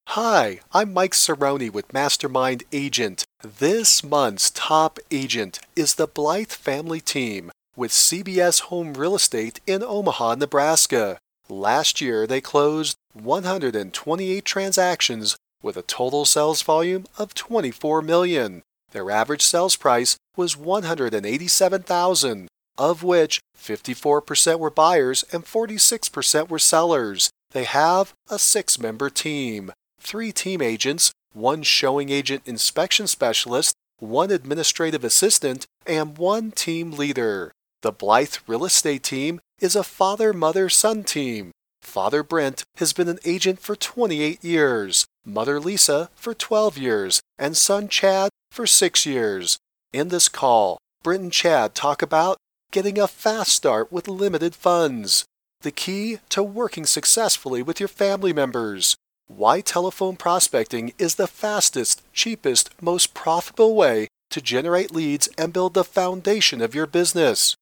[0.10, 3.26] Hi, I'm Mike Cerrone with Mastermind Agent.
[3.42, 9.82] This month's top agent is the Blythe family team with CBS Home Real Estate in
[9.82, 11.18] Omaha, Nebraska.
[11.50, 18.64] Last year, they closed 128 transactions with a total sales volume of 24 million.
[18.92, 22.48] Their average sales price was 187,000,
[22.78, 27.30] of which 54% were buyers and 46% were sellers.
[27.52, 35.04] They have a 6-member team three team agents, one showing agent inspection specialist, one administrative
[35.04, 37.52] assistant, and one team leader.
[37.82, 41.52] The Blythe Real Estate team is a father mother son team.
[41.82, 47.56] Father Brent has been an agent for 28 years, Mother Lisa for 12 years, and
[47.58, 49.58] son Chad for 6 years.
[49.94, 52.38] In this call, Brent and Chad talk about
[52.72, 55.26] getting a fast start with limited funds,
[55.62, 58.96] the key to working successfully with your family members,
[59.28, 65.74] why telephone prospecting is the fastest, cheapest, most profitable way to generate leads and build
[65.74, 67.56] the foundation of your business.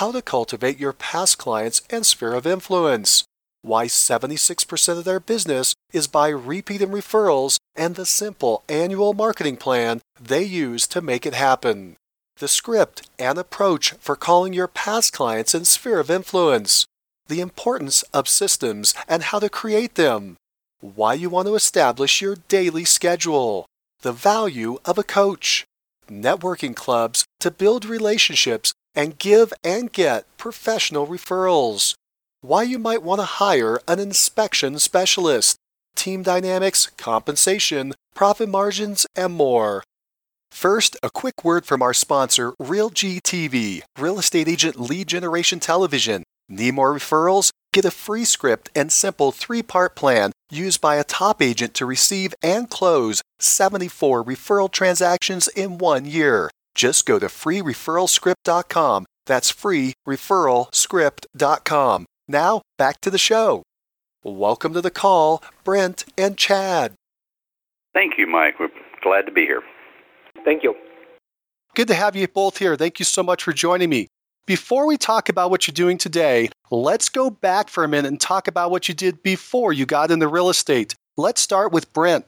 [0.00, 3.24] How to cultivate your past clients and sphere of influence.
[3.62, 9.56] Why 76% of their business is by repeat and referrals and the simple annual marketing
[9.56, 11.96] plan they use to make it happen.
[12.36, 16.84] The script and approach for calling your past clients and sphere of influence.
[17.28, 20.36] The importance of systems and how to create them
[20.82, 23.64] why you want to establish your daily schedule,
[24.02, 25.64] the value of a coach,
[26.10, 31.94] networking clubs to build relationships and give and get professional referrals,
[32.40, 35.56] why you might want to hire an inspection specialist,
[35.94, 39.84] team dynamics, compensation, profit margins, and more.
[40.50, 46.22] First, a quick word from our sponsor, RealGTV, Real Estate Agent Lead Generation Television.
[46.48, 47.50] Need more referrals?
[47.72, 51.84] Get a free script and simple three part plan used by a top agent to
[51.84, 56.50] receive and close 74 referral transactions in one year.
[56.76, 59.06] Just go to freereferralscript.com.
[59.24, 62.06] That's freereferralscript.com.
[62.28, 63.62] Now, back to the show.
[64.22, 66.92] Welcome to the call, Brent and Chad.
[67.94, 68.60] Thank you, Mike.
[68.60, 68.68] We're
[69.02, 69.62] glad to be here.
[70.44, 70.74] Thank you.
[71.74, 72.76] Good to have you both here.
[72.76, 74.08] Thank you so much for joining me.
[74.46, 78.20] Before we talk about what you're doing today, let's go back for a minute and
[78.20, 80.94] talk about what you did before you got into real estate.
[81.16, 82.26] Let's start with Brent.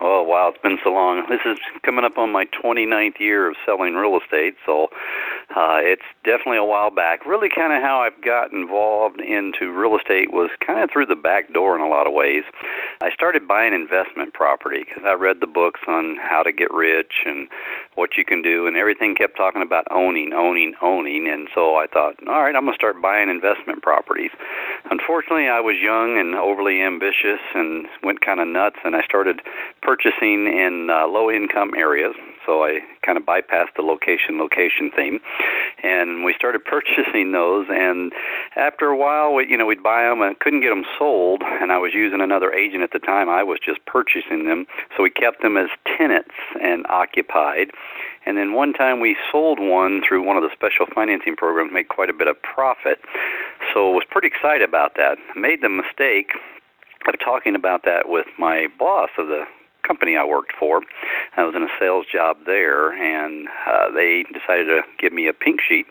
[0.00, 1.24] Oh, wow, it's been so long.
[1.28, 4.90] This is coming up on my 29th year of selling real estate, so
[5.56, 7.24] uh, it's definitely a while back.
[7.24, 11.16] Really, kind of how I've got involved into real estate was kind of through the
[11.16, 12.44] back door in a lot of ways.
[13.00, 17.24] I started buying investment property because I read the books on how to get rich
[17.24, 17.48] and
[17.94, 21.26] what you can do, and everything kept talking about owning, owning, owning.
[21.28, 24.30] And so I thought, all right, I'm going to start buying investment properties.
[24.90, 29.40] Unfortunately, I was young and overly ambitious and went kind of nuts, and I started
[29.80, 32.14] purchasing in uh, low income areas.
[32.48, 35.20] So I kind of bypassed the location location theme,
[35.82, 37.66] and we started purchasing those.
[37.68, 38.10] And
[38.56, 41.42] after a while, we, you know, we'd buy them and couldn't get them sold.
[41.44, 43.28] And I was using another agent at the time.
[43.28, 44.66] I was just purchasing them,
[44.96, 47.70] so we kept them as tenants and occupied.
[48.24, 51.88] And then one time we sold one through one of the special financing programs, made
[51.88, 52.98] quite a bit of profit.
[53.74, 55.18] So was pretty excited about that.
[55.36, 56.30] Made the mistake
[57.06, 59.44] of talking about that with my boss of the
[59.86, 60.82] company I worked for.
[61.36, 65.32] I was in a sales job there, and uh, they decided to give me a
[65.32, 65.86] pink sheet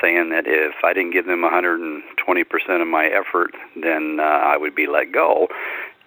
[0.00, 4.74] saying that if I didn't give them 120% of my effort, then uh, I would
[4.74, 5.48] be let go.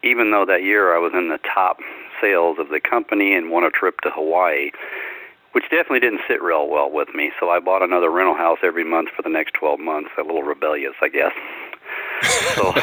[0.03, 1.77] Even though that year I was in the top
[2.21, 4.71] sales of the company and won a trip to Hawaii,
[5.53, 7.31] which definitely didn't sit real well with me.
[7.39, 10.09] So I bought another rental house every month for the next 12 months.
[10.17, 11.31] A little rebellious, I guess.
[12.55, 12.73] So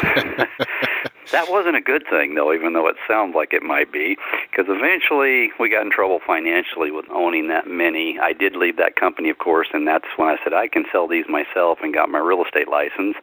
[1.31, 4.17] that wasn't a good thing, though, even though it sounds like it might be,
[4.49, 8.19] because eventually we got in trouble financially with owning that many.
[8.19, 11.07] I did leave that company, of course, and that's when I said I can sell
[11.07, 13.15] these myself and got my real estate license.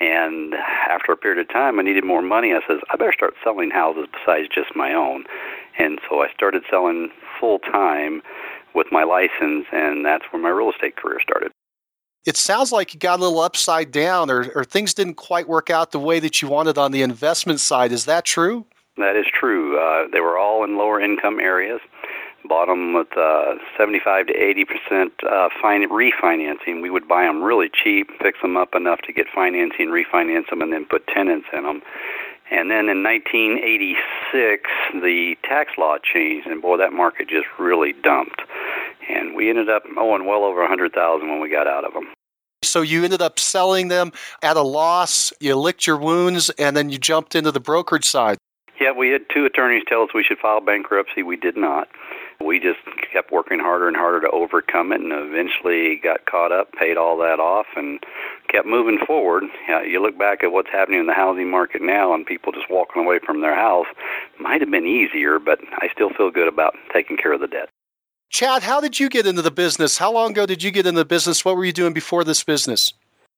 [0.00, 2.52] And after a period of time, I needed more money.
[2.52, 5.24] I says I better start selling houses besides just my own.
[5.78, 8.22] And so I started selling full time
[8.74, 11.49] with my license, and that's where my real estate career started
[12.26, 15.70] it sounds like you got a little upside down or, or things didn't quite work
[15.70, 17.92] out the way that you wanted on the investment side.
[17.92, 18.66] Is that true?
[18.96, 19.78] That is true.
[19.78, 21.80] Uh, they were all in lower income areas,
[22.44, 26.82] bought them with uh, 75 to 80 percent uh, fin- refinancing.
[26.82, 30.60] We would buy them really cheap, fix them up enough to get financing, refinance them,
[30.60, 31.80] and then put tenants in them.
[32.50, 34.70] And then in 1986,
[35.02, 38.42] the tax law changed, and boy, that market just really dumped.
[39.08, 42.08] And we ended up owing well over 100,000 when we got out of them.
[42.62, 44.12] So you ended up selling them
[44.42, 45.32] at a loss.
[45.40, 48.36] You licked your wounds, and then you jumped into the brokerage side.
[48.80, 51.22] Yeah, we had two attorneys tell us we should file bankruptcy.
[51.22, 51.88] We did not.
[52.44, 52.78] We just
[53.12, 57.18] kept working harder and harder to overcome it, and eventually got caught up, paid all
[57.18, 58.02] that off, and
[58.48, 59.44] kept moving forward.
[59.68, 62.70] Yeah, you look back at what's happening in the housing market now, and people just
[62.70, 63.86] walking away from their house.
[64.38, 67.68] Might have been easier, but I still feel good about taking care of the debt.
[68.30, 69.98] Chad, how did you get into the business?
[69.98, 71.44] How long ago did you get into the business?
[71.44, 72.92] What were you doing before this business?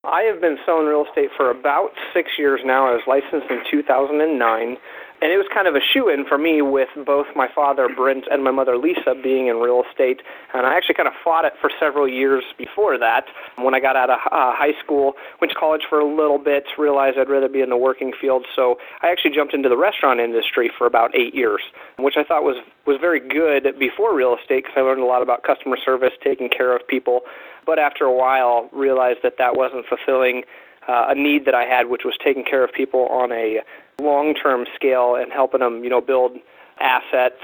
[0.04, 2.88] I have been selling real estate for about six years now.
[2.88, 4.76] I was licensed in 2009
[5.22, 8.24] and it was kind of a shoe in for me with both my father Brent
[8.28, 10.20] and my mother Lisa being in real estate.
[10.52, 13.26] And I actually kind of fought it for several years before that.
[13.56, 16.64] When I got out of uh, high school, went to college for a little bit,
[16.76, 18.46] realized I'd rather be in the working field.
[18.56, 21.62] So I actually jumped into the restaurant industry for about eight years,
[22.00, 25.22] which I thought was was very good before real estate because I learned a lot
[25.22, 27.20] about customer service, taking care of people.
[27.64, 30.42] But after a while, realized that that wasn't fulfilling
[30.88, 33.60] uh, a need that I had, which was taking care of people on a
[34.02, 36.32] long-term scale and helping them, you know, build
[36.80, 37.40] assets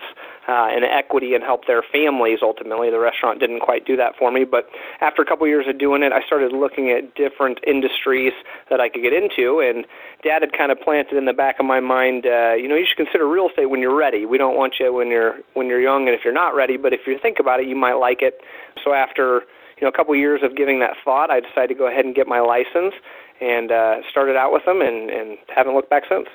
[0.48, 2.90] uh, and equity and help their families ultimately.
[2.90, 4.68] The restaurant didn't quite do that for me, but
[5.00, 8.32] after a couple years of doing it, I started looking at different industries
[8.70, 9.60] that I could get into.
[9.60, 9.84] And
[10.22, 12.86] Dad had kind of planted in the back of my mind, uh, you know, you
[12.86, 14.24] should consider real estate when you're ready.
[14.24, 16.92] We don't want you when you're when you're young and if you're not ready, but
[16.92, 18.40] if you think about it, you might like it.
[18.82, 19.42] So after
[19.76, 22.14] you know a couple years of giving that thought, I decided to go ahead and
[22.14, 22.94] get my license
[23.40, 26.26] and uh, started out with them and, and haven't looked back since.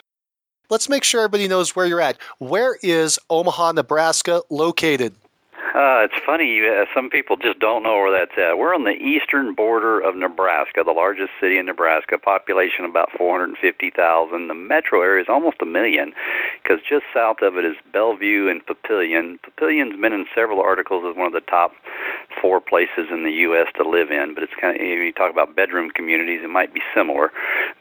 [0.74, 2.18] Let's make sure everybody knows where you're at.
[2.40, 5.14] Where is Omaha, Nebraska located?
[5.72, 6.62] Uh, it's funny.
[6.62, 8.60] Uh, some people just don't know where that's at.
[8.60, 12.20] We're on the eastern border of Nebraska, the largest city in Nebraska.
[12.20, 14.48] Population about 450,000.
[14.48, 16.14] The metro area is almost a million,
[16.62, 19.40] because just south of it is Bellevue and Papillion.
[19.42, 21.72] Papillion's been in several articles as one of the top
[22.42, 23.68] four places in the U.S.
[23.78, 24.36] to live in.
[24.36, 27.32] But it's kind of you talk about bedroom communities, it might be similar,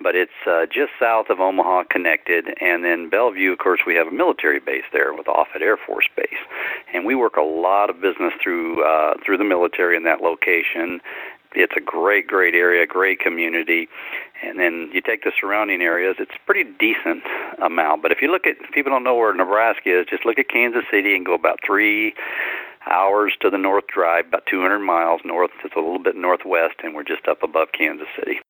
[0.01, 3.53] but it's uh, just south of Omaha, connected, and then Bellevue.
[3.53, 6.41] Of course, we have a military base there with Offutt Air Force Base,
[6.95, 10.21] and we work a lot lot of business through uh, through the military in that
[10.21, 11.01] location.
[11.55, 13.89] It's a great, great area, great community,
[14.43, 16.17] and then you take the surrounding areas.
[16.19, 17.25] It's a pretty decent
[17.63, 18.03] amount.
[18.03, 20.85] But if you look at, people don't know where Nebraska is, just look at Kansas
[20.91, 22.15] City and go about three
[22.91, 25.51] hours to the north drive, about 200 miles north.
[25.63, 28.41] It's a little bit northwest, and we're just up above Kansas City.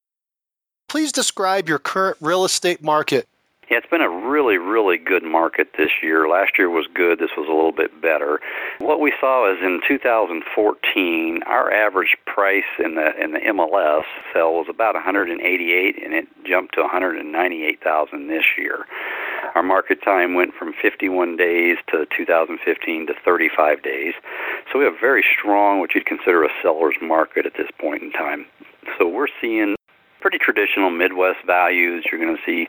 [0.88, 3.26] Please describe your current real estate market.
[3.72, 6.28] Yeah, it's been a really, really good market this year.
[6.28, 7.18] Last year was good.
[7.18, 8.38] This was a little bit better.
[8.80, 14.04] What we saw is in 2014, our average price in the in the MLS
[14.34, 18.84] sale was about 188, and it jumped to 198,000 this year.
[19.54, 24.12] Our market time went from 51 days to 2015 to 35 days.
[24.70, 28.12] So we have very strong, what you'd consider a seller's market at this point in
[28.12, 28.44] time.
[28.98, 29.76] So we're seeing
[30.22, 32.06] pretty traditional Midwest values.
[32.10, 32.68] You're going to see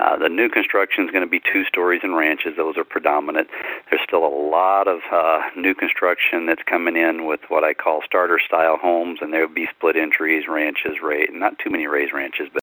[0.00, 2.54] uh, the new construction is going to be two stories and ranches.
[2.56, 3.48] Those are predominant.
[3.90, 8.00] There's still a lot of uh, new construction that's coming in with what I call
[8.04, 12.14] starter style homes, and there will be split entries, ranches, rate, not too many raised
[12.14, 12.62] ranches, but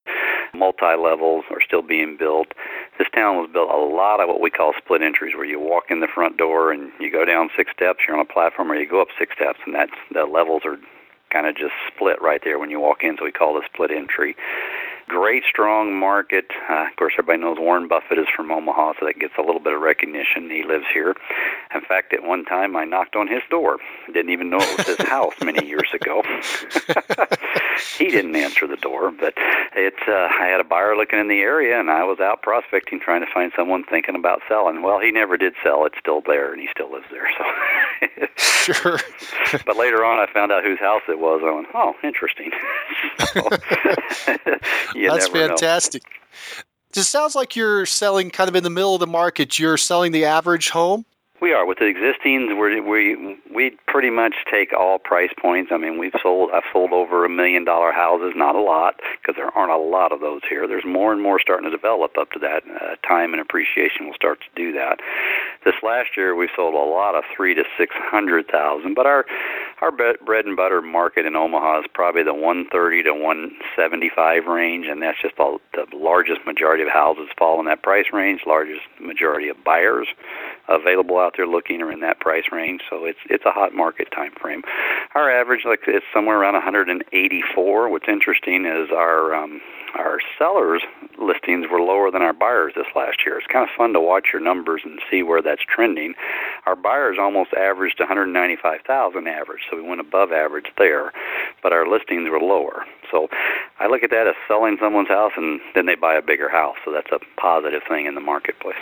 [0.54, 2.48] multi levels are still being built.
[2.98, 5.86] This town was built a lot of what we call split entries, where you walk
[5.90, 8.76] in the front door and you go down six steps, you're on a platform, or
[8.76, 10.78] you go up six steps, and that's the levels are
[11.34, 13.68] kind of just split right there when you walk in, so we call it a
[13.74, 14.36] split entry.
[15.08, 16.46] Great, strong market.
[16.70, 19.60] Uh, of course, everybody knows Warren Buffett is from Omaha, so that gets a little
[19.60, 20.50] bit of recognition.
[20.50, 21.16] He lives here.
[21.74, 23.78] In fact, at one time, I knocked on his door.
[24.08, 26.24] Didn't even know it was his house many years ago.
[27.98, 29.34] he didn't answer the door, but
[29.76, 30.02] it's.
[30.08, 33.22] Uh, I had a buyer looking in the area, and I was out prospecting, trying
[33.22, 34.82] to find someone thinking about selling.
[34.82, 35.86] Well, he never did sell.
[35.86, 37.28] It's still there, and he still lives there.
[37.38, 39.00] So, sure.
[39.66, 41.42] but later on, I found out whose house it was.
[41.46, 42.52] I went, "Oh, interesting."
[43.34, 43.50] so,
[44.96, 46.04] you That's fantastic.
[46.04, 47.02] Know.
[47.02, 49.58] It sounds like you're selling kind of in the middle of the market.
[49.58, 51.06] You're selling the average home.
[51.44, 52.58] We are with the existing.
[52.58, 55.74] We we we pretty much take all price points.
[55.74, 56.52] I mean, we've sold.
[56.54, 58.32] I've sold over a million dollar houses.
[58.34, 60.70] Not a lot because there aren't a lot of those here.
[60.70, 62.64] There's more and more starting to develop up to that.
[62.64, 65.02] Uh, time and appreciation will start to do that.
[65.66, 68.94] This last year, we sold a lot of three to six hundred thousand.
[68.94, 69.26] But our
[69.82, 75.02] our bread and butter market in Omaha is probably the 130 to 175 range, and
[75.02, 78.44] that's just the, the largest majority of houses fall in that price range.
[78.48, 80.08] Largest majority of buyers
[80.70, 82.82] available out out there looking are in that price range.
[82.90, 84.62] So it's it's a hot market time frame.
[85.16, 87.90] Our average, like it's somewhere around 184.
[87.90, 89.62] What's interesting is our um,
[89.96, 90.82] our sellers
[91.20, 93.38] listings were lower than our buyers this last year.
[93.38, 96.14] It's kind of fun to watch your numbers and see where that's trending.
[96.66, 101.14] Our buyers almost averaged 195,000 average, so we went above average there,
[101.62, 102.86] but our listings were lower.
[103.12, 103.28] So
[103.80, 106.78] I look at that as selling someone's house and then they buy a bigger house.
[106.84, 108.82] So that's a positive thing in the marketplace.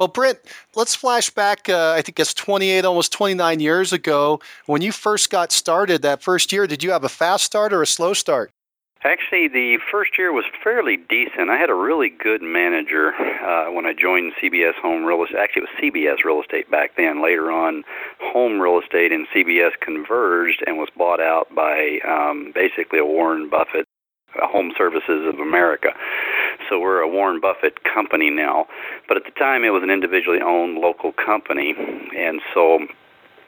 [0.00, 0.38] Well, Brent,
[0.74, 1.68] let's flash back.
[1.68, 4.40] Uh, I think it's 28, almost 29 years ago.
[4.64, 7.82] When you first got started that first year, did you have a fast start or
[7.82, 8.50] a slow start?
[9.04, 11.50] Actually, the first year was fairly decent.
[11.50, 15.38] I had a really good manager uh, when I joined CBS Home Real Estate.
[15.38, 17.22] Actually, it was CBS Real Estate back then.
[17.22, 17.84] Later on,
[18.20, 23.50] Home Real Estate and CBS converged and was bought out by um, basically a Warren
[23.50, 23.86] Buffett
[24.36, 25.88] Uh, Home Services of America.
[26.68, 28.66] So we're a Warren Buffett company now.
[29.08, 31.74] But at the time, it was an individually owned local company,
[32.16, 32.86] and so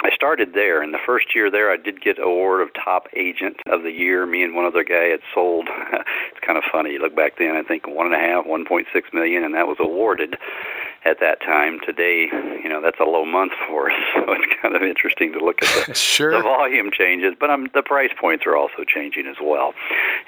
[0.03, 0.83] I started there.
[0.83, 4.27] In the first year there, I did get award of top agent of the year.
[4.27, 5.69] Me and one other guy had sold.
[5.93, 6.93] it's kind of funny.
[6.93, 9.55] You look back then, I think one and a half, one point six million, and
[9.55, 10.37] that was awarded
[11.05, 11.81] at that time.
[11.85, 12.29] Today,
[12.63, 15.63] you know, that's a low month for us, so it's kind of interesting to look
[15.63, 16.33] at the, sure.
[16.33, 19.75] the volume changes, but um, the price points are also changing as well.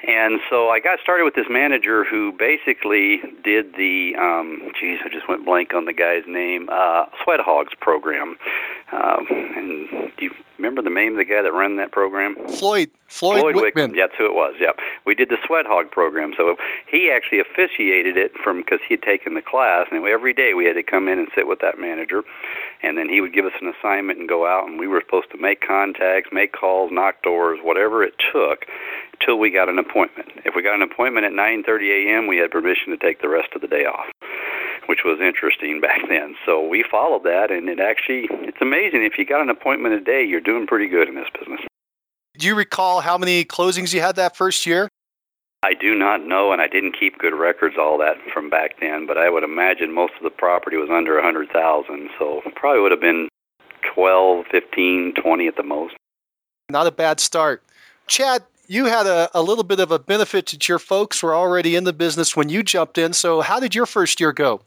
[0.07, 5.09] And so I got started with this manager who basically did the, um, geez, I
[5.09, 8.37] just went blank on the guy's name, uh, Sweat Hogs program.
[8.91, 12.35] Um, and you remember the name of the guy that ran that program?
[12.47, 12.89] Floyd.
[13.07, 13.91] Floyd, Floyd Wickman.
[13.91, 13.95] Wickman.
[13.95, 14.55] That's who it was.
[14.59, 14.79] Yep.
[15.05, 16.33] We did the Sweat Hog program.
[16.35, 16.57] So
[16.89, 20.65] he actually officiated it from because he had taken the class, and every day we
[20.65, 22.23] had to come in and sit with that manager,
[22.81, 25.29] and then he would give us an assignment and go out, and we were supposed
[25.31, 28.65] to make contacts, make calls, knock doors, whatever it took,
[29.23, 30.31] till we got an appointment.
[30.43, 33.49] If we got an appointment at 9:30 a.m., we had permission to take the rest
[33.55, 34.07] of the day off
[34.87, 36.35] which was interesting back then.
[36.45, 40.01] So we followed that, and it actually it's amazing if you got an appointment a
[40.01, 41.61] day, you're doing pretty good in this business.
[42.37, 44.89] Do you recall how many closings you had that first year?
[45.63, 49.07] I do not know, and I didn't keep good records all that from back then.
[49.07, 52.81] But I would imagine most of the property was under a hundred thousand, so probably
[52.81, 53.29] would have been
[53.81, 55.95] twelve, fifteen, twenty at the most.
[56.69, 57.63] Not a bad start,
[58.07, 58.43] Chad.
[58.67, 61.83] You had a, a little bit of a benefit that your folks were already in
[61.83, 63.13] the business when you jumped in.
[63.13, 64.61] So, how did your first year go?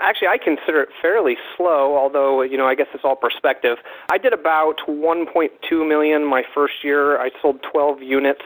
[0.00, 3.78] Actually, I consider it fairly slow, although, you know, I guess it's all perspective.
[4.10, 7.20] I did about 1.2 million my first year.
[7.20, 8.42] I sold 12 units,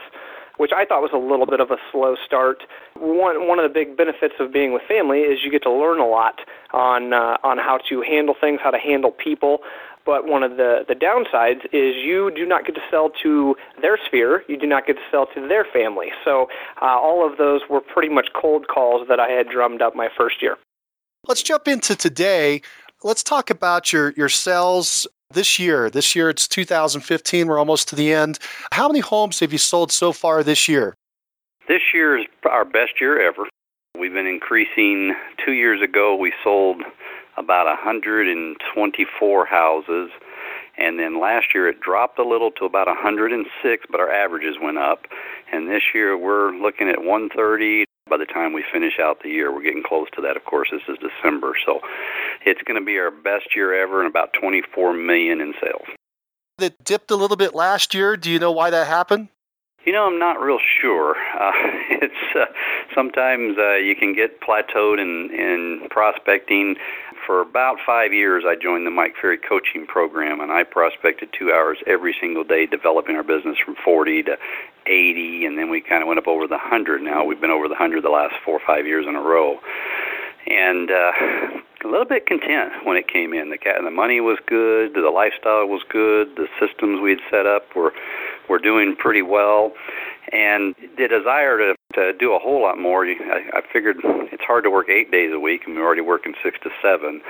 [0.57, 2.63] which I thought was a little bit of a slow start.
[2.95, 5.99] One one of the big benefits of being with family is you get to learn
[5.99, 6.39] a lot
[6.71, 9.59] on uh, on how to handle things, how to handle people.
[10.05, 13.97] But one of the, the downsides is you do not get to sell to their
[14.05, 14.43] sphere.
[14.47, 16.11] You do not get to sell to their family.
[16.23, 16.47] So
[16.81, 20.09] uh, all of those were pretty much cold calls that I had drummed up my
[20.15, 20.57] first year.
[21.27, 22.61] Let's jump into today.
[23.03, 25.89] Let's talk about your, your sales this year.
[25.89, 27.47] This year it's 2015.
[27.47, 28.39] We're almost to the end.
[28.71, 30.95] How many homes have you sold so far this year?
[31.67, 33.43] This year is our best year ever.
[33.99, 35.13] We've been increasing.
[35.45, 36.81] Two years ago, we sold
[37.37, 40.09] about 124 houses.
[40.77, 44.77] And then last year it dropped a little to about 106, but our averages went
[44.77, 45.05] up.
[45.51, 49.53] And this year we're looking at 130 by the time we finish out the year.
[49.53, 50.35] We're getting close to that.
[50.35, 51.81] Of course, this is December, so
[52.45, 55.87] it's going to be our best year ever and about 24 million in sales.
[56.59, 58.17] It dipped a little bit last year.
[58.17, 59.29] Do you know why that happened?
[59.85, 61.15] You know, I'm not real sure.
[61.39, 61.51] Uh,
[61.89, 62.45] it's uh,
[62.93, 66.75] sometimes uh, you can get plateaued in in prospecting.
[67.29, 71.51] For about five years, I joined the Mike Ferry coaching program, and I prospected two
[71.51, 74.37] hours every single day, developing our business from 40 to
[74.87, 77.03] 80, and then we kind of went up over the 100.
[77.03, 79.59] Now we've been over the 100 the last four or five years in a row,
[80.47, 81.11] and uh,
[81.85, 83.51] a little bit content when it came in.
[83.51, 87.45] The cat, the money was good, the lifestyle was good, the systems we had set
[87.45, 87.93] up were
[88.49, 89.73] were doing pretty well,
[90.31, 93.05] and the desire to to do a whole lot more.
[93.05, 96.35] I, I figured it's hard to work eight days a week, and we're already working
[96.43, 97.21] six to seven.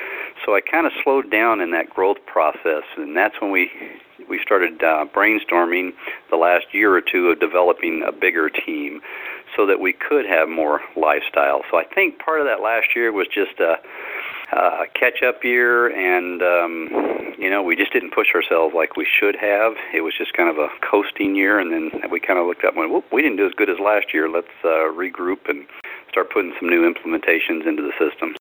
[0.46, 3.72] So I kind of slowed down in that growth process, and that's when we
[4.28, 5.92] we started uh, brainstorming
[6.30, 9.02] the last year or two of developing a bigger team
[9.56, 11.62] so that we could have more lifestyle.
[11.70, 13.78] So I think part of that last year was just a,
[14.56, 19.06] a catch up year, and um, you know we just didn't push ourselves like we
[19.06, 19.74] should have.
[19.94, 22.76] It was just kind of a coasting year, and then we kind of looked up
[22.76, 24.30] and went, we didn't do as good as last year.
[24.30, 25.66] Let's uh, regroup and
[26.10, 28.36] start putting some new implementations into the system.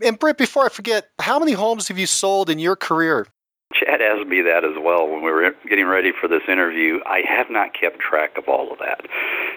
[0.00, 3.26] And Britt, before I forget, how many homes have you sold in your career?
[3.78, 7.00] Chad asked me that as well when we were getting ready for this interview.
[7.06, 9.02] I have not kept track of all of that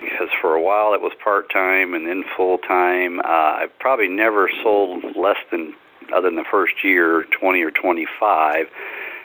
[0.02, 3.20] because for a while it was part time and then full time.
[3.20, 5.74] Uh, I've probably never sold less than
[6.14, 8.68] other than the first year, 20 or 25.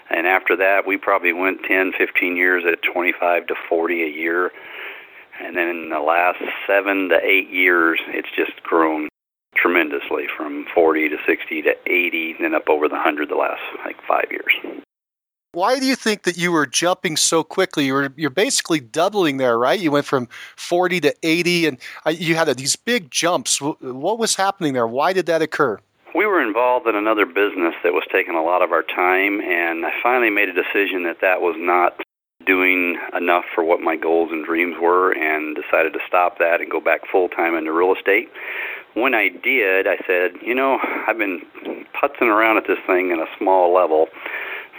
[0.08, 4.52] And after that, we probably went 10, 15 years at 25 to 40 a year.
[5.42, 9.08] And then in the last seven to eight years, it's just grown
[9.56, 13.96] tremendously from 40 to 60 to 80, then up over the 100 the last like
[14.06, 14.84] five years.
[15.56, 17.86] Why do you think that you were jumping so quickly?
[17.86, 19.80] You were you're basically doubling there, right?
[19.80, 21.78] You went from 40 to 80, and
[22.10, 23.58] you had these big jumps.
[23.58, 24.86] What was happening there?
[24.86, 25.78] Why did that occur?
[26.14, 29.86] We were involved in another business that was taking a lot of our time, and
[29.86, 32.02] I finally made a decision that that was not
[32.44, 36.70] doing enough for what my goals and dreams were and decided to stop that and
[36.70, 38.28] go back full time into real estate.
[38.92, 41.40] When I did, I said, you know, I've been
[41.94, 44.10] putzing around at this thing in a small level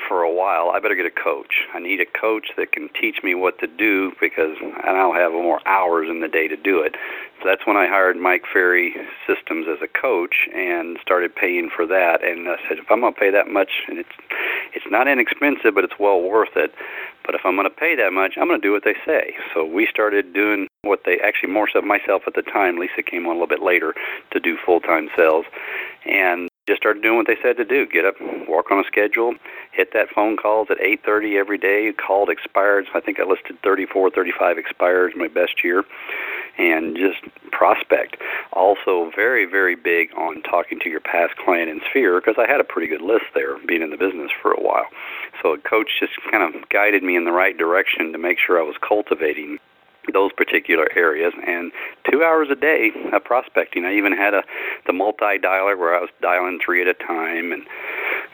[0.07, 1.63] for a while, I better get a coach.
[1.73, 5.31] I need a coach that can teach me what to do because I now have
[5.31, 6.95] more hours in the day to do it.
[7.39, 11.85] So that's when I hired Mike Ferry Systems as a coach and started paying for
[11.85, 12.23] that.
[12.23, 14.15] And I said, if I'm going to pay that much, and it's
[14.73, 16.71] it's not inexpensive, but it's well worth it.
[17.25, 19.35] But if I'm going to pay that much, I'm going to do what they say.
[19.53, 22.77] So we started doing what they actually more so myself at the time.
[22.77, 23.93] Lisa came on a little bit later
[24.31, 25.45] to do full time sales,
[26.05, 27.87] and just started doing what they said to do.
[27.87, 28.15] Get up,
[28.47, 29.35] walk on a schedule,
[29.77, 31.93] hit that phone calls at 8:30 every day.
[31.93, 32.87] Called expireds.
[32.95, 35.85] I think I listed 34, 35 expireds my best year,
[36.57, 38.17] and just prospect.
[38.53, 42.59] Also, very, very big on talking to your past client and sphere because I had
[42.59, 44.87] a pretty good list there, being in the business for a while.
[45.41, 48.59] So a coach just kind of guided me in the right direction to make sure
[48.59, 49.59] I was cultivating
[50.13, 51.71] those particular areas and
[52.09, 53.85] two hours a day of prospecting.
[53.85, 54.43] I even had a
[54.85, 57.63] the multi dialer where I was dialing three at a time and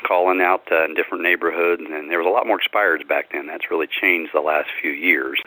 [0.04, 3.48] calling out uh, in different neighborhoods and there was a lot more expireds back then.
[3.48, 5.40] That's really changed the last few years.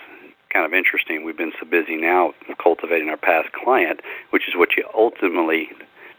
[0.53, 1.25] Kind of interesting.
[1.25, 2.33] We've been so busy now
[2.63, 5.69] cultivating our past client, which is what you ultimately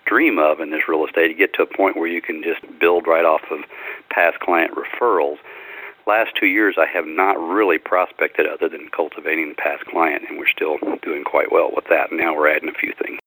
[0.05, 1.31] dream of in this real estate.
[1.31, 3.59] You get to a point where you can just build right off of
[4.09, 5.37] past client referrals
[6.07, 10.39] last two years, I have not really prospected other than cultivating the past client, and
[10.39, 12.11] we're still doing quite well with that.
[12.11, 13.19] Now we're adding a few things.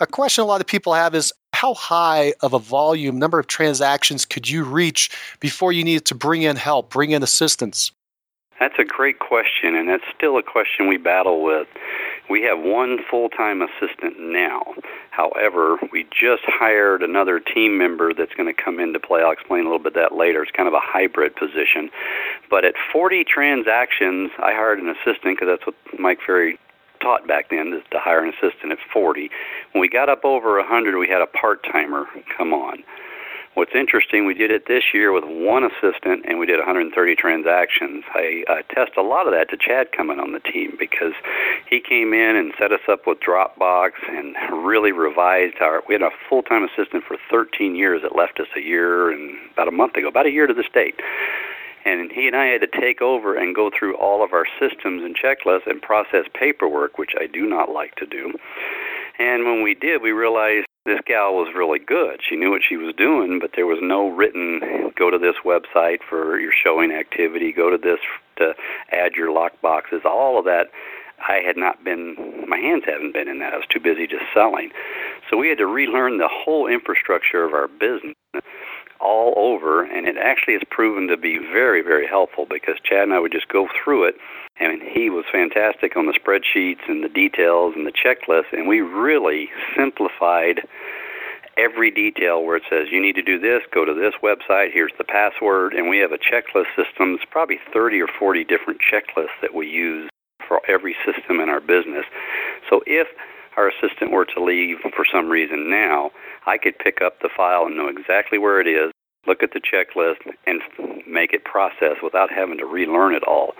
[0.00, 3.46] A question a lot of people have is how high of a volume, number of
[3.46, 7.92] transactions could you reach before you needed to bring in help, bring in assistance?
[8.58, 11.68] That's a great question, and that's still a question we battle with.
[12.30, 14.62] We have one full time assistant now.
[15.10, 19.20] However, we just hired another team member that's going to come into play.
[19.20, 20.42] I'll explain a little bit that later.
[20.42, 21.90] It's kind of a hybrid position.
[22.48, 26.58] But at 40 transactions, I hired an assistant because that's what Mike Ferry
[27.00, 29.30] taught back then to hire an assistant at 40.
[29.72, 32.82] When we got up over 100, we had a part timer come on.
[33.54, 38.04] What's interesting, we did it this year with one assistant, and we did 130 transactions.
[38.14, 41.14] I uh, test a lot of that to Chad coming on the team because
[41.68, 45.82] he came in and set us up with Dropbox and really revised our.
[45.88, 49.66] We had a full-time assistant for 13 years that left us a year and about
[49.66, 51.00] a month ago, about a year to this date
[51.84, 55.02] and he and I had to take over and go through all of our systems
[55.02, 58.34] and checklists and process paperwork, which I do not like to do.
[59.18, 62.20] And when we did, we realized this gal was really good.
[62.26, 64.60] She knew what she was doing, but there was no written
[64.96, 68.00] go to this website for your showing activity, go to this
[68.36, 68.54] to
[68.90, 70.68] add your lock boxes, all of that.
[71.26, 72.16] I had not been,
[72.48, 73.52] my hands haven't been in that.
[73.52, 74.70] I was too busy just selling.
[75.28, 78.14] So we had to relearn the whole infrastructure of our business
[79.00, 83.14] all over, and it actually has proven to be very, very helpful because Chad and
[83.14, 84.16] I would just go through it,
[84.58, 88.80] and he was fantastic on the spreadsheets and the details and the checklists, and we
[88.80, 90.66] really simplified
[91.56, 94.92] every detail where it says you need to do this, go to this website, here's
[94.98, 97.14] the password, and we have a checklist system.
[97.14, 100.10] It's probably 30 or 40 different checklists that we use
[100.50, 102.04] for every system in our business.
[102.68, 103.06] So if
[103.56, 106.10] our assistant were to leave for some reason now,
[106.44, 108.90] I could pick up the file and know exactly where it is,
[109.28, 110.60] look at the checklist, and
[111.06, 113.52] make it process without having to relearn it all.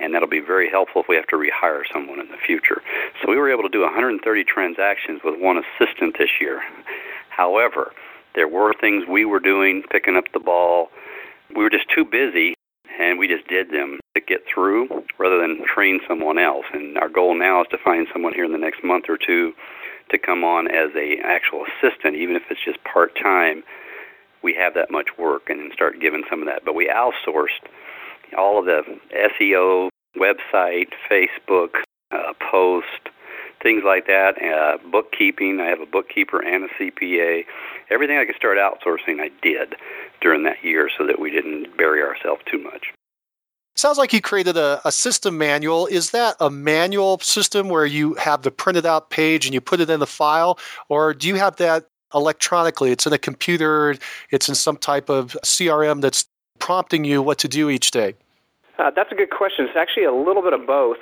[0.00, 2.80] And that'll be very helpful if we have to rehire someone in the future.
[3.20, 6.62] So we were able to do 130 transactions with one assistant this year.
[7.28, 7.92] However,
[8.34, 10.88] there were things we were doing, picking up the ball.
[11.54, 12.54] We were just too busy
[12.98, 16.66] and we just did them to get through rather than train someone else.
[16.72, 19.52] And our goal now is to find someone here in the next month or two
[20.10, 23.62] to come on as a actual assistant, even if it's just part time.
[24.42, 26.64] We have that much work and then start giving some of that.
[26.64, 27.66] But we outsourced
[28.36, 28.82] all of the
[29.12, 31.70] SEO, website, Facebook,
[32.10, 33.10] uh, post,
[33.62, 35.60] things like that, uh, bookkeeping.
[35.60, 37.44] I have a bookkeeper and a CPA.
[37.90, 39.74] Everything I could start outsourcing, I did
[40.20, 42.92] during that year so that we didn't bury ourselves too much.
[43.76, 45.86] Sounds like you created a, a, system manual.
[45.86, 49.78] Is that a manual system where you have the printed out page and you put
[49.78, 50.58] it in the file?
[50.88, 52.90] Or do you have that electronically?
[52.90, 53.94] It's in a computer,
[54.30, 56.26] it's in some type of CRM that's
[56.58, 58.14] prompting you what to do each day?
[58.78, 59.64] Uh, that's a good question.
[59.66, 60.98] It's actually a little bit of both.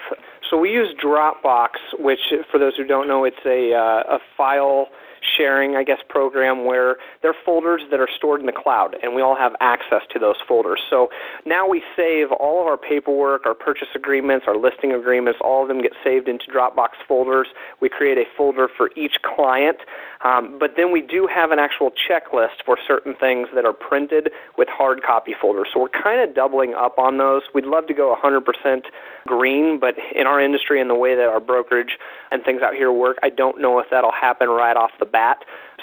[0.48, 4.88] So we use Dropbox, which, for those who don't know, it's a, uh, a file
[5.20, 9.22] sharing, I guess, program where they're folders that are stored in the cloud, and we
[9.22, 10.80] all have access to those folders.
[10.88, 11.10] So
[11.44, 15.68] now we save all of our paperwork, our purchase agreements, our listing agreements, all of
[15.68, 17.48] them get saved into Dropbox folders.
[17.80, 19.78] We create a folder for each client,
[20.24, 24.30] um, but then we do have an actual checklist for certain things that are printed
[24.56, 25.68] with hard copy folders.
[25.72, 27.42] So we're kind of doubling up on those.
[27.54, 28.82] We'd love to go 100%
[29.26, 31.98] green, but in our industry and the way that our brokerage
[32.30, 35.15] and things out here work, I don't know if that'll happen right off the bat.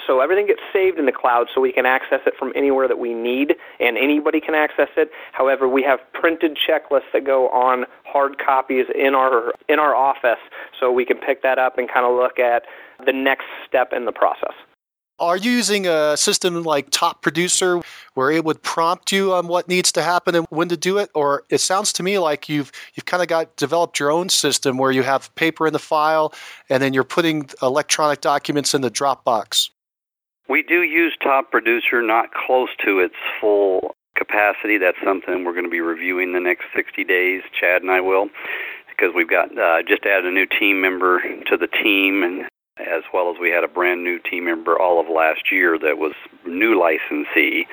[0.06, 2.98] So everything gets saved in the cloud so we can access it from anywhere that
[2.98, 5.10] we need and anybody can access it.
[5.32, 10.42] However, we have printed checklists that go on hard copies in our in our office
[10.78, 12.64] so we can pick that up and kind of look at
[13.06, 14.54] the next step in the process.
[15.20, 17.80] Are you using a system like Top Producer
[18.14, 21.10] where it would prompt you on what needs to happen and when to do it?
[21.14, 24.76] Or it sounds to me like you've you've kind of got developed your own system
[24.76, 26.34] where you have paper in the file
[26.68, 29.70] and then you're putting electronic documents in the Dropbox.
[30.48, 34.78] We do use Top Producer, not close to its full capacity.
[34.78, 37.42] That's something we're going to be reviewing the next 60 days.
[37.58, 38.28] Chad and I will,
[38.90, 42.46] because we've got uh, just added a new team member to the team, and
[42.78, 45.96] as well as we had a brand new team member all of last year that
[45.96, 46.12] was
[46.44, 47.66] new licensee.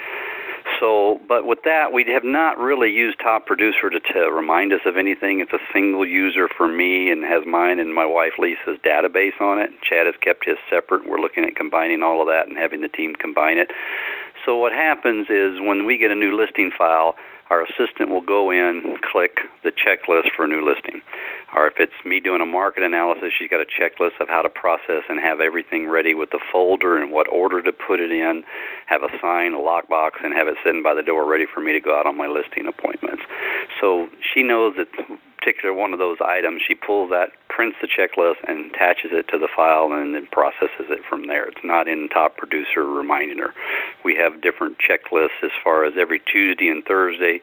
[0.80, 4.82] So, but with that, we have not really used Top Producer to, to remind us
[4.86, 5.40] of anything.
[5.40, 9.58] It's a single user for me and has mine and my wife Lisa's database on
[9.58, 9.72] it.
[9.82, 11.10] Chad has kept his separate.
[11.10, 13.72] We're looking at combining all of that and having the team combine it.
[14.46, 17.16] So what happens is when we get a new listing file,
[17.52, 21.02] our assistant will go in, click the checklist for a new listing.
[21.54, 24.48] Or if it's me doing a market analysis, she's got a checklist of how to
[24.48, 28.44] process and have everything ready with the folder and what order to put it in,
[28.86, 31.74] have a sign, a lockbox, and have it sitting by the door ready for me
[31.74, 33.24] to go out on my listing appointments.
[33.82, 34.88] So she knows that
[35.42, 39.40] particular one of those items, she pulls that, prints the checklist, and attaches it to
[39.40, 41.46] the file, and then processes it from there.
[41.46, 43.54] It's not in Top Producer reminding her.
[44.06, 47.40] We have different checklists as far as every Tuesday and Thursday.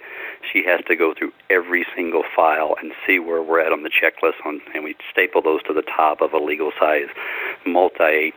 [0.52, 3.90] She has to go through every single file and see where we're at on the
[3.90, 7.08] checklist, on, and we staple those to the top of a legal size
[7.66, 8.32] multi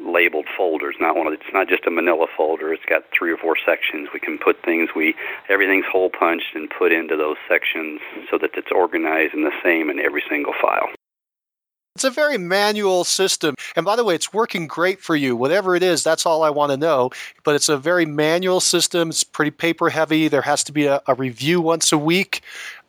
[0.00, 0.96] labeled folders.
[1.00, 2.72] Not one of it's not just a manila folder.
[2.72, 4.08] It's got three or four sections.
[4.12, 5.14] We can put things we
[5.48, 8.00] everything's hole punched and put into those sections
[8.30, 10.88] so that it's organized and the same in every single file.
[11.94, 13.54] It's a very manual system.
[13.76, 15.36] And by the way, it's working great for you.
[15.36, 17.10] Whatever it is, that's all I want to know.
[17.44, 19.10] But it's a very manual system.
[19.10, 20.28] It's pretty paper heavy.
[20.28, 22.40] There has to be a, a, review once a week.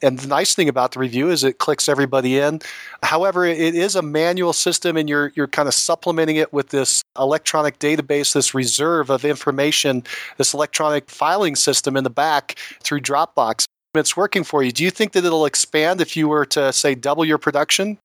[0.01, 2.61] And the nice thing about the review is it clicks everybody in.
[3.03, 7.03] However, it is a manual system and you're you're kind of supplementing it with this
[7.19, 10.03] electronic database, this reserve of information,
[10.37, 13.65] this electronic filing system in the back through Dropbox.
[13.95, 14.71] It's working for you.
[14.71, 17.97] Do you think that it'll expand if you were to say double your production?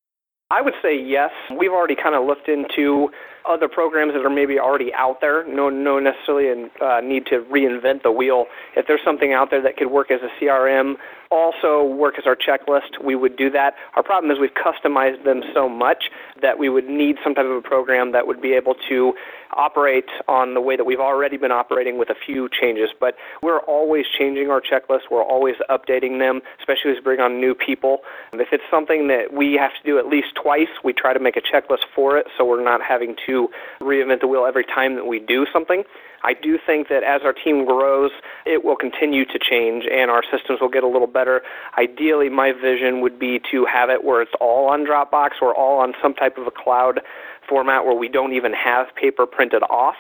[0.50, 1.30] I would say yes.
[1.54, 3.10] We've already kind of looked into
[3.46, 5.46] other programs that are maybe already out there.
[5.46, 8.46] No, no necessarily a uh, need to reinvent the wheel.
[8.74, 10.94] If there's something out there that could work as a CRM,
[11.30, 13.74] also work as our checklist, we would do that.
[13.96, 16.10] Our problem is we've customized them so much
[16.42, 19.14] that we would need some type of a program that would be able to
[19.56, 22.90] operate on the way that we've already been operating with a few changes.
[22.98, 25.10] But we're always changing our checklist.
[25.10, 27.98] We're always updating them, especially as we bring on new people.
[28.32, 31.36] If it's something that we have to do at least twice, we try to make
[31.36, 33.48] a checklist for it so we're not having to
[33.80, 35.84] reinvent the wheel every time that we do something.
[36.22, 38.10] I do think that as our team grows,
[38.44, 41.42] it will continue to change and our systems will get a little better.
[41.78, 45.78] Ideally, my vision would be to have it where it's all on Dropbox or all
[45.80, 47.00] on some type of a cloud
[47.48, 49.96] format where we don't even have paper printed off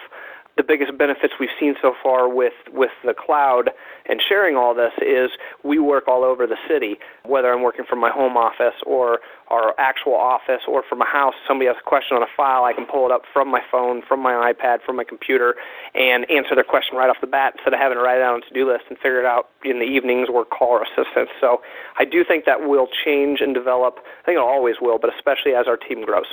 [0.56, 3.70] the biggest benefits we've seen so far with, with the cloud
[4.08, 5.30] and sharing all this is
[5.62, 9.74] we work all over the city, whether I'm working from my home office or our
[9.78, 11.34] actual office or from a house.
[11.46, 14.02] Somebody has a question on a file, I can pull it up from my phone,
[14.06, 15.54] from my iPad, from my computer,
[15.94, 18.34] and answer their question right off the bat instead of having to write it down
[18.34, 21.32] on a to-do list and figure it out in the evenings or call our assistants.
[21.40, 21.62] So
[21.98, 24.00] I do think that will change and develop.
[24.22, 26.26] I think it always will, but especially as our team grows.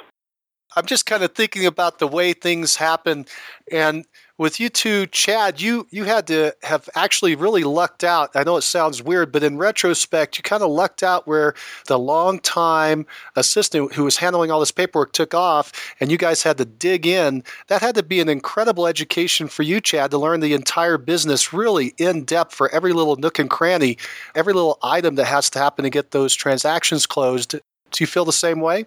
[0.75, 3.25] I'm just kind of thinking about the way things happen.
[3.71, 4.05] And
[4.37, 8.31] with you two, Chad, you you had to have actually really lucked out.
[8.35, 11.53] I know it sounds weird, but in retrospect, you kind of lucked out where
[11.87, 13.05] the long-time
[13.37, 17.07] assistant who was handling all this paperwork took off, and you guys had to dig
[17.07, 17.43] in.
[17.67, 21.53] That had to be an incredible education for you, Chad, to learn the entire business
[21.53, 23.97] really in depth for every little nook and cranny,
[24.35, 27.51] every little item that has to happen to get those transactions closed.
[27.51, 28.85] Do you feel the same way?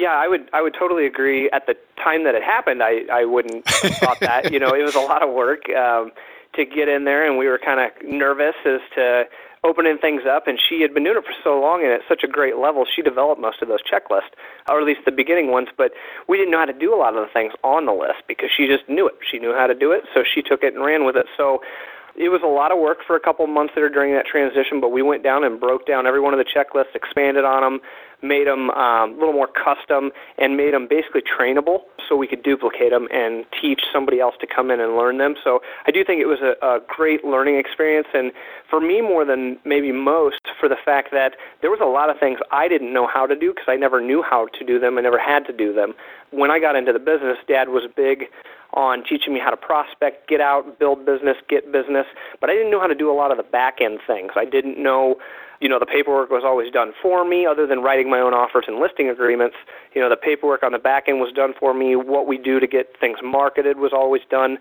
[0.00, 1.50] Yeah, I would I would totally agree.
[1.50, 4.50] At the time that it happened, I I wouldn't have thought that.
[4.50, 6.10] You know, it was a lot of work um,
[6.54, 9.24] to get in there, and we were kind of nervous as to
[9.62, 10.46] opening things up.
[10.46, 12.86] And she had been doing it for so long and at such a great level,
[12.86, 14.32] she developed most of those checklists,
[14.70, 15.68] or at least the beginning ones.
[15.76, 15.92] But
[16.26, 18.48] we didn't know how to do a lot of the things on the list because
[18.56, 19.16] she just knew it.
[19.30, 21.26] She knew how to do it, so she took it and ran with it.
[21.36, 21.60] So
[22.16, 24.80] it was a lot of work for a couple of months there during that transition,
[24.80, 27.80] but we went down and broke down every one of the checklists, expanded on them,
[28.22, 32.42] made them um, a little more custom, and made them basically trainable so we could
[32.42, 35.34] duplicate them and teach somebody else to come in and learn them.
[35.42, 38.32] So I do think it was a, a great learning experience, and
[38.68, 42.18] for me more than maybe most, for the fact that there was a lot of
[42.18, 44.98] things I didn't know how to do because I never knew how to do them.
[44.98, 45.94] I never had to do them.
[46.30, 48.26] When I got into the business, Dad was big
[48.74, 52.06] on teaching me how to prospect, get out, build business, get business,
[52.40, 54.32] but I didn't know how to do a lot of the back end things.
[54.36, 55.16] I didn't know
[55.60, 58.64] you know the paperwork was always done for me other than writing my own offers
[58.66, 59.56] and listing agreements.
[59.94, 61.96] You know the paperwork on the back end was done for me.
[61.96, 64.58] What we do to get things marketed was always done.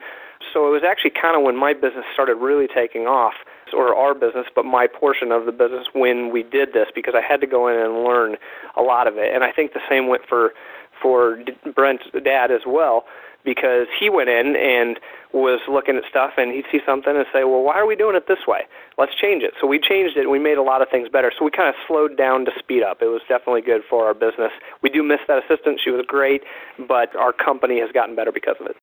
[0.53, 3.33] So it was actually kind of when my business started really taking off
[3.73, 7.21] or our business but my portion of the business when we did this because I
[7.21, 8.35] had to go in and learn
[8.75, 9.33] a lot of it.
[9.33, 10.53] And I think the same went for
[11.01, 11.39] for
[11.75, 13.05] Brent's dad as well
[13.43, 14.99] because he went in and
[15.31, 18.15] was looking at stuff and he'd see something and say, well, why are we doing
[18.15, 18.65] it this way?
[18.97, 19.53] Let's change it.
[19.61, 21.31] So we changed it and we made a lot of things better.
[21.37, 23.01] So we kind of slowed down to speed up.
[23.01, 24.51] It was definitely good for our business.
[24.81, 25.79] We do miss that assistant.
[25.83, 26.43] She was great,
[26.87, 28.75] but our company has gotten better because of it.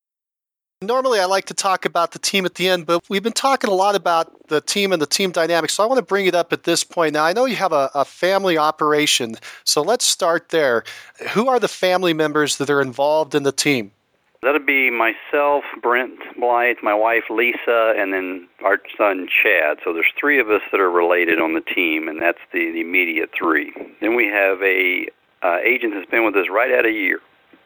[0.83, 3.67] Normally, I like to talk about the team at the end, but we've been talking
[3.67, 5.73] a lot about the team and the team dynamics.
[5.73, 7.13] So I want to bring it up at this point.
[7.13, 10.83] Now, I know you have a, a, family operation, so let's start there.
[11.31, 13.91] Who are the family members that are involved in the team?
[14.43, 19.79] That'd be myself, Brent Blythe, my wife Lisa, and then our son Chad.
[19.83, 22.81] So there's three of us that are related on the team, and that's the, the
[22.81, 23.73] immediate three.
[23.99, 25.07] Then we have a
[25.41, 27.19] uh, agent that's been with us right at a year.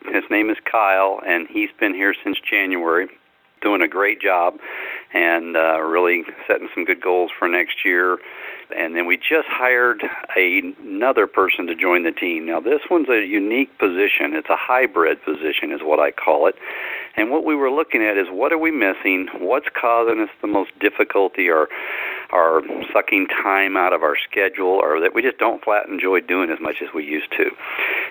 [0.06, 3.08] His name is Kyle, and he's been here since January,
[3.62, 4.56] doing a great job,
[5.14, 8.20] and uh, really setting some good goals for next year
[8.76, 10.04] and then we just hired
[10.38, 12.46] a, another person to join the team.
[12.46, 14.34] Now, this one's a unique position.
[14.34, 16.56] It's a hybrid position, is what I call it.
[17.16, 19.28] And what we were looking at is what are we missing?
[19.40, 21.68] What's causing us the most difficulty or
[22.32, 22.62] are
[22.94, 26.60] sucking time out of our schedule or that we just don't flat enjoy doing as
[26.60, 27.52] much as we used to.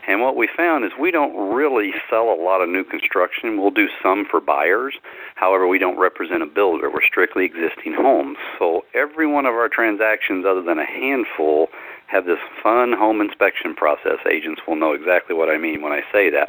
[0.06, 3.61] And what we found is we don't really sell a lot of new construction.
[3.61, 4.94] We'll do some for buyers.
[5.35, 6.90] However, we don't represent a builder.
[6.90, 8.38] We're strictly existing homes.
[8.59, 11.68] So every one of our transactions other than a handful
[12.11, 14.18] have this fun home inspection process.
[14.29, 16.49] Agents will know exactly what I mean when I say that.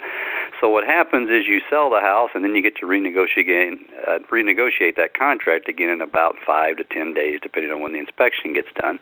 [0.59, 4.19] So what happens is you sell the house and then you get to renegotiate uh,
[4.31, 8.53] renegotiate that contract again in about five to ten days, depending on when the inspection
[8.53, 8.97] gets done.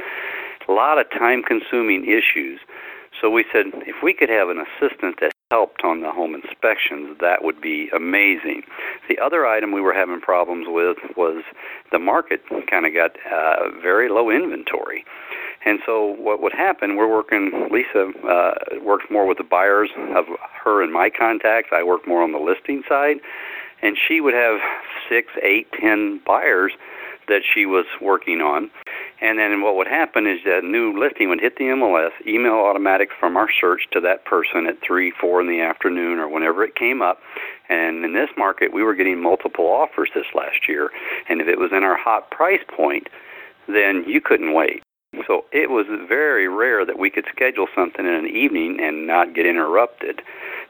[0.67, 2.59] A lot of time-consuming issues.
[3.19, 7.17] So we said if we could have an assistant that helped on the home inspections,
[7.21, 8.61] that would be amazing.
[9.09, 11.43] The other item we were having problems with was
[11.91, 15.05] the market kind of got uh, very low inventory.
[15.65, 20.25] And so what would happen, we're working, Lisa uh, works more with the buyers of
[20.63, 21.69] her and my contacts.
[21.73, 23.17] I work more on the listing side.
[23.81, 24.59] And she would have
[25.07, 26.73] six, eight, ten buyers
[27.29, 28.69] that she was working on.
[29.21, 33.09] And then what would happen is that new listing would hit the MLS, email automatic
[33.17, 36.75] from our search to that person at 3, 4 in the afternoon or whenever it
[36.75, 37.19] came up.
[37.69, 40.89] And in this market, we were getting multiple offers this last year.
[41.29, 43.07] And if it was in our hot price point,
[43.67, 44.81] then you couldn't wait.
[45.25, 49.33] So it was very rare that we could schedule something in an evening and not
[49.33, 50.21] get interrupted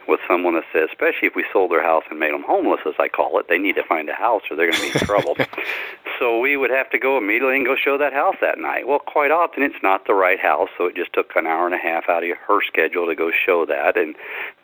[0.08, 2.96] with someone that says, especially if we sold their house and made them homeless, as
[3.00, 5.06] I call it, they need to find a house or they're going to be in
[5.06, 5.36] trouble.
[6.20, 8.88] so we would have to go immediately and go show that house that night.
[8.88, 11.76] Well, quite often it's not the right house, so it just took an hour and
[11.76, 14.16] a half out of her schedule to go show that, and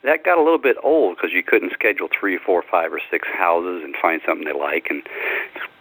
[0.02, 3.28] that got a little bit old because you couldn't schedule three, four, five, or six
[3.28, 5.02] houses and find something they like and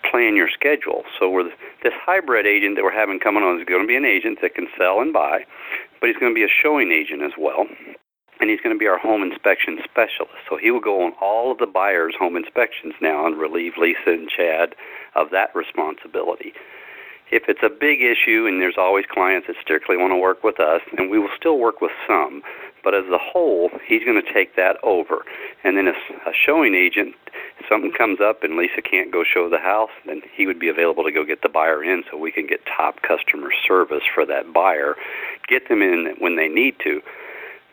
[0.10, 1.04] plan your schedule.
[1.20, 1.50] So we're
[1.84, 4.56] this hybrid agent that we're having coming on is going to be an agent that
[4.56, 5.46] can sell and buy,
[6.00, 7.68] but he's going to be a showing agent as well.
[8.42, 10.44] And he's going to be our home inspection specialist.
[10.50, 14.12] So he will go on all of the buyers' home inspections now and relieve Lisa
[14.12, 14.76] and Chad
[15.16, 16.54] of that responsibility.
[17.32, 20.60] If it's a big issue, and there's always clients that strictly want to work with
[20.60, 22.44] us, and we will still work with some,
[22.86, 25.26] but as a whole, he's going to take that over.
[25.64, 27.16] And then a, a showing agent,
[27.60, 30.70] if something comes up and Lisa can't go show the house, then he would be
[30.70, 34.24] available to go get the buyer in so we can get top customer service for
[34.28, 34.96] that buyer,
[35.50, 37.02] get them in when they need to.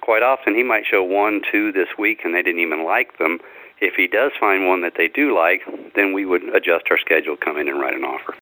[0.01, 3.38] Quite often, he might show one, two this week, and they didn't even like them.
[3.81, 5.61] If he does find one that they do like,
[5.94, 8.35] then we would adjust our schedule, come in and write an offer.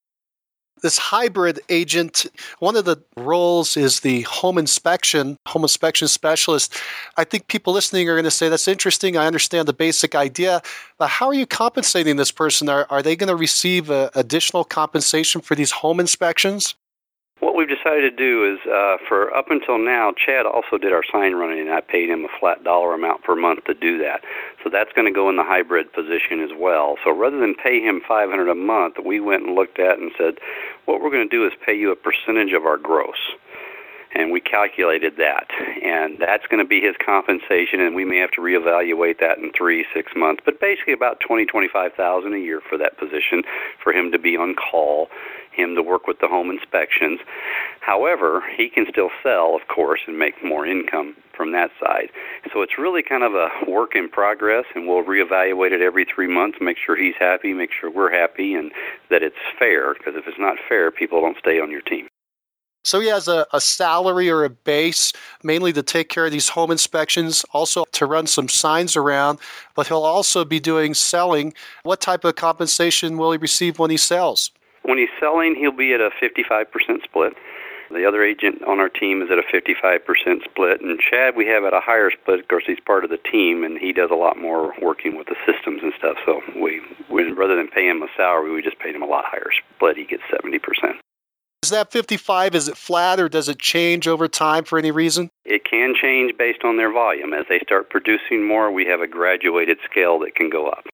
[0.83, 2.27] This hybrid agent,
[2.59, 6.77] one of the roles is the home inspection, home inspection specialist.
[7.17, 9.17] I think people listening are going to say, that's interesting.
[9.17, 10.63] I understand the basic idea.
[10.99, 12.69] But how are you compensating this person?
[12.69, 16.75] Are, are they going to receive uh, additional compensation for these home inspections?
[17.41, 21.03] What we've decided to do is, uh, for up until now, Chad also did our
[21.11, 24.21] sign running, and I paid him a flat dollar amount per month to do that.
[24.63, 26.97] So that's going to go in the hybrid position as well.
[27.03, 30.35] So rather than pay him 500 a month, we went and looked at and said,
[30.85, 33.17] what we're going to do is pay you a percentage of our gross
[34.13, 35.47] and we calculated that
[35.83, 39.53] and that's going to be his compensation and we may have to reevaluate that in
[39.53, 43.43] three six months but basically about twenty twenty five thousand a year for that position
[43.83, 45.09] for him to be on call
[45.53, 47.21] him to work with the home inspections.
[47.81, 52.11] However, he can still sell, of course, and make more income from that side.
[52.53, 56.29] So it's really kind of a work in progress, and we'll reevaluate it every three
[56.29, 58.71] months, make sure he's happy, make sure we're happy, and
[59.09, 62.09] that it's fair, because if it's not fair, people don't stay on your team.
[62.85, 66.49] So he has a, a, salary or a base mainly to take care of these
[66.49, 69.39] home inspections, also to run some signs around,
[69.75, 71.53] but he'll also be doing selling.
[71.83, 74.51] What type of compensation will he receive when he sells?
[74.83, 77.35] When he's selling, he'll be at a 55% split.
[77.91, 81.65] The other agent on our team is at a 55% split, and Chad we have
[81.65, 82.39] at a higher split.
[82.39, 85.27] Of course, he's part of the team, and he does a lot more working with
[85.27, 86.17] the systems and stuff.
[86.25, 89.25] So we, we rather than pay him a salary, we just paid him a lot
[89.27, 89.97] higher split.
[89.97, 90.61] He gets 70%.
[91.63, 92.55] Is that 55?
[92.55, 95.29] Is it flat or does it change over time for any reason?
[95.45, 97.35] It can change based on their volume.
[97.35, 100.87] As they start producing more, we have a graduated scale that can go up.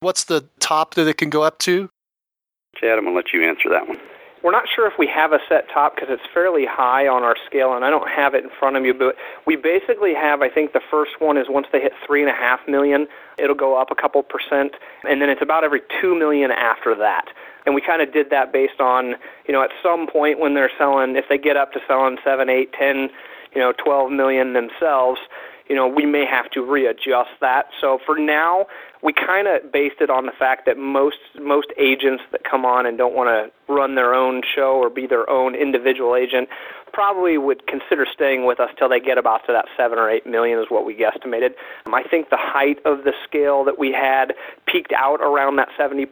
[0.00, 1.90] What's the top that it can go up to?
[2.80, 3.98] Chad, I'm going to let you answer that one.
[4.42, 7.34] We're not sure if we have a set top because it's fairly high on our
[7.44, 8.94] scale, and I don't have it in front of you.
[8.94, 12.30] But we basically have, I think, the first one is once they hit three and
[12.30, 16.16] a half million, it'll go up a couple percent, and then it's about every two
[16.16, 17.26] million after that.
[17.66, 19.16] And we kind of did that based on,
[19.48, 22.48] you know, at some point when they're selling, if they get up to selling seven,
[22.48, 23.10] eight, ten,
[23.54, 25.18] you know, twelve million themselves,
[25.68, 27.66] you know, we may have to readjust that.
[27.80, 28.66] So for now,
[29.02, 32.86] we kind of based it on the fact that most most agents that come on
[32.86, 36.48] and don't want to run their own show or be their own individual agent
[36.92, 40.26] probably would consider staying with us till they get about to that seven or eight
[40.26, 41.50] million is what we guesstimated.
[41.86, 44.34] Um, I think the height of the scale that we had
[44.66, 46.06] peaked out around that 70%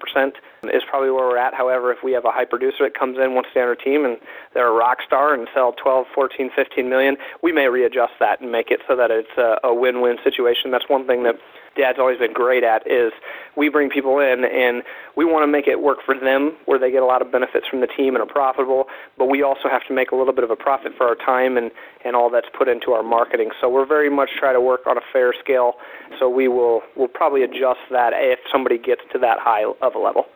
[0.65, 1.55] is probably where we're at.
[1.55, 3.75] However, if we have a high producer that comes in, wants to stay on our
[3.75, 4.19] team, and
[4.55, 8.53] they're a rock star and sell 12, 14, 15 million, we may readjust that and
[8.53, 10.71] make it so that it's a, a win-win situation.
[10.71, 11.37] That's one thing that
[11.77, 13.13] Dad's always been great at is
[13.57, 14.83] we bring people in and
[15.17, 17.67] we want to make it work for them where they get a lot of benefits
[17.69, 18.87] from the team and are profitable,
[19.19, 21.57] but we also have to make a little bit of a profit for our time
[21.57, 21.71] and,
[22.05, 23.51] and all that's put into our marketing.
[23.61, 25.75] So we're very much try to work on a fair scale.
[26.19, 29.99] So we will we'll probably adjust that if somebody gets to that high of a
[29.99, 30.27] level.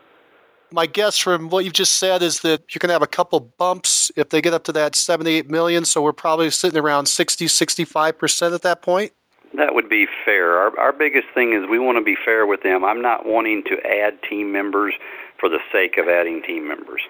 [0.73, 3.41] My guess from what you've just said is that you're going to have a couple
[3.41, 5.85] bumps if they get up to that 78 million.
[5.85, 9.13] So we're probably sitting around 60, 65% at that point.
[9.55, 10.59] That would be fair.
[10.59, 12.85] Our, our biggest thing is we want to be fair with them.
[12.85, 14.95] I'm not wanting to add team members
[15.39, 17.01] for the sake of adding team members.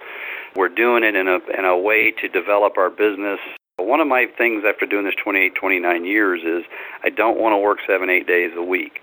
[0.57, 3.39] We're doing it in a in a way to develop our business.
[3.77, 6.65] One of my things after doing this 28, 29 years is
[7.03, 9.01] I don't want to work seven, eight days a week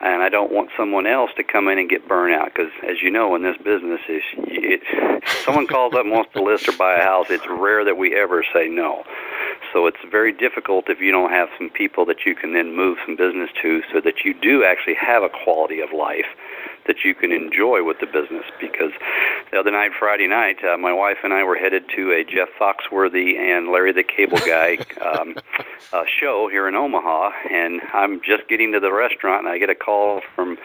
[0.00, 3.02] and I don't want someone else to come in and get burned out because, as
[3.02, 4.82] you know, in this business, is it,
[5.44, 8.14] someone calls up and wants to list or buy a house, it's rare that we
[8.14, 9.02] ever say no.
[9.72, 12.98] So it's very difficult if you don't have some people that you can then move
[13.04, 16.26] some business to, so that you do actually have a quality of life
[16.86, 18.44] that you can enjoy with the business.
[18.60, 18.92] Because
[19.50, 22.48] the other night, Friday night, uh, my wife and I were headed to a Jeff
[22.58, 25.36] Foxworthy and Larry the Cable Guy um,
[25.92, 29.70] uh, show here in Omaha, and I'm just getting to the restaurant, and I get
[29.70, 30.56] a call from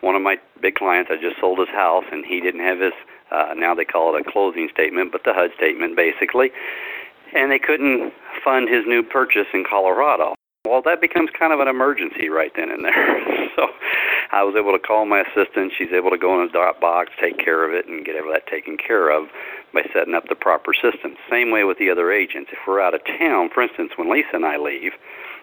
[0.00, 1.10] one of my big clients.
[1.10, 2.92] I just sold his house, and he didn't have his.
[3.30, 6.52] Uh, now they call it a closing statement, but the HUD statement basically.
[7.34, 8.12] And they couldn't
[8.44, 10.34] fund his new purchase in Colorado.
[10.66, 13.48] Well, that becomes kind of an emergency right then and there.
[13.56, 13.68] so
[14.32, 15.72] I was able to call my assistant.
[15.78, 18.76] She's able to go in a Dropbox, take care of it, and get that taken
[18.76, 19.28] care of
[19.72, 21.14] by setting up the proper system.
[21.30, 22.50] Same way with the other agents.
[22.52, 24.92] If we're out of town, for instance, when Lisa and I leave,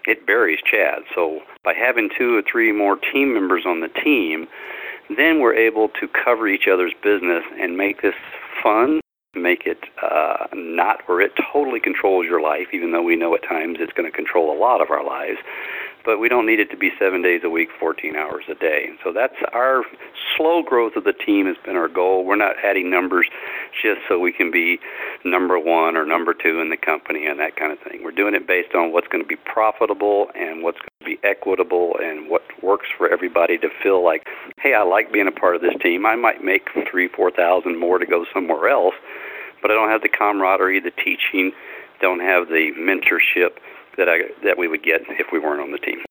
[0.06, 1.04] it buries Chad.
[1.16, 4.48] So by having two or three more team members on the team,
[5.16, 8.16] then we're able to cover each other's business and make this
[8.62, 9.00] fun
[9.36, 13.44] make it uh, not where it totally controls your life, even though we know at
[13.44, 15.40] times it's going to control a lot of our lives.
[16.06, 18.88] But we don't need it to be seven days a week, 14 hours a day.
[18.90, 19.84] And so that's our
[20.36, 22.26] slow growth of the team has been our goal.
[22.26, 23.28] We're not adding numbers
[23.82, 24.80] just so we can be
[25.24, 28.04] number one or number two in the company and that kind of thing.
[28.04, 31.26] We're doing it based on what's going to be profitable and what's going to be
[31.26, 34.28] equitable and what works for everybody to feel like,
[34.58, 36.06] hey, I like being a part of this team.
[36.06, 38.96] I might make three, four thousand more to go somewhere else
[39.64, 41.54] but I don't have the camaraderie, the teaching,
[42.00, 43.58] don't have the mentorship
[43.98, 46.04] that I that we would get if we weren't on the team.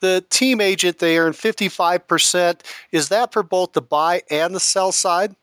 [0.00, 2.60] The team agent they earn 55%.
[2.92, 5.34] Is that for both the buy and the sell side?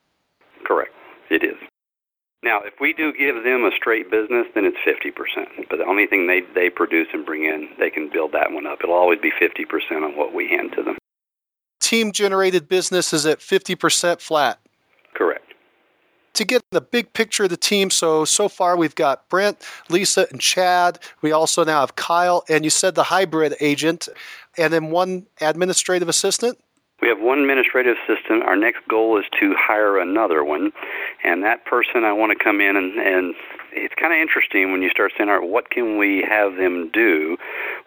[0.63, 0.93] Correct.
[1.29, 1.57] It is.
[2.41, 5.67] Now, if we do give them a straight business, then it's 50%.
[5.67, 8.67] But the only thing they, they produce and bring in, they can build that one
[8.67, 8.79] up.
[8.83, 9.65] It'll always be 50%
[10.03, 10.95] on what we hand to them.
[11.81, 14.59] Team generated business is at 50% flat.
[15.15, 15.54] Correct.
[16.35, 20.27] To get the big picture of the team, so so far we've got Brent, Lisa,
[20.31, 20.99] and Chad.
[21.21, 24.09] We also now have Kyle, and you said the hybrid agent,
[24.57, 26.59] and then one administrative assistant.
[27.01, 28.43] We have one administrative assistant.
[28.43, 30.73] Our next goal is to hire another one,
[31.23, 33.35] and that person I want to come in and, and
[33.75, 36.89] it's kind of interesting when you start saying, all right, what can we have them
[36.93, 37.37] do?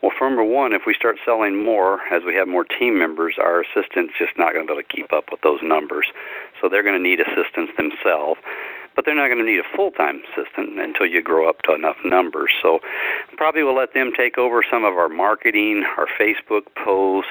[0.03, 3.37] Well, for number one, if we start selling more as we have more team members,
[3.39, 6.07] our assistant's just not going to be able to keep up with those numbers.
[6.61, 8.41] So they're going to need assistance themselves
[8.99, 11.73] but they're not going to need a full time assistant until you grow up to
[11.73, 12.51] enough numbers.
[12.61, 12.81] So
[13.37, 17.31] probably we'll let them take over some of our marketing, our Facebook posts.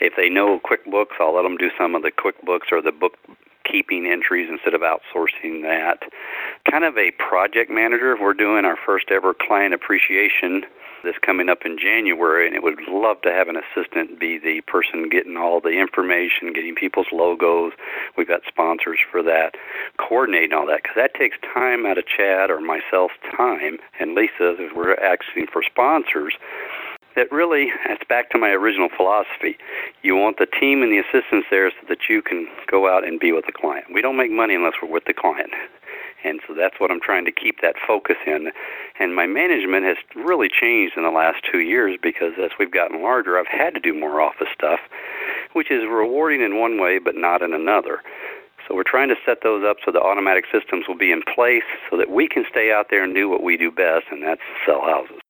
[0.00, 2.90] If they know QuickBooks, I'll let them do some of the QuickBooks or the
[3.72, 6.00] bookkeeping entries instead of outsourcing that.
[6.70, 8.16] Kind of a project manager.
[8.20, 10.64] We're doing our first ever client appreciation
[11.02, 14.60] this coming up in January, and it would love to have an assistant be the
[14.68, 17.72] person getting all the information, getting people's logos.
[18.16, 19.56] We've got sponsors for that,
[19.98, 24.54] coordinating all that, because that takes time out of Chad or myself's time, and Lisa,
[24.60, 26.34] as we're asking for sponsors
[27.16, 29.56] that really that's back to my original philosophy.
[30.02, 33.20] You want the team and the assistants there so that you can go out and
[33.20, 33.86] be with the client.
[33.92, 35.50] We don't make money unless we're with the client.
[36.24, 38.52] And so that's what I'm trying to keep that focus in.
[39.00, 43.02] And my management has really changed in the last two years because as we've gotten
[43.02, 44.80] larger, I've had to do more office stuff,
[45.52, 48.02] which is rewarding in one way but not in another.
[48.68, 51.64] So we're trying to set those up so the automatic systems will be in place
[51.90, 54.40] so that we can stay out there and do what we do best, and that's
[54.64, 55.21] sell houses.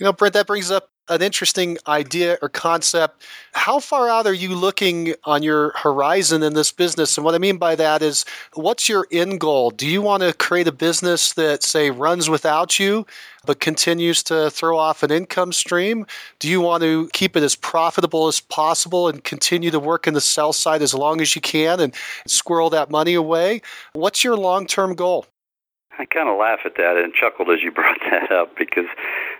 [0.00, 3.24] You know, Brent, that brings up an interesting idea or concept.
[3.52, 7.16] How far out are you looking on your horizon in this business?
[7.16, 8.24] And what I mean by that is,
[8.54, 9.70] what's your end goal?
[9.70, 13.06] Do you want to create a business that, say, runs without you,
[13.46, 16.06] but continues to throw off an income stream?
[16.38, 20.14] Do you want to keep it as profitable as possible and continue to work in
[20.14, 21.94] the sell side as long as you can and
[22.26, 23.62] squirrel that money away?
[23.94, 25.26] What's your long term goal?
[25.98, 28.86] I kind of laugh at that and chuckled as you brought that up because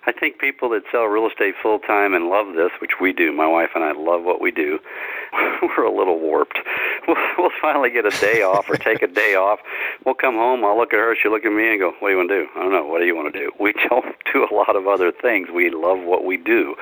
[0.08, 3.30] I think people that sell real estate full time and love this, which we do,
[3.30, 4.78] my wife and I love what we do,
[5.62, 6.58] we're a little warped.
[7.06, 9.60] We'll, we'll finally get a day off or take a day off.
[10.04, 10.62] We'll come home.
[10.62, 11.16] I'll look at her.
[11.16, 12.84] She'll look at me and go, "What do you want to do?" I don't know.
[12.84, 13.50] What do you want to do?
[13.58, 15.48] We don't do a lot of other things.
[15.48, 16.76] We love what we do.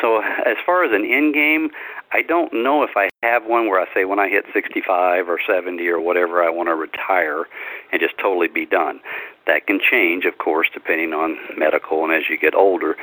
[0.00, 1.68] So as far as an end game,
[2.12, 5.38] I don't know if I have one where I say when I hit 65 or
[5.46, 7.44] 70 or whatever, I want to retire
[7.92, 9.00] and just totally be done.
[9.48, 12.96] That can change, of course, depending on medical and as you get older.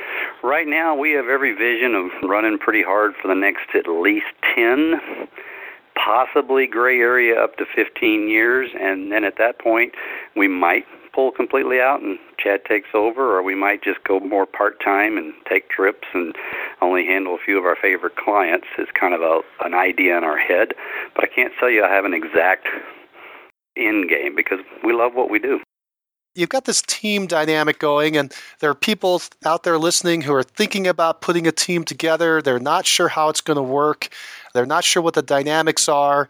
[0.44, 4.26] Right now, we have every vision of running pretty hard for the next at least
[4.54, 5.00] 10
[5.96, 9.94] possibly gray area up to 15 years, and then at that point,
[10.36, 14.46] we might pull completely out and Chad takes over, or we might just go more
[14.46, 16.36] part time and take trips and
[16.80, 18.66] only handle a few of our favorite clients.
[18.78, 20.74] Is kind of a an idea in our head,
[21.16, 22.68] but I can't tell you I have an exact
[23.76, 25.60] end game because we love what we do
[26.36, 30.42] you've got this team dynamic going, and there are people out there listening who are
[30.42, 32.42] thinking about putting a team together.
[32.42, 34.08] They're not sure how it's going to work,
[34.54, 36.28] they're not sure what the dynamics are.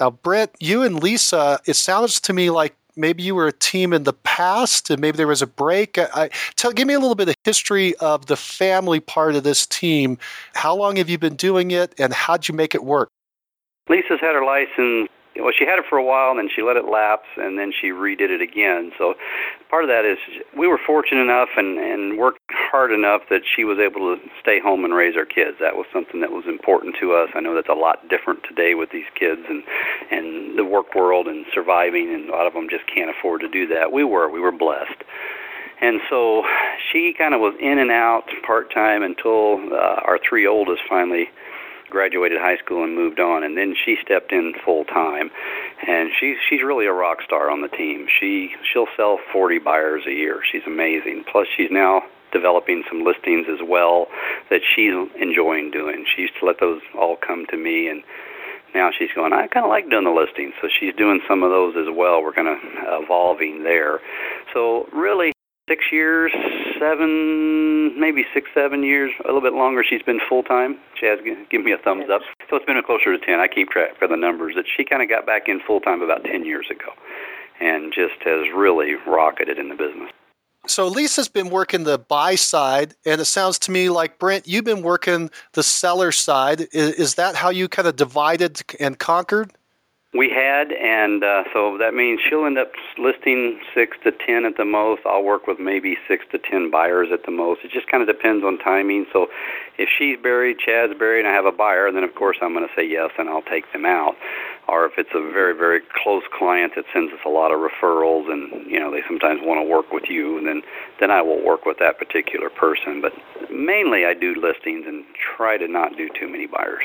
[0.00, 3.92] Uh, Brent, you and Lisa, it sounds to me like maybe you were a team
[3.92, 5.98] in the past and maybe there was a break.
[5.98, 9.66] I, tell, give me a little bit of history of the family part of this
[9.66, 10.18] team.
[10.54, 13.08] How long have you been doing it and how'd you make it work?
[13.88, 16.76] Lisa's had her license well, she had it for a while, and then she let
[16.76, 18.92] it lapse, and then she redid it again.
[18.96, 19.14] So,
[19.68, 20.18] part of that is
[20.56, 24.60] we were fortunate enough and and worked hard enough that she was able to stay
[24.60, 25.58] home and raise our kids.
[25.60, 27.30] That was something that was important to us.
[27.34, 29.64] I know that's a lot different today with these kids and
[30.10, 33.48] and the work world and surviving, and a lot of them just can't afford to
[33.48, 33.92] do that.
[33.92, 35.02] We were we were blessed.
[35.80, 36.44] And so
[36.92, 41.28] she kind of was in and out part time until uh, our three oldest finally
[41.94, 45.30] graduated high school and moved on, and then she stepped in full time,
[45.86, 48.06] and she's she's really a rock star on the team.
[48.20, 50.40] She she'll sell 40 buyers a year.
[50.50, 51.24] She's amazing.
[51.30, 54.08] Plus, she's now developing some listings as well
[54.50, 56.04] that she's enjoying doing.
[56.14, 58.02] She used to let those all come to me and
[58.74, 61.50] now she's going i kind of like doing the listings so she's doing some of
[61.50, 62.58] those as well we're kind of
[63.04, 64.00] evolving there
[64.52, 65.32] so really
[65.68, 66.30] six years,
[66.84, 69.82] seven, maybe six, seven years, a little bit longer.
[69.82, 70.76] She's been full time.
[70.98, 71.18] She has
[71.50, 72.20] given me a thumbs up.
[72.50, 73.40] So it's been closer to 10.
[73.40, 76.02] I keep track of the numbers that she kind of got back in full time
[76.02, 76.92] about 10 years ago.
[77.60, 80.10] and just has really rocketed in the business.
[80.66, 84.64] So Lisa's been working the buy side, and it sounds to me like Brent, you've
[84.64, 86.62] been working the seller side.
[86.72, 89.52] Is, is that how you kind of divided and conquered?
[90.16, 94.56] We had, and uh, so that means she'll end up listing six to ten at
[94.56, 95.02] the most.
[95.04, 97.62] I'll work with maybe six to ten buyers at the most.
[97.64, 99.06] It just kind of depends on timing.
[99.12, 99.26] So
[99.76, 102.66] if she's buried, Chad's buried, and I have a buyer, then of course I'm going
[102.66, 104.14] to say yes and I'll take them out.
[104.68, 108.30] Or if it's a very, very close client that sends us a lot of referrals
[108.30, 110.62] and, you know, they sometimes want to work with you, and then,
[111.00, 113.02] then I will work with that particular person.
[113.02, 113.12] But
[113.50, 115.04] mainly I do listings and
[115.36, 116.84] try to not do too many buyers.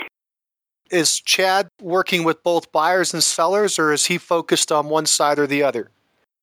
[0.91, 5.39] Is Chad working with both buyers and sellers, or is he focused on one side
[5.39, 5.91] or the other?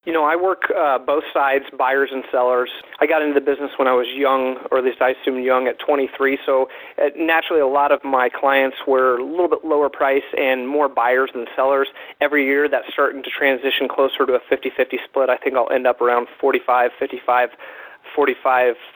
[0.05, 2.70] You know, I work uh, both sides, buyers and sellers.
[3.01, 5.66] I got into the business when I was young, or at least I assume young,
[5.66, 6.38] at 23.
[6.47, 10.68] So uh, naturally, a lot of my clients were a little bit lower price and
[10.68, 11.88] more buyers than sellers.
[12.20, 15.28] Every year, that's starting to transition closer to a 50-50 split.
[15.28, 17.51] I think I'll end up around 45, 55,
[18.14, 18.95] 45 percent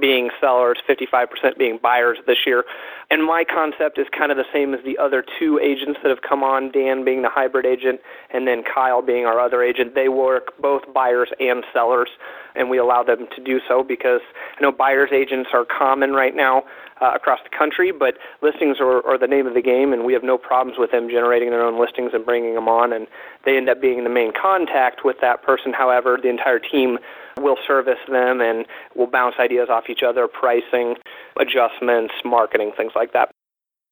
[0.00, 2.64] being sellers, 55% being buyers this year.
[3.10, 6.22] And my concept is kind of the same as the other two agents that have
[6.22, 8.00] come on, Dan being the hybrid agent
[8.30, 9.94] and then Kyle being our other agent.
[9.94, 12.08] They work both buyers and sellers,
[12.56, 14.20] and we allow them to do so because
[14.58, 16.64] I know buyers agents are common right now
[17.00, 20.12] uh, across the country, but listings are, are the name of the game, and we
[20.12, 23.06] have no problems with them generating their own listings and bringing them on, and
[23.44, 25.72] they end up being the main contact with that person.
[25.72, 26.98] However, the entire team
[27.40, 30.96] will service them and we'll bounce ideas off each other, pricing,
[31.38, 33.30] adjustments, marketing, things like that.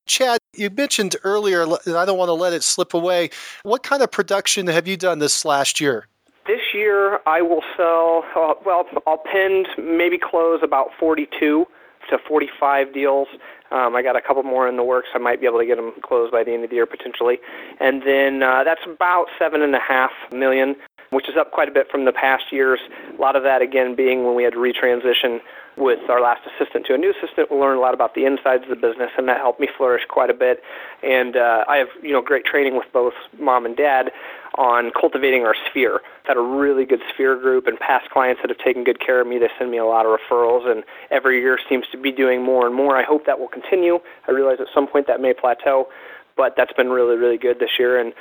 [0.07, 3.30] Chad, you mentioned earlier, and I don't want to let it slip away.
[3.62, 6.07] What kind of production have you done this last year?
[6.47, 11.66] This year, I will sell, uh, well, I'll pend, maybe close about 42
[12.11, 13.28] to 45 deals.
[13.70, 15.09] Um, I got a couple more in the works.
[15.14, 17.38] I might be able to get them closed by the end of the year potentially,
[17.80, 20.76] and then uh, that's about seven and a half million,
[21.14, 22.80] which is up quite a bit from the past years.
[23.16, 25.40] A lot of that again being when we had to retransition
[25.76, 27.50] with our last assistant to a new assistant.
[27.50, 30.04] We learned a lot about the insides of the business, and that helped me flourish
[30.08, 30.62] quite a bit.
[31.02, 34.12] And uh, I have you know great training with both mom and dad
[34.56, 36.00] on cultivating our sphere.
[36.22, 39.20] I've had a really good sphere group and past clients that have taken good care
[39.20, 39.38] of me.
[39.38, 42.66] They send me a lot of referrals, and every year seems to be doing more
[42.66, 42.96] and more.
[42.96, 43.98] I hope that will continue.
[44.28, 45.88] I realize at some point that may plateau,
[46.36, 47.98] but that's been really really good this year.
[47.98, 48.12] And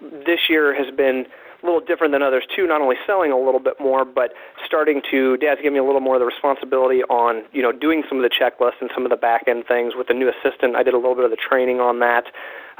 [0.00, 1.26] this year has been
[1.66, 2.66] little different than others too.
[2.66, 4.32] Not only selling a little bit more, but
[4.64, 8.04] starting to Dad's giving me a little more of the responsibility on you know doing
[8.08, 10.76] some of the checklists and some of the back end things with the new assistant.
[10.76, 12.26] I did a little bit of the training on that,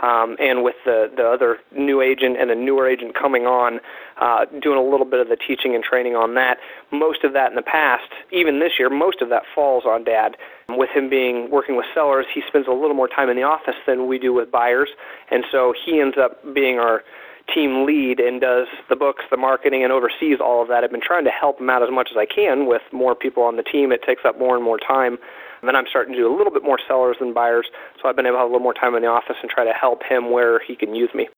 [0.02, 3.80] um, and with the the other new agent and the newer agent coming on,
[4.18, 6.58] uh, doing a little bit of the teaching and training on that.
[6.92, 10.36] Most of that in the past, even this year, most of that falls on Dad.
[10.68, 13.76] With him being working with sellers, he spends a little more time in the office
[13.86, 14.88] than we do with buyers,
[15.30, 17.04] and so he ends up being our
[17.52, 20.84] team lead and does the books, the marketing, and oversees all of that.
[20.84, 23.42] I've been trying to help him out as much as I can with more people
[23.42, 23.92] on the team.
[23.92, 25.18] It takes up more and more time.
[25.60, 27.66] And then I'm starting to do a little bit more sellers than buyers,
[28.00, 29.64] so I've been able to have a little more time in the office and try
[29.64, 31.28] to help him where he can use me.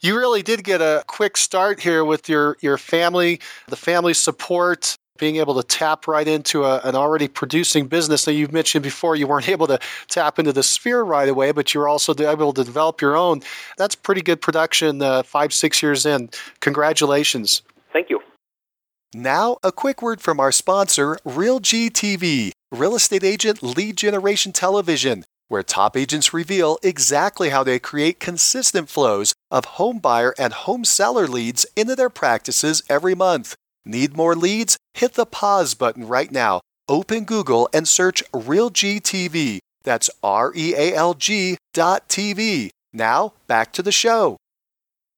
[0.00, 4.96] You really did get a quick start here with your, your family, the family support,
[5.18, 8.26] being able to tap right into a, an already producing business.
[8.26, 11.74] Now, you've mentioned before you weren't able to tap into the sphere right away, but
[11.74, 13.42] you're also able to develop your own.
[13.78, 16.30] That's pretty good production uh, five, six years in.
[16.60, 17.62] Congratulations.
[17.92, 18.20] Thank you.
[19.14, 24.52] Now, a quick word from our sponsor, Real G TV, real estate agent lead generation
[24.52, 30.52] television, where top agents reveal exactly how they create consistent flows of home buyer and
[30.52, 33.54] home seller leads into their practices every month.
[33.86, 34.76] Need more leads?
[34.94, 36.60] Hit the pause button right now.
[36.88, 39.58] Open Google and search RealGTV.
[39.84, 42.70] That's R E A L G dot TV.
[42.92, 44.38] Now, back to the show.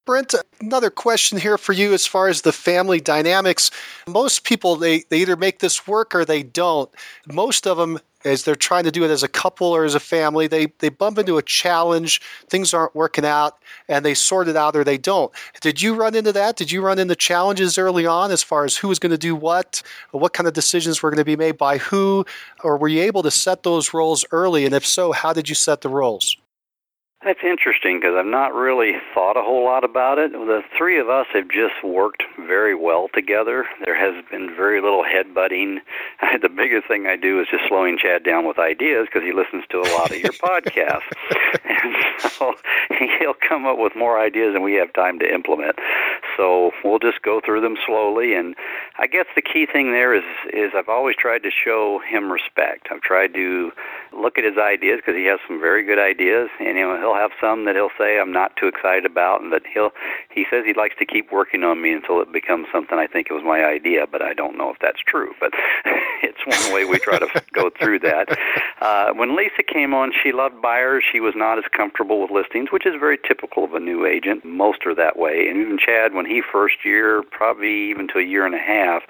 [0.04, 3.70] Brent, another question here for you as far as the family dynamics.
[4.06, 6.90] Most people, they, they either make this work or they don't.
[7.26, 7.98] Most of them
[8.28, 10.88] as they're trying to do it as a couple or as a family, they, they
[10.88, 13.58] bump into a challenge, things aren't working out,
[13.88, 15.32] and they sort it out or they don't.
[15.60, 16.56] Did you run into that?
[16.56, 19.34] Did you run into challenges early on as far as who was going to do
[19.34, 22.24] what, what kind of decisions were going to be made by who,
[22.62, 24.64] or were you able to set those roles early?
[24.64, 26.36] And if so, how did you set the roles?
[27.24, 30.30] That's interesting because I've not really thought a whole lot about it.
[30.30, 33.66] The three of us have just worked very well together.
[33.84, 35.78] There has been very little headbutting.
[36.40, 39.64] The biggest thing I do is just slowing Chad down with ideas because he listens
[39.70, 41.02] to a lot of your podcasts.
[41.64, 41.96] and
[42.30, 42.54] so
[43.18, 45.76] he'll come up with more ideas than we have time to implement.
[46.36, 48.34] so we'll just go through them slowly.
[48.34, 48.54] And
[48.98, 52.88] I guess the key thing there is is I've always tried to show him respect.
[52.92, 53.72] I've tried to
[54.12, 57.30] look at his ideas because he has some very good ideas, and know he'll have
[57.40, 59.90] some that he'll say I'm not too excited about, and that he'll
[60.30, 63.28] he says he likes to keep working on me until it becomes something I think
[63.30, 65.34] it was my idea, but I don't know if that's true.
[65.40, 65.52] But
[66.22, 68.38] it's one way we try to go through that.
[68.80, 71.04] Uh, when Lisa came on, she loved buyers.
[71.10, 74.44] She was not as comfortable with listings, which is very typical of a new agent.
[74.44, 75.48] Most are that way.
[75.48, 79.02] And even Chad, when he first year, probably even to a year and a half,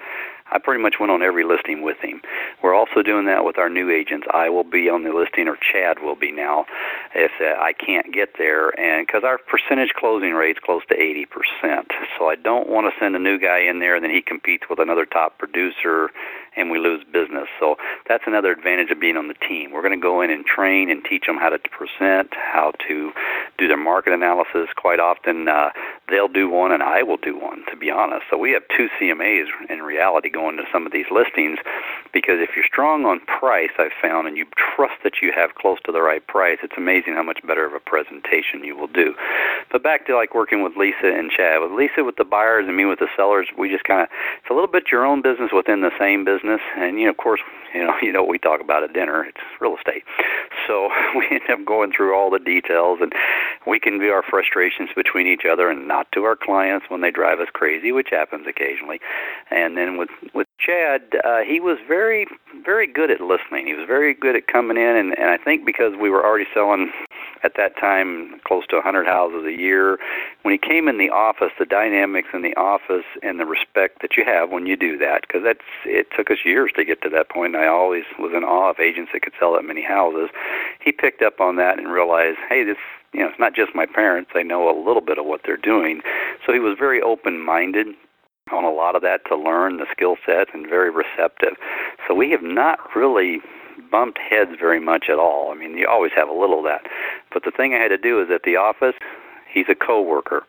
[0.51, 2.21] I pretty much went on every listing with him.
[2.61, 4.27] We're also doing that with our new agents.
[4.31, 6.65] I will be on the listing, or Chad will be now,
[7.15, 11.85] if uh, I can't get there, and because our percentage closing rate's close to 80%.
[12.17, 14.65] So I don't want to send a new guy in there and then he competes
[14.69, 16.09] with another top producer
[16.55, 17.47] and we lose business.
[17.59, 17.75] So
[18.07, 19.71] that's another advantage of being on the team.
[19.71, 23.11] We're going to go in and train and teach them how to present, how to
[23.57, 24.69] do their market analysis.
[24.75, 25.69] Quite often, uh,
[26.09, 28.25] they'll do one and I will do one, to be honest.
[28.29, 31.59] So we have two CMAs in reality going to some of these listings
[32.13, 35.77] because if you're strong on price, I've found, and you trust that you have close
[35.85, 39.13] to the right price, it's amazing how much better of a presentation you will do.
[39.71, 41.61] But back to like working with Lisa and Chad.
[41.61, 44.07] With Lisa with the buyers and me with the sellers, we just kind of,
[44.41, 47.11] it's a little bit your own business within the same business business, and you know,
[47.11, 47.41] of course,
[47.73, 49.23] you know, you know, we talk about at dinner.
[49.23, 50.03] It's real estate,
[50.67, 53.13] so we end up going through all the details, and
[53.67, 57.11] we can view our frustrations between each other, and not to our clients when they
[57.11, 58.99] drive us crazy, which happens occasionally.
[59.51, 62.27] And then with with Chad, uh, he was very,
[62.65, 63.67] very good at listening.
[63.67, 66.45] He was very good at coming in, and, and I think because we were already
[66.53, 66.91] selling
[67.43, 69.97] at that time close to 100 houses a year.
[70.41, 74.17] When he came in the office, the dynamics in the office and the respect that
[74.17, 77.09] you have when you do that, because that's it took us years to get to
[77.09, 77.55] that point.
[77.55, 80.29] And I always was in awe of agents that could sell that many houses.
[80.83, 82.77] He picked up on that and realized, hey, this
[83.13, 84.31] you know, it's not just my parents.
[84.33, 86.01] They know a little bit of what they're doing.
[86.45, 87.87] So he was very open-minded
[88.51, 91.55] on a lot of that to learn the skill set and very receptive.
[92.07, 93.41] So we have not really
[93.91, 95.51] bumped heads very much at all.
[95.51, 96.81] I mean, you always have a little of that.
[97.33, 98.95] But the thing I had to do is at the office,
[99.51, 100.45] he's a coworker.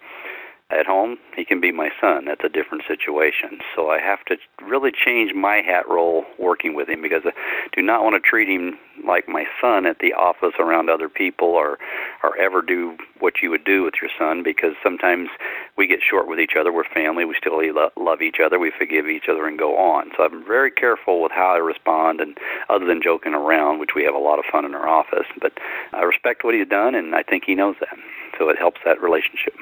[0.70, 2.26] At home, he can be my son.
[2.26, 3.58] That's a different situation.
[3.74, 7.32] So I have to really change my hat role working with him because I
[7.74, 11.48] do not want to treat him like my son at the office around other people
[11.48, 11.78] or
[12.22, 15.28] or ever do what you would do with your son because sometimes
[15.76, 16.72] we get short with each other.
[16.72, 17.24] We're family.
[17.24, 17.60] We still
[17.96, 18.58] love each other.
[18.58, 20.12] We forgive each other and go on.
[20.16, 24.04] So I'm very careful with how I respond and other than joking around, which we
[24.04, 25.52] have a lot of fun in our office, but
[25.92, 27.98] I respect what he's done and I think he knows that.
[28.38, 29.54] So it helps that relationship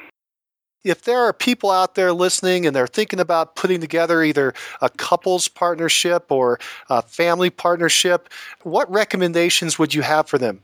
[0.85, 4.89] if there are people out there listening and they're thinking about putting together either a
[4.89, 6.59] couples partnership or
[6.89, 8.29] a family partnership,
[8.63, 10.61] what recommendations would you have for them?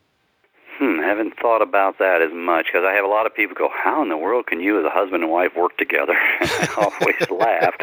[0.78, 3.54] Hmm, I haven't thought about that as much because I have a lot of people
[3.54, 6.68] go, "How in the world can you, as a husband and wife, work together?" I
[6.76, 7.76] always laugh.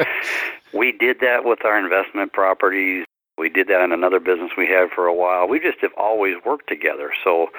[0.74, 3.06] We did that with our investment properties.
[3.38, 5.48] We did that in another business we had for a while.
[5.48, 7.14] We just have always worked together.
[7.24, 7.50] So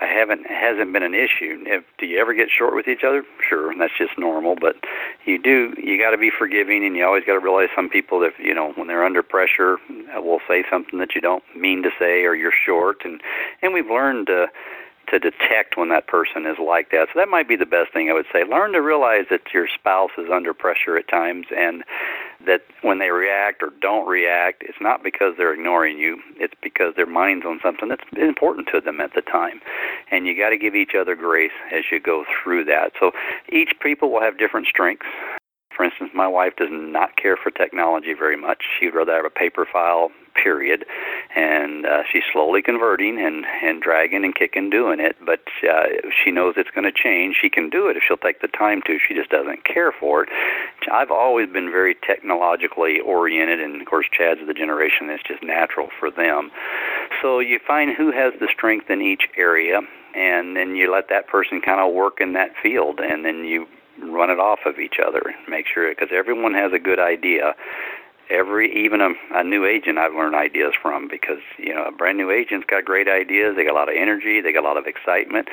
[0.00, 1.62] I haven't hasn't been an issue.
[1.66, 3.24] If do you ever get short with each other?
[3.46, 4.54] Sure, that's just normal.
[4.54, 4.76] But
[5.24, 8.20] you do you got to be forgiving, and you always got to realize some people
[8.20, 9.78] that you know when they're under pressure
[10.16, 13.20] uh, will say something that you don't mean to say, or you're short, and
[13.60, 14.46] and we've learned to
[15.10, 17.08] to detect when that person is like that.
[17.12, 18.44] So that might be the best thing I would say.
[18.44, 21.84] Learn to realize that your spouse is under pressure at times and
[22.46, 26.94] that when they react or don't react, it's not because they're ignoring you, it's because
[26.94, 29.60] their mind's on something that's important to them at the time.
[30.10, 32.92] And you got to give each other grace as you go through that.
[32.98, 33.12] So
[33.50, 35.06] each people will have different strengths.
[35.74, 38.64] For instance, my wife does not care for technology very much.
[38.78, 40.10] She'd rather have a paper file,
[40.42, 40.84] period.
[41.34, 45.16] And uh, she's slowly converting and and dragging and kicking, doing it.
[45.24, 45.86] But uh,
[46.24, 47.36] she knows it's going to change.
[47.40, 48.98] She can do it if she'll take the time to.
[49.06, 50.28] She just doesn't care for it.
[50.90, 55.88] I've always been very technologically oriented, and of course, Chad's the generation that's just natural
[55.98, 56.50] for them.
[57.20, 59.80] So you find who has the strength in each area,
[60.14, 63.66] and then you let that person kind of work in that field, and then you
[64.02, 65.20] run it off of each other.
[65.26, 67.54] And make sure because everyone has a good idea.
[68.30, 72.18] Every even a, a new agent I've learned ideas from because you know a brand
[72.18, 73.56] new agent's got great ideas.
[73.56, 74.40] They got a lot of energy.
[74.40, 75.48] They got a lot of excitement.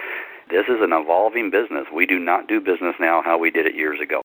[0.49, 1.87] This is an evolving business.
[1.93, 4.21] We do not do business now how we did it years ago.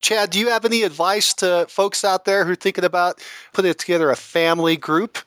[0.00, 3.72] Chad, do you have any advice to folks out there who are thinking about putting
[3.74, 5.18] together a family group?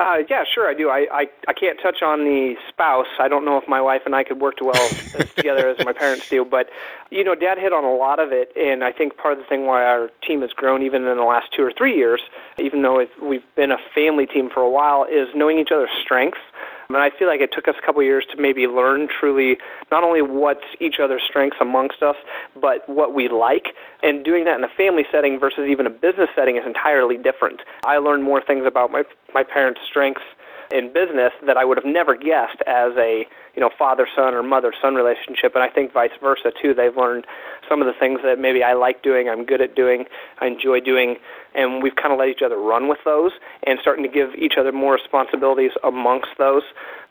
[0.00, 0.88] Uh, yeah, sure, I do.
[0.88, 3.06] I, I I can't touch on the spouse.
[3.18, 4.88] I don't know if my wife and I could work as well
[5.36, 6.70] together as my parents do, but
[7.10, 9.44] you know, Dad hit on a lot of it, and I think part of the
[9.44, 12.22] thing why our team has grown even in the last two or three years,
[12.58, 16.40] even though we've been a family team for a while, is knowing each other's strengths
[16.94, 19.58] And I feel like it took us a couple years to maybe learn truly
[19.90, 22.16] not only what's each other's strengths amongst us,
[22.60, 23.68] but what we like.
[24.02, 27.62] And doing that in a family setting versus even a business setting is entirely different.
[27.84, 30.22] I learned more things about my my parents' strengths
[30.72, 34.42] in business that I would have never guessed as a you know father son or
[34.42, 36.74] mother son relationship and I think vice versa too.
[36.74, 37.26] They've learned
[37.68, 40.04] some of the things that maybe I like doing I'm good at doing
[40.40, 41.16] I enjoy doing
[41.54, 43.32] and we've kind of let each other run with those
[43.64, 46.62] and starting to give each other more responsibilities amongst those.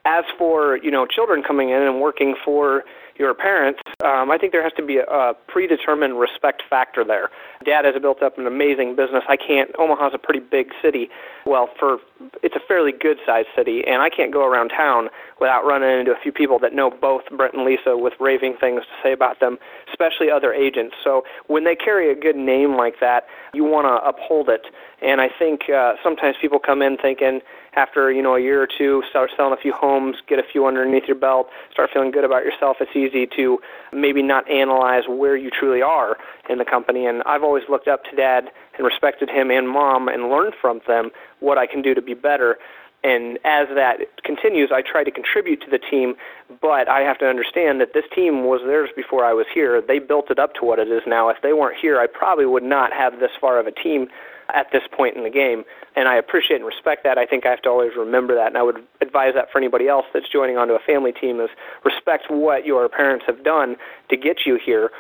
[0.06, 2.84] As for you know children coming in and working for
[3.20, 7.30] your parents, um, I think there has to be a, a predetermined respect factor there.
[7.66, 9.24] Dad has built up an amazing business.
[9.28, 9.70] I can't.
[9.78, 11.10] Omaha's a pretty big city.
[11.46, 11.98] Well, for
[12.42, 15.10] it's a fairly good sized city, and I can't go around town
[15.40, 18.82] without running into a few people that know both Brent and Lisa with raving things
[18.84, 19.58] to say about them,
[19.90, 20.96] especially other agents.
[21.04, 24.66] So when they carry a good name like that, you want to uphold it.
[25.02, 27.42] And I think uh, sometimes people come in thinking
[27.80, 30.68] after you know a year or two, start selling a few homes, get a few
[30.68, 32.78] underneath your belt, start feeling good about yourself.
[32.82, 33.60] It's easy to
[33.94, 36.18] maybe not analyze where you truly are
[36.50, 37.06] in the company.
[37.06, 40.82] And I've always looked up to Dad and respected him and Mom and learned from
[40.88, 42.58] them what I can do to be better.
[43.02, 46.16] And as that continues, I try to contribute to the team,
[46.62, 49.82] but I have to understand that this team was theirs before I was here.
[49.82, 51.30] They built it up to what it is now.
[51.30, 54.10] If they weren't here, I probably would not have this far of a team
[54.54, 55.64] at this point in the game.
[55.96, 57.18] And I appreciate and respect that.
[57.18, 58.48] I think I have to always remember that.
[58.48, 61.50] And I would advise that for anybody else that's joining onto a family team is
[61.84, 63.76] respect what your parents have done
[64.10, 64.92] to get you here.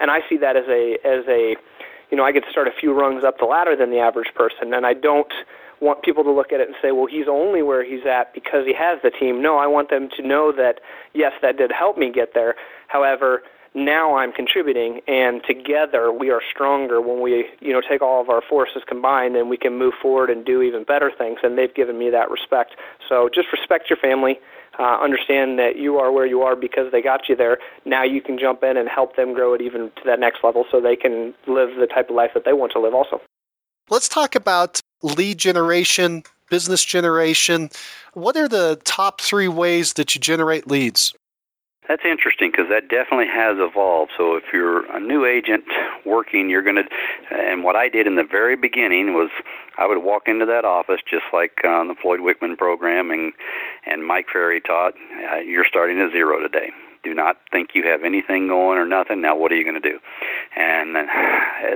[0.00, 1.56] And I see that as a as a
[2.10, 4.34] you know, I get to start a few rungs up the ladder than the average
[4.34, 5.32] person and I don't
[5.80, 8.66] want people to look at it and say, well, he's only where he's at because
[8.66, 9.40] he has the team.
[9.40, 10.80] No, I want them to know that,
[11.14, 12.56] yes, that did help me get there.
[12.88, 13.42] However,
[13.74, 18.28] now I'm contributing, and together we are stronger when we, you know, take all of
[18.28, 21.38] our forces combined, and we can move forward and do even better things.
[21.42, 22.76] And they've given me that respect.
[23.08, 24.38] So just respect your family.
[24.78, 27.58] Uh, understand that you are where you are because they got you there.
[27.84, 30.64] Now you can jump in and help them grow it even to that next level,
[30.70, 32.94] so they can live the type of life that they want to live.
[32.94, 33.20] Also,
[33.90, 37.70] let's talk about lead generation, business generation.
[38.14, 41.12] What are the top three ways that you generate leads?
[41.88, 44.12] That's interesting because that definitely has evolved.
[44.16, 45.64] So if you're a new agent
[46.04, 46.84] working, you're going to,
[47.34, 49.30] and what I did in the very beginning was
[49.78, 53.32] I would walk into that office just like on uh, the Floyd Wickman program and,
[53.86, 54.92] and Mike Ferry taught,
[55.32, 56.70] uh, you're starting at zero today.
[57.04, 59.22] Do not think you have anything going or nothing.
[59.22, 59.98] Now, what are you going to do?
[60.56, 61.06] And uh,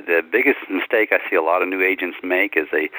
[0.05, 2.91] the biggest mistake I see a lot of new agents make is they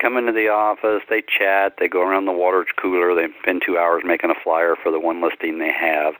[0.00, 3.76] come into the office, they chat, they go around the water cooler, they spend two
[3.76, 6.14] hours making a flyer for the one listing they have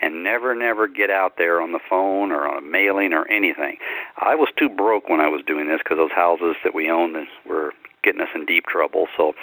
[0.00, 3.78] and never, never get out there on the phone or on a mailing or anything.
[4.18, 7.16] I was too broke when I was doing this because those houses that we owned
[7.46, 7.72] were
[8.02, 9.08] getting us in deep trouble.
[9.16, 9.34] So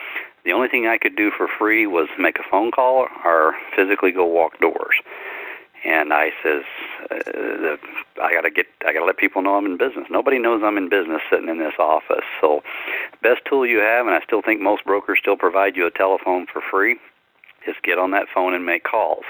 [0.45, 4.11] the only thing I could do for free was make a phone call or physically
[4.11, 4.95] go walk doors.
[5.85, 6.63] And I says,
[7.11, 7.75] uh,
[8.21, 10.05] I gotta get, I gotta let people know I'm in business.
[10.09, 12.23] Nobody knows I'm in business sitting in this office.
[12.39, 12.63] So,
[13.21, 16.45] best tool you have, and I still think most brokers still provide you a telephone
[16.45, 16.97] for free,
[17.67, 19.25] is get on that phone and make calls.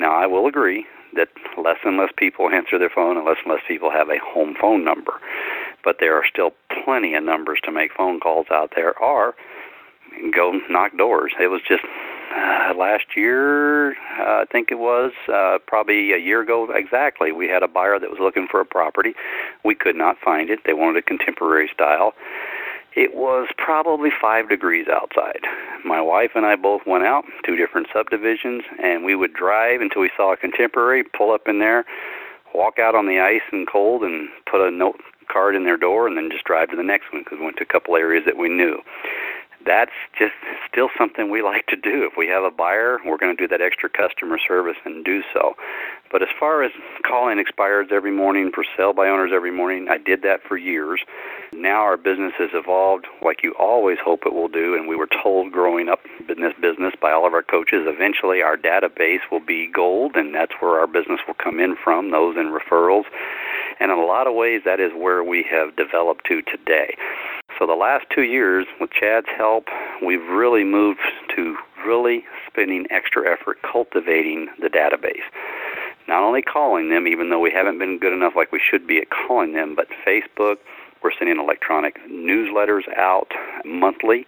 [0.00, 1.28] Now, I will agree that
[1.62, 4.56] less and less people answer their phone and less and less people have a home
[4.58, 5.20] phone number.
[5.84, 6.52] But there are still
[6.84, 9.34] plenty of numbers to make phone calls out there or
[10.34, 11.32] go knock doors.
[11.38, 11.82] It was just
[12.34, 17.48] uh, last year, uh, I think it was, uh, probably a year ago exactly, we
[17.48, 19.14] had a buyer that was looking for a property.
[19.64, 20.60] We could not find it.
[20.64, 22.14] They wanted a contemporary style.
[22.96, 25.40] It was probably five degrees outside.
[25.84, 30.02] My wife and I both went out, two different subdivisions, and we would drive until
[30.02, 31.84] we saw a contemporary, pull up in there,
[32.52, 36.08] walk out on the ice and cold, and put a note card in their door,
[36.08, 38.24] and then just drive to the next one because we went to a couple areas
[38.26, 38.82] that we knew
[39.66, 40.32] that's just
[40.70, 42.04] still something we like to do.
[42.04, 45.22] If we have a buyer, we're going to do that extra customer service and do
[45.32, 45.54] so.
[46.10, 46.72] But as far as
[47.06, 51.00] calling expireds every morning for sale by owners every morning, I did that for years.
[51.52, 55.08] Now our business has evolved like you always hope it will do, and we were
[55.22, 59.44] told growing up in this business by all of our coaches, eventually our database will
[59.44, 63.04] be gold, and that's where our business will come in from, those and referrals.
[63.78, 66.96] And in a lot of ways, that is where we have developed to today.
[67.60, 69.66] So the last two years, with Chad's help,
[70.02, 71.00] we've really moved
[71.36, 75.28] to really spending extra effort cultivating the database.
[76.08, 78.96] Not only calling them, even though we haven't been good enough like we should be
[78.96, 80.56] at calling them, but Facebook,
[81.04, 83.30] we're sending electronic newsletters out
[83.66, 84.26] monthly.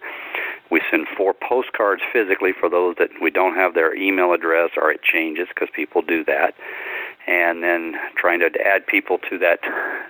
[0.69, 4.91] We send four postcards physically for those that we don't have their email address or
[4.91, 6.53] it changes because people do that.
[7.27, 9.59] And then trying to add people to that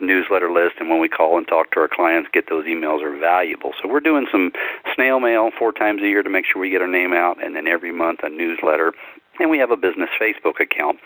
[0.01, 0.75] newsletter list.
[0.79, 3.73] And when we call and talk to our clients, get those emails are valuable.
[3.81, 4.51] So we're doing some
[4.95, 7.55] snail mail four times a year to make sure we get our name out, and
[7.55, 8.93] then every month a newsletter.
[9.39, 10.99] And we have a business Facebook account.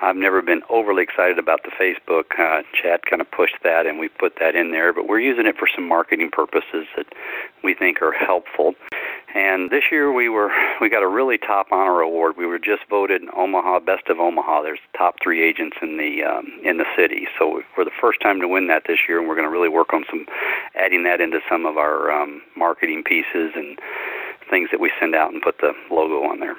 [0.00, 2.38] I've never been overly excited about the Facebook.
[2.38, 2.62] Uh,
[3.08, 4.92] kind of pushed that, and we put that in there.
[4.92, 7.06] But we're using it for some marketing purposes that
[7.64, 8.74] we think are helpful.
[9.34, 10.50] And this year we were
[10.80, 12.36] we got a really top honor award.
[12.36, 14.62] We were just voted Omaha Best of Omaha.
[14.62, 18.40] There's top three agents in the um, in the city, so we're the first time
[18.40, 20.26] to win that this year, and we're going to really work on some
[20.74, 23.78] adding that into some of our um, marketing pieces and
[24.48, 26.56] things that we send out and put the logo on there.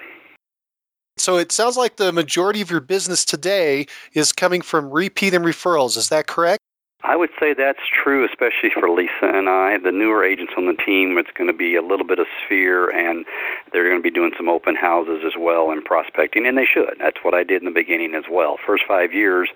[1.17, 5.43] So it sounds like the majority of your business today is coming from repeat and
[5.43, 5.97] referrals.
[5.97, 6.61] Is that correct?
[7.02, 9.78] I would say that's true, especially for Lisa and I.
[9.78, 12.89] The newer agents on the team, it's going to be a little bit of sphere,
[12.89, 13.26] and
[13.72, 16.97] they're going to be doing some open houses as well and prospecting, and they should.
[17.00, 18.58] That's what I did in the beginning as well.
[18.68, 19.47] First five years,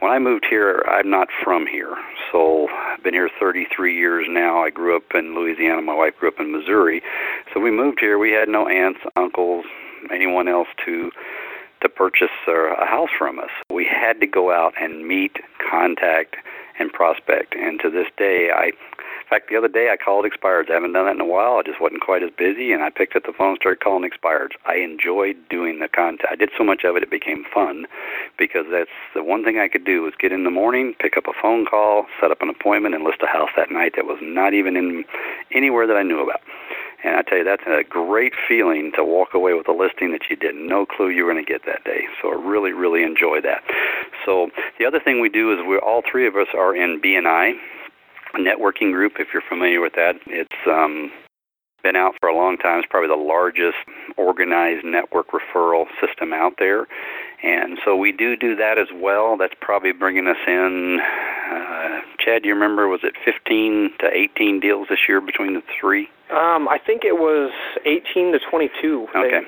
[0.00, 1.94] when I moved here, I'm not from here,
[2.32, 4.64] so I've been here 33 years now.
[4.64, 5.80] I grew up in Louisiana.
[5.82, 7.00] My wife grew up in Missouri,
[7.54, 8.18] so we moved here.
[8.18, 9.66] We had no aunts, uncles,
[10.12, 11.12] anyone else to
[11.80, 13.50] to purchase uh, a house from us.
[13.70, 15.36] We had to go out and meet,
[15.70, 16.34] contact
[16.78, 17.54] and prospect.
[17.54, 20.70] And to this day, I, in fact, the other day I called expireds.
[20.70, 21.58] I haven't done that in a while.
[21.58, 24.08] I just wasn't quite as busy, and I picked up the phone and started calling
[24.08, 24.52] expireds.
[24.64, 26.32] I enjoyed doing the contact.
[26.32, 27.86] I did so much of it, it became fun
[28.38, 31.26] because that's the one thing I could do was get in the morning, pick up
[31.26, 34.18] a phone call, set up an appointment, and list a house that night that was
[34.22, 35.04] not even in
[35.52, 36.40] anywhere that I knew about.
[37.04, 40.28] And I tell you, that's a great feeling to walk away with a listing that
[40.28, 42.08] you did no clue you were going to get that day.
[42.20, 43.62] So I really, really enjoy that.
[44.28, 47.54] So the other thing we do is we all three of us are in BNI
[48.34, 49.14] a networking group.
[49.18, 51.10] If you're familiar with that, it's um,
[51.82, 52.80] been out for a long time.
[52.80, 53.78] It's probably the largest
[54.18, 56.86] organized network referral system out there.
[57.42, 59.38] And so we do do that as well.
[59.38, 61.00] That's probably bringing us in,
[61.50, 65.62] uh, Chad, do you remember, was it 15 to 18 deals this year between the
[65.80, 66.10] three?
[66.30, 67.50] Um, I think it was
[67.86, 69.08] 18 to 22.
[69.16, 69.40] Okay.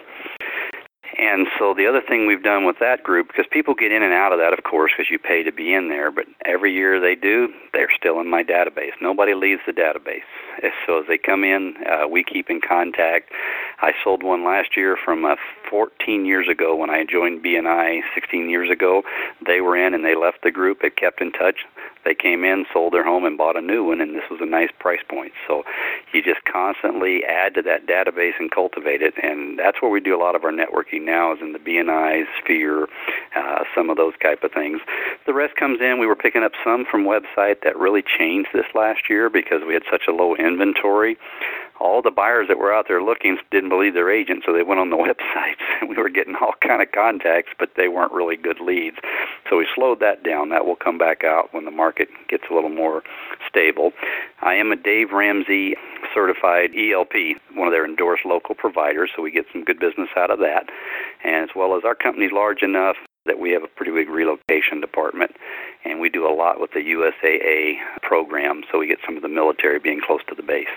[1.20, 4.14] And so the other thing we've done with that group, because people get in and
[4.14, 6.98] out of that, of course, because you pay to be in there, but every year
[6.98, 8.92] they do, they're still in my database.
[9.02, 10.24] Nobody leaves the database.
[10.86, 13.32] So as they come in, uh, we keep in contact.
[13.82, 15.36] I sold one last year from uh,
[15.68, 19.02] 14 years ago when I joined BNI 16 years ago.
[19.46, 20.82] They were in and they left the group.
[20.82, 21.66] It kept in touch.
[22.05, 24.46] They came in, sold their home, and bought a new one, and this was a
[24.46, 25.32] nice price point.
[25.46, 25.64] So
[26.12, 30.16] you just constantly add to that database and cultivate it, and that's where we do
[30.16, 32.88] a lot of our networking now is in the BNI sphere,
[33.36, 34.80] uh, some of those type of things.
[35.26, 35.98] The rest comes in.
[35.98, 39.74] We were picking up some from website that really changed this last year because we
[39.74, 41.18] had such a low inventory
[41.81, 44.81] all the buyers that were out there looking didn't believe their agent, so they went
[44.81, 45.89] on the websites.
[45.89, 48.97] we were getting all kind of contacts, but they weren't really good leads.
[49.49, 50.51] So we slowed that down.
[50.51, 53.03] That will come back out when the market gets a little more
[53.49, 53.93] stable.
[54.43, 55.74] I am a Dave Ramsey
[56.14, 60.31] certified ELP, one of their endorsed local providers, so we get some good business out
[60.31, 60.68] of that.
[61.24, 64.81] And as well as our company's large enough that we have a pretty big relocation
[64.81, 65.33] department,
[65.85, 69.28] and we do a lot with the USAA program, so we get some of the
[69.28, 70.68] military being close to the base.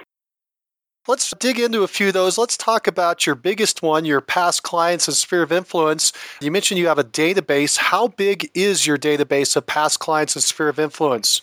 [1.06, 2.38] Let's dig into a few of those.
[2.38, 6.14] Let's talk about your biggest one, your past clients and sphere of influence.
[6.40, 7.78] You mentioned you have a database.
[7.78, 11.42] How big is your database of past clients and sphere of influence?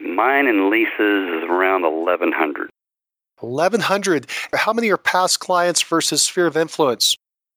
[0.00, 2.70] Mine and Lisa's is around 1,100.
[3.40, 4.26] 1,100.
[4.54, 7.14] How many are past clients versus sphere of influence?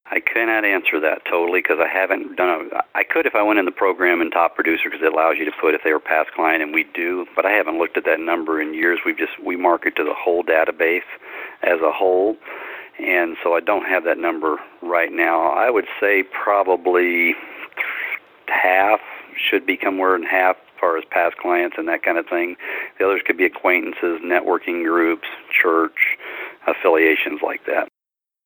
[0.09, 2.83] I cannot answer that totally because I haven't done a.
[2.95, 5.43] I could if I went in the program and top producer because it allows you
[5.45, 8.05] to put if they were past client and we do, but I haven't looked at
[8.05, 8.99] that number in years.
[9.05, 11.07] We've just we market to the whole database
[11.61, 12.37] as a whole,
[12.99, 15.49] and so I don't have that number right now.
[15.49, 17.35] I would say probably
[18.47, 19.01] half
[19.35, 22.55] should become more than half as far as past clients and that kind of thing.
[22.97, 26.17] The others could be acquaintances, networking groups, church
[26.65, 27.89] affiliations like that.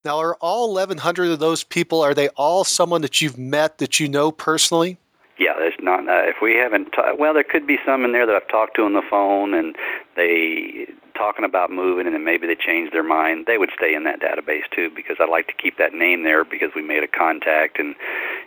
[0.04, 4.00] Now, are all 1,100 of those people, are they all someone that you've met that
[4.00, 4.98] you know personally?
[5.38, 6.08] Yeah, there's not.
[6.08, 8.76] Uh, if we haven't, ta- well, there could be some in there that I've talked
[8.78, 9.76] to on the phone, and
[10.16, 13.46] they talking about moving, and then maybe they change their mind.
[13.46, 16.44] They would stay in that database too, because I like to keep that name there
[16.44, 17.96] because we made a contact, and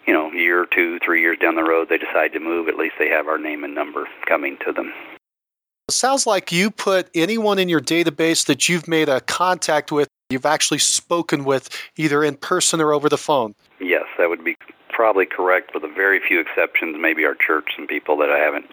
[0.07, 2.67] you know, a year or two, three years down the road, they decide to move.
[2.69, 4.93] At least they have our name and number coming to them.
[5.89, 10.09] It sounds like you put anyone in your database that you've made a contact with
[10.31, 13.55] you've actually spoken with either in person or over the phone.
[13.81, 14.57] Yes, that would be
[14.89, 16.97] probably correct, with a very few exceptions.
[16.99, 18.67] Maybe our church, and people that I haven't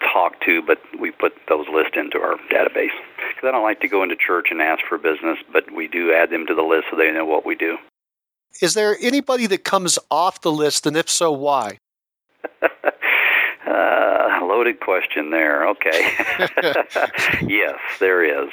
[0.00, 2.94] talked to, but we put those lists into our database.
[3.28, 6.12] Because I don't like to go into church and ask for business, but we do
[6.12, 7.78] add them to the list so they know what we do.
[8.60, 11.78] Is there anybody that comes off the list, and if so, why?
[13.66, 15.66] uh, loaded question there.
[15.68, 16.12] Okay.
[17.46, 18.50] yes, there is.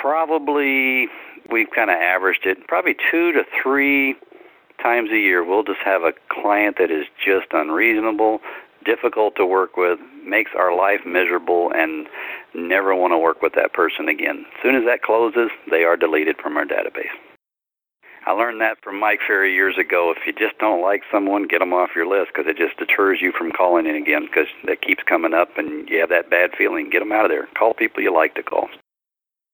[0.00, 1.08] Probably
[1.50, 2.66] we've kind of averaged it.
[2.66, 4.14] Probably two to three
[4.82, 8.40] times a year, we'll just have a client that is just unreasonable,
[8.84, 12.06] difficult to work with, makes our life miserable, and
[12.54, 14.44] never want to work with that person again.
[14.56, 17.10] As soon as that closes, they are deleted from our database.
[18.26, 20.12] I learned that from Mike Ferry years ago.
[20.14, 23.20] If you just don't like someone, get them off your list because it just deters
[23.22, 26.50] you from calling in again because that keeps coming up and you have that bad
[26.56, 26.90] feeling.
[26.90, 27.48] Get them out of there.
[27.56, 28.68] Call people you like to call.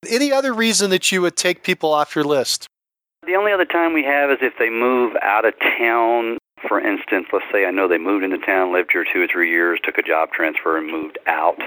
[0.08, 2.66] Any other reason that you would take people off your list?
[3.26, 6.38] The only other time we have is if they move out of town.
[6.68, 9.50] For instance, let's say I know they moved into town, lived here two or three
[9.50, 11.58] years, took a job transfer, and moved out.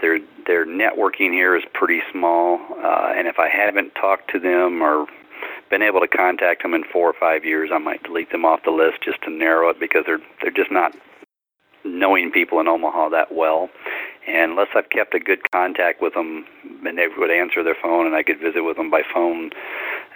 [0.00, 4.80] Their their networking here is pretty small, uh, and if I haven't talked to them
[4.80, 5.06] or
[5.70, 8.60] been able to contact them in four or five years, I might delete them off
[8.64, 10.94] the list just to narrow it because they're they're just not
[11.84, 13.70] knowing people in Omaha that well.
[14.28, 16.44] And unless I've kept a good contact with them
[16.84, 19.50] and they would answer their phone and I could visit with them by phone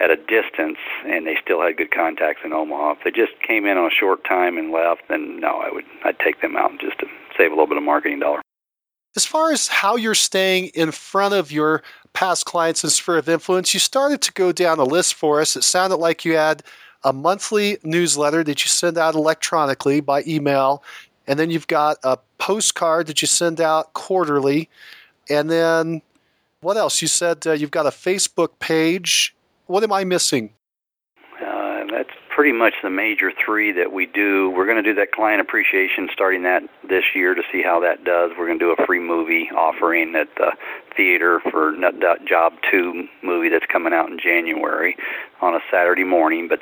[0.01, 2.93] at a distance and they still had good contacts in Omaha.
[2.93, 5.85] If they just came in on a short time and left, then no, I would
[6.05, 7.07] I'd take them out just to
[7.37, 8.43] save a little bit of marketing dollar.
[9.17, 11.83] As far as how you're staying in front of your
[12.13, 15.57] past clients and sphere of influence, you started to go down a list for us.
[15.57, 16.63] It sounded like you had
[17.05, 20.83] a monthly newsletter that you send out electronically by email,
[21.27, 24.69] and then you've got a postcard that you send out quarterly,
[25.29, 26.03] and then
[26.61, 27.03] what else?
[27.03, 29.35] You said uh, you've got a Facebook page.
[29.67, 30.55] What am I missing?
[32.35, 34.51] Pretty much the major three that we do.
[34.51, 38.05] We're going to do that client appreciation starting that this year to see how that
[38.05, 38.31] does.
[38.39, 40.53] We're going to do a free movie offering at the
[40.97, 41.95] theater for Nut
[42.27, 44.97] Job 2 movie that's coming out in January
[45.43, 46.49] on a Saturday morning.
[46.49, 46.61] But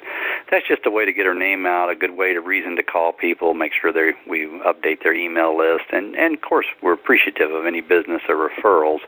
[0.50, 2.82] that's just a way to get our name out, a good way to reason to
[2.82, 6.94] call people, make sure they we update their email list, and and of course we're
[6.94, 9.00] appreciative of any business or referrals.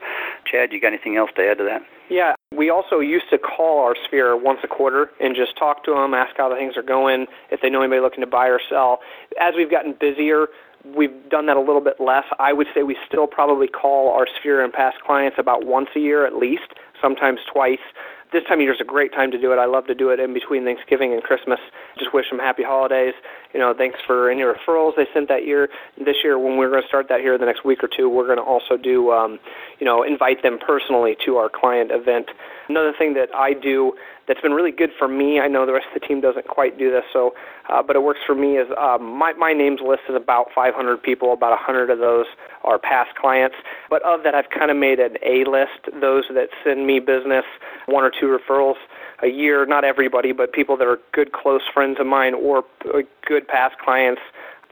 [0.45, 1.83] Chad, you got anything else to add to that?
[2.09, 5.95] Yeah, we also used to call our sphere once a quarter and just talk to
[5.95, 8.61] them, ask how the things are going, if they know anybody looking to buy or
[8.69, 9.01] sell.
[9.41, 10.49] As we've gotten busier,
[10.85, 12.25] we've done that a little bit less.
[12.39, 16.01] I would say we still probably call our sphere and past clients about once a
[16.01, 17.81] year at least, sometimes twice
[18.33, 19.57] this time of year is a great time to do it.
[19.57, 21.61] I love to do it in between Thanksgiving and Christmas.
[21.99, 23.15] Just wish them happy holidays.
[23.53, 25.69] You know, thanks for any referrals they sent that year.
[25.99, 28.09] This year, when we're going to start that here in the next week or two,
[28.09, 29.39] we're going to also do, um,
[29.79, 32.31] you know, invite them personally to our client event.
[32.69, 33.93] Another thing that I do
[34.27, 35.41] that's been really good for me.
[35.41, 37.35] I know the rest of the team doesn't quite do this, so
[37.69, 38.57] uh, but it works for me.
[38.57, 41.33] Is um, my my name's list is about 500 people.
[41.33, 42.27] About 100 of those
[42.65, 43.57] are past clients,
[43.91, 46.01] but of that, I've kind of made an A list.
[46.01, 47.45] Those that send me business,
[47.87, 48.77] one or two referrals
[49.23, 49.67] a year.
[49.67, 52.65] Not everybody, but people that are good close friends of mine or
[52.95, 54.21] uh, good past clients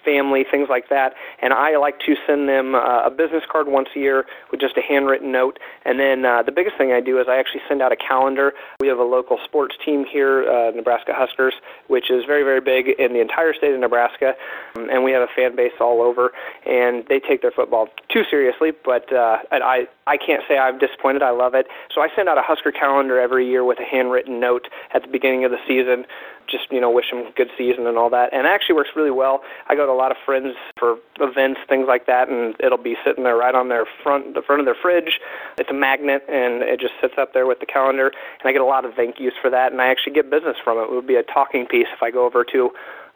[0.04, 1.14] family, things like that.
[1.40, 4.76] And I like to send them uh, a business card once a year with just
[4.76, 5.58] a handwritten note.
[5.84, 8.52] And then uh, the biggest thing I do is I actually send out a calendar.
[8.80, 11.54] We have a local sports team here, uh, Nebraska Huskers,
[11.88, 14.34] which is very, very big in the entire state of Nebraska.
[14.76, 16.32] Um, and we have a fan base all over.
[16.66, 21.22] And they take their football too seriously, but uh, I, I can't say I'm disappointed.
[21.22, 21.66] I love it.
[21.94, 25.08] So I send out a Husker calendar every year with a handwritten note at the
[25.08, 26.06] beginning of the season
[26.50, 28.32] just you know wish them good season and all that.
[28.32, 29.42] And it actually works really well.
[29.68, 32.96] I go to a lot of friends for events, things like that, and it'll be
[33.04, 35.20] sitting there right on their front, the front of their fridge.
[35.58, 38.08] It's a magnet, and it just sits up there with the calendar.
[38.08, 40.56] And I get a lot of thank yous for that, and I actually get business
[40.62, 40.82] from it.
[40.84, 42.70] It would be a talking piece if I go over to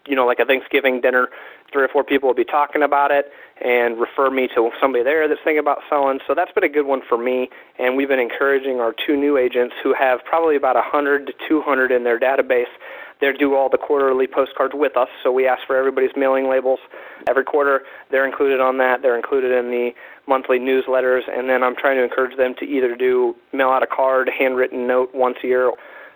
[0.07, 1.29] you know, like a Thanksgiving dinner,
[1.73, 5.27] three or four people will be talking about it and refer me to somebody there
[5.29, 6.21] that's thinking about selling.
[6.27, 7.49] So that's been a good one for me.
[7.79, 11.91] And we've been encouraging our two new agents who have probably about 100 to 200
[11.91, 12.67] in their database
[13.21, 16.81] they do all the quarterly postcards with us, so we ask for everybody's mailing labels
[17.27, 17.83] every quarter.
[18.11, 19.03] They're included on that.
[19.03, 19.93] They're included in the
[20.27, 23.87] monthly newsletters, and then I'm trying to encourage them to either do mail out a
[23.87, 25.73] card, handwritten note once a year,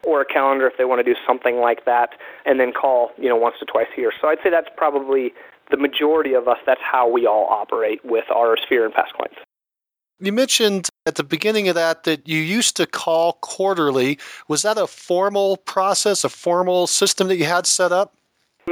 [0.09, 2.11] or a calendar if they want to do something like that,
[2.46, 4.12] and then call you know once to twice a year.
[4.20, 5.34] So I'd say that's probably
[5.70, 6.59] the majority of us.
[6.64, 9.36] That's how we all operate with our sphere and past clients.
[10.20, 14.18] You mentioned at the beginning of that that you used to call quarterly.
[14.48, 18.14] Was that a formal process, a formal system that you had set up?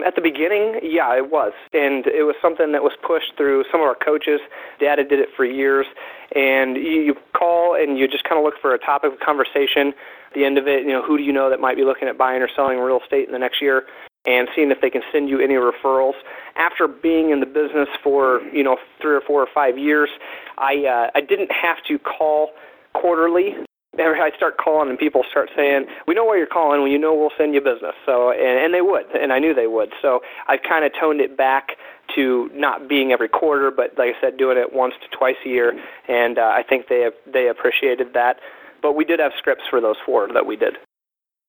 [0.04, 1.52] At the beginning, yeah, it was.
[1.72, 4.40] And it was something that was pushed through some of our coaches.
[4.78, 5.86] Data did it for years.
[6.34, 9.88] And you, you call and you just kind of look for a topic of conversation.
[10.28, 12.08] At the end of it, you know, who do you know that might be looking
[12.08, 13.84] at buying or selling real estate in the next year?
[14.26, 16.14] and seeing if they can send you any referrals.
[16.56, 20.10] After being in the business for you know three or four or five years,
[20.58, 22.50] I uh, I didn't have to call
[22.92, 23.54] quarterly
[23.98, 26.80] I start calling and people start saying, "We know why you're calling.
[26.80, 29.54] Well, you know we'll send you business." So, and, and they would, and I knew
[29.54, 29.92] they would.
[30.02, 31.76] So I've kind of toned it back
[32.14, 35.48] to not being every quarter, but like I said, doing it once to twice a
[35.48, 35.78] year,
[36.08, 38.38] and uh, I think they they appreciated that.
[38.82, 40.76] But we did have scripts for those four that we did.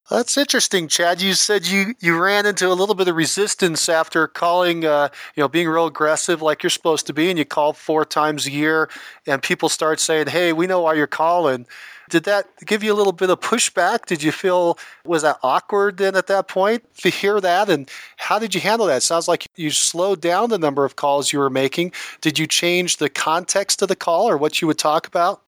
[0.09, 1.21] That's interesting, Chad.
[1.21, 5.41] You said you, you ran into a little bit of resistance after calling, uh, you
[5.41, 8.51] know, being real aggressive like you're supposed to be, and you call four times a
[8.51, 8.89] year,
[9.25, 11.67] and people start saying, "Hey, we know why you're calling."
[12.09, 14.05] Did that give you a little bit of pushback?
[14.05, 17.69] Did you feel was that awkward then at that point to hear that?
[17.69, 18.97] And how did you handle that?
[18.97, 21.91] It sounds like you slowed down the number of calls you were making.
[22.21, 25.41] Did you change the context of the call or what you would talk about?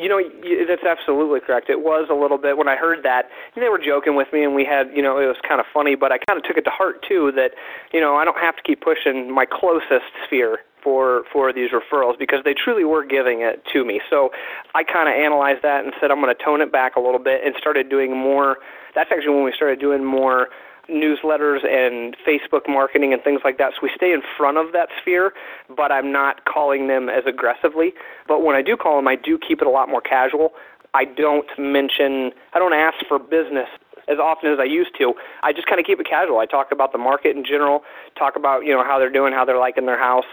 [0.00, 0.20] You know,
[0.66, 1.68] that's absolutely correct.
[1.68, 3.28] It was a little bit when I heard that.
[3.54, 5.94] They were joking with me, and we had, you know, it was kind of funny.
[5.94, 7.32] But I kind of took it to heart too.
[7.36, 7.52] That,
[7.92, 12.18] you know, I don't have to keep pushing my closest sphere for for these referrals
[12.18, 14.00] because they truly were giving it to me.
[14.08, 14.30] So
[14.74, 17.20] I kind of analyzed that and said I'm going to tone it back a little
[17.20, 18.56] bit and started doing more.
[18.94, 20.48] That's actually when we started doing more
[20.90, 23.72] newsletters and Facebook marketing and things like that.
[23.74, 25.32] So we stay in front of that sphere,
[25.74, 27.92] but I'm not calling them as aggressively.
[28.26, 30.52] But when I do call them, I do keep it a lot more casual.
[30.92, 33.68] I don't mention, I don't ask for business
[34.08, 35.14] as often as I used to.
[35.42, 36.38] I just kind of keep it casual.
[36.38, 37.84] I talk about the market in general,
[38.18, 40.24] talk about, you know, how they're doing, how they're liking their house,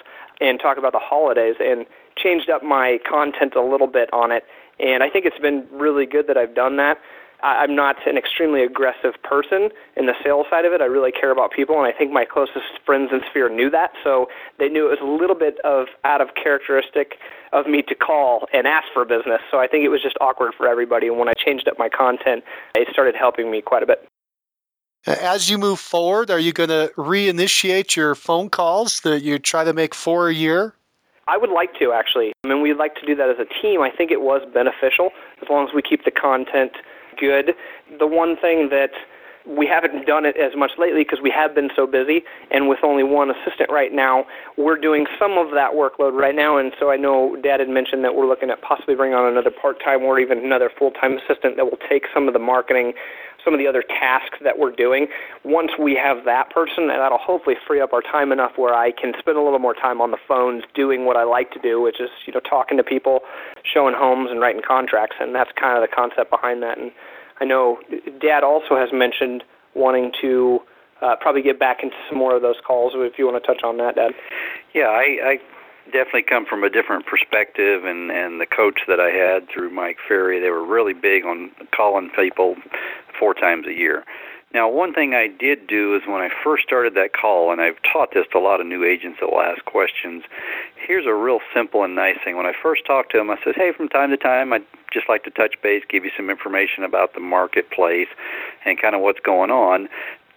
[0.41, 1.85] and talk about the holidays and
[2.15, 4.45] changed up my content a little bit on it.
[4.79, 6.97] And I think it's been really good that I've done that.
[7.43, 10.81] I'm not an extremely aggressive person in the sales side of it.
[10.81, 13.91] I really care about people, and I think my closest friends in Sphere knew that.
[14.03, 14.27] So
[14.57, 17.19] they knew it was a little bit of out of characteristic
[17.53, 19.41] of me to call and ask for business.
[19.51, 21.07] So I think it was just awkward for everybody.
[21.07, 22.43] And when I changed up my content,
[22.75, 24.07] it started helping me quite a bit.
[25.05, 29.63] As you move forward, are you going to reinitiate your phone calls that you try
[29.63, 30.73] to make four a year?
[31.27, 32.33] I would like to actually.
[32.43, 33.81] I mean, we'd like to do that as a team.
[33.81, 35.11] I think it was beneficial
[35.41, 36.71] as long as we keep the content
[37.20, 37.53] good.
[37.99, 38.91] The one thing that
[39.47, 42.80] we haven't done it as much lately because we have been so busy, and with
[42.84, 44.26] only one assistant right now,
[44.57, 46.57] we're doing some of that workload right now.
[46.57, 49.51] And so I know Dad had mentioned that we're looking at possibly bringing on another
[49.51, 52.91] part-time or even another full-time assistant that will take some of the marketing,
[53.47, 55.07] some of the other tasks that we're doing.
[55.45, 59.13] Once we have that person, that'll hopefully free up our time enough where I can
[59.17, 62.01] spend a little more time on the phones doing what I like to do, which
[62.01, 63.21] is you know talking to people,
[63.63, 65.15] showing homes, and writing contracts.
[65.21, 66.77] And that's kind of the concept behind that.
[66.77, 66.91] And
[67.39, 67.79] I know
[68.19, 69.45] Dad also has mentioned
[69.75, 70.59] wanting to
[71.01, 72.91] uh, probably get back into some more of those calls.
[72.95, 74.11] If you want to touch on that, Dad.
[74.73, 75.39] Yeah, I, I
[75.91, 79.97] definitely come from a different perspective, and and the coach that I had through Mike
[80.07, 82.55] Ferry, they were really big on calling people
[83.19, 84.03] four times a year.
[84.53, 87.81] Now, one thing I did do is when I first started that call, and I've
[87.83, 90.23] taught this to a lot of new agents that will ask questions.
[90.75, 92.38] Here's a real simple and nice thing.
[92.38, 95.09] When I first talked to them, I said, "Hey, from time to time, I'd just
[95.09, 98.07] like to touch base, give you some information about the marketplace
[98.63, 99.89] and kind of what's going on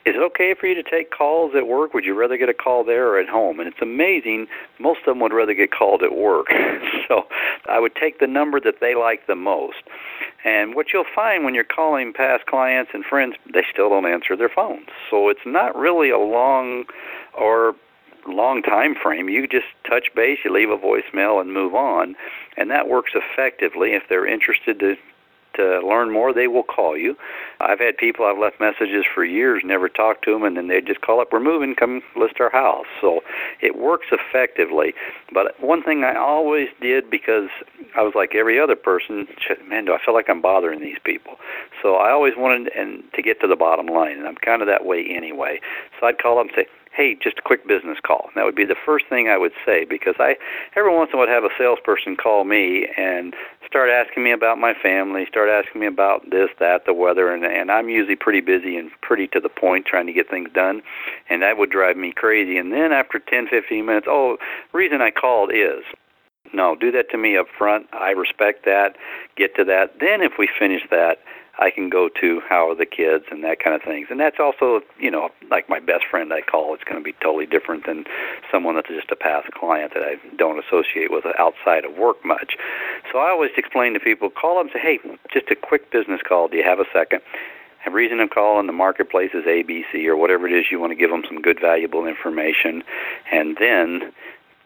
[0.06, 1.92] is it okay for you to take calls at work?
[1.92, 3.60] Would you rather get a call there or at home?
[3.60, 4.46] And it's amazing,
[4.78, 6.46] most of them would rather get called at work.
[7.08, 7.26] so
[7.68, 9.82] I would take the number that they like the most.
[10.42, 14.36] And what you'll find when you're calling past clients and friends, they still don't answer
[14.36, 14.88] their phones.
[15.10, 16.84] So it's not really a long
[17.38, 17.74] or
[18.26, 19.28] long time frame.
[19.28, 22.16] You just touch base, you leave a voicemail, and move on,
[22.56, 23.92] and that works effectively.
[23.92, 24.96] If they're interested to
[25.54, 27.16] to learn more, they will call you.
[27.60, 30.80] I've had people I've left messages for years, never talked to them, and then they
[30.80, 33.22] just call up, "We're moving, come list our house." So
[33.60, 34.94] it works effectively.
[35.32, 37.50] But one thing I always did because
[37.94, 39.28] I was like every other person,
[39.66, 41.38] man, do I feel like I'm bothering these people?
[41.82, 44.68] So I always wanted and to get to the bottom line, and I'm kind of
[44.68, 45.60] that way anyway.
[45.98, 48.24] So I'd call up and say, hey, just a quick business call.
[48.26, 50.36] And that would be the first thing I would say because I
[50.76, 53.34] every once in a while have a salesperson call me and
[53.70, 57.44] start asking me about my family, start asking me about this, that, the weather, and
[57.44, 60.82] and I'm usually pretty busy and pretty to the point trying to get things done,
[61.28, 62.58] and that would drive me crazy.
[62.58, 64.38] And then after 10, 15 minutes, oh,
[64.72, 65.84] reason I called is
[66.52, 67.86] no, do that to me up front.
[67.92, 68.96] I respect that.
[69.36, 70.00] Get to that.
[70.00, 71.18] Then if we finish that,
[71.60, 74.08] I can go to how are the kids and that kind of things.
[74.10, 77.14] And that's also, you know, like my best friend I call, it's going to be
[77.22, 78.04] totally different than
[78.50, 82.56] someone that's just a past client that I don't associate with outside of work much.
[83.12, 84.98] So I always explain to people, call them say, hey,
[85.32, 86.48] just a quick business call.
[86.48, 87.20] Do you have a second?
[87.86, 90.96] A reason of calling the marketplace is ABC or whatever it is you want to
[90.96, 92.82] give them some good, valuable information.
[93.32, 94.12] And then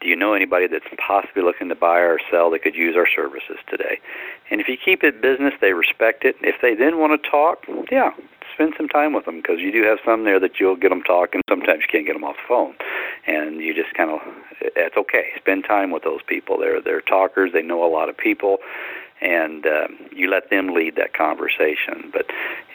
[0.05, 3.07] do you know anybody that's possibly looking to buy or sell that could use our
[3.07, 3.99] services today?
[4.51, 6.35] And if you keep it business, they respect it.
[6.41, 8.11] If they then want to talk, yeah,
[8.53, 11.01] spend some time with them because you do have some there that you'll get them
[11.01, 11.41] talking.
[11.49, 12.75] Sometimes you can't get them off the phone,
[13.25, 14.19] and you just kind of
[14.61, 15.29] it's okay.
[15.37, 16.59] Spend time with those people.
[16.59, 17.51] They're they're talkers.
[17.51, 18.59] They know a lot of people,
[19.21, 22.11] and uh, you let them lead that conversation.
[22.11, 22.25] But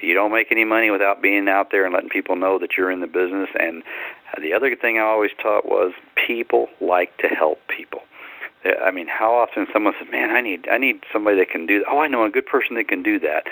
[0.00, 2.90] you don't make any money without being out there and letting people know that you're
[2.90, 3.48] in the business.
[3.58, 3.82] And
[4.40, 8.00] the other thing I always taught was people like to help people.
[8.64, 11.78] I mean, how often someone says, "Man, I need I need somebody that can do
[11.78, 13.46] that." Oh, I know a good person that can do that.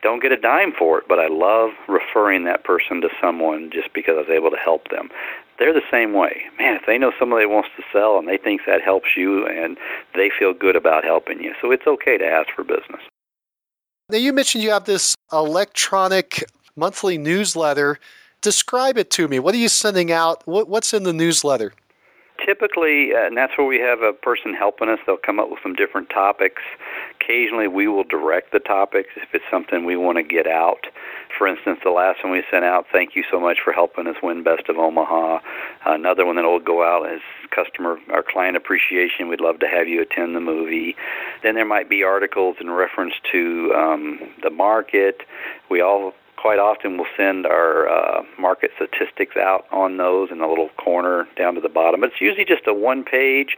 [0.00, 3.92] Don't get a dime for it, but I love referring that person to someone just
[3.92, 5.10] because I was able to help them.
[5.58, 6.44] They're the same way.
[6.58, 9.76] Man, if they know somebody wants to sell and they think that helps you and
[10.14, 11.52] they feel good about helping you.
[11.60, 13.00] So it's okay to ask for business.
[14.08, 16.44] Now you mentioned you have this electronic
[16.76, 17.98] monthly newsletter.
[18.40, 19.38] Describe it to me.
[19.40, 20.42] What are you sending out?
[20.46, 21.72] what's in the newsletter?
[22.44, 24.98] Typically, uh, and that's where we have a person helping us.
[25.06, 26.62] They'll come up with some different topics.
[27.20, 30.86] Occasionally, we will direct the topics if it's something we want to get out.
[31.36, 34.16] For instance, the last one we sent out, thank you so much for helping us
[34.22, 35.40] win Best of Omaha.
[35.84, 37.20] Another one that will go out is
[37.50, 39.28] customer our client appreciation.
[39.28, 40.96] We'd love to have you attend the movie.
[41.42, 45.22] Then there might be articles in reference to um, the market.
[45.70, 50.48] We all quite often we'll send our uh, market statistics out on those in a
[50.48, 52.04] little corner down to the bottom.
[52.04, 53.56] It's usually just a one page.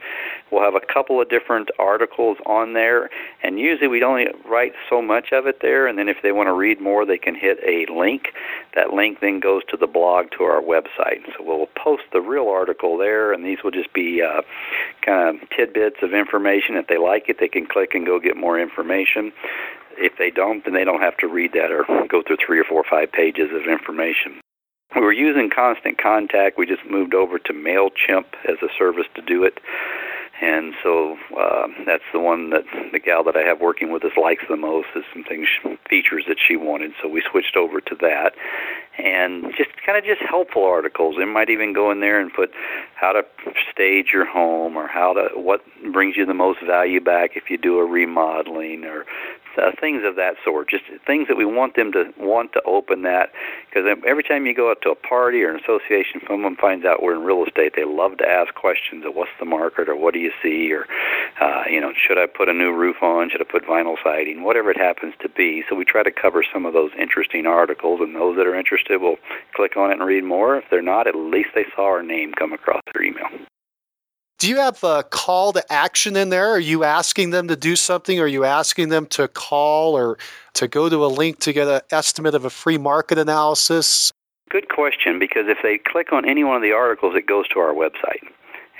[0.51, 3.09] We'll have a couple of different articles on there,
[3.43, 5.85] and usually we only write so much of it there.
[5.87, 8.33] And then if they want to read more, they can hit a link.
[8.75, 11.25] That link then goes to the blog to our website.
[11.37, 14.41] So we'll post the real article there, and these will just be uh,
[15.05, 16.75] kind of tidbits of information.
[16.75, 19.33] If they like it, they can click and go get more information.
[19.97, 22.63] If they don't, then they don't have to read that or go through three or
[22.63, 24.39] four or five pages of information.
[24.95, 26.57] We were using Constant Contact.
[26.57, 29.59] We just moved over to MailChimp as a service to do it.
[30.41, 34.13] And so uh, that's the one that the gal that I have working with us
[34.17, 35.47] likes the most is some things,
[35.87, 36.93] features that she wanted.
[36.99, 38.33] So we switched over to that,
[38.97, 41.17] and just kind of just helpful articles.
[41.19, 42.51] It might even go in there and put
[42.95, 43.23] how to
[43.71, 45.61] stage your home, or how to what
[45.93, 49.05] brings you the most value back if you do a remodeling, or
[49.57, 50.69] uh, things of that sort.
[50.69, 53.31] Just things that we want them to want to open that
[53.69, 57.01] because every time you go out to a party or an association, someone finds out
[57.01, 60.13] we're in real estate, they love to ask questions of what's the market or what
[60.13, 60.85] do you see or
[61.39, 64.43] uh, you know should I put a new roof on, should I put vinyl siding,
[64.43, 65.63] whatever it happens to be.
[65.69, 69.01] So we try to cover some of those interesting articles, and those that are interested
[69.01, 69.17] will
[69.55, 70.57] click on it and read more.
[70.57, 73.27] If they're not, at least they saw our name come across their email.
[74.41, 76.49] Do you have a call to action in there?
[76.49, 78.19] Are you asking them to do something?
[78.19, 80.17] Are you asking them to call or
[80.55, 84.11] to go to a link to get an estimate of a free market analysis?
[84.49, 87.59] Good question, because if they click on any one of the articles, it goes to
[87.59, 88.31] our website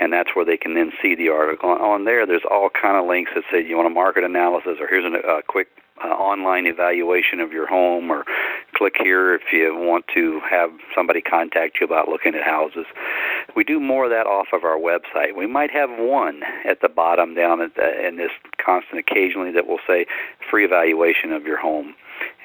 [0.01, 1.69] and that's where they can then see the article.
[1.69, 4.87] On there, there's all kind of links that say you want a market analysis, or
[4.87, 5.67] here's a, a quick
[6.03, 8.25] uh, online evaluation of your home, or
[8.73, 12.87] click here if you want to have somebody contact you about looking at houses.
[13.55, 15.35] We do more of that off of our website.
[15.37, 19.67] We might have one at the bottom down at the, in this constant occasionally that
[19.67, 20.07] will say
[20.49, 21.93] free evaluation of your home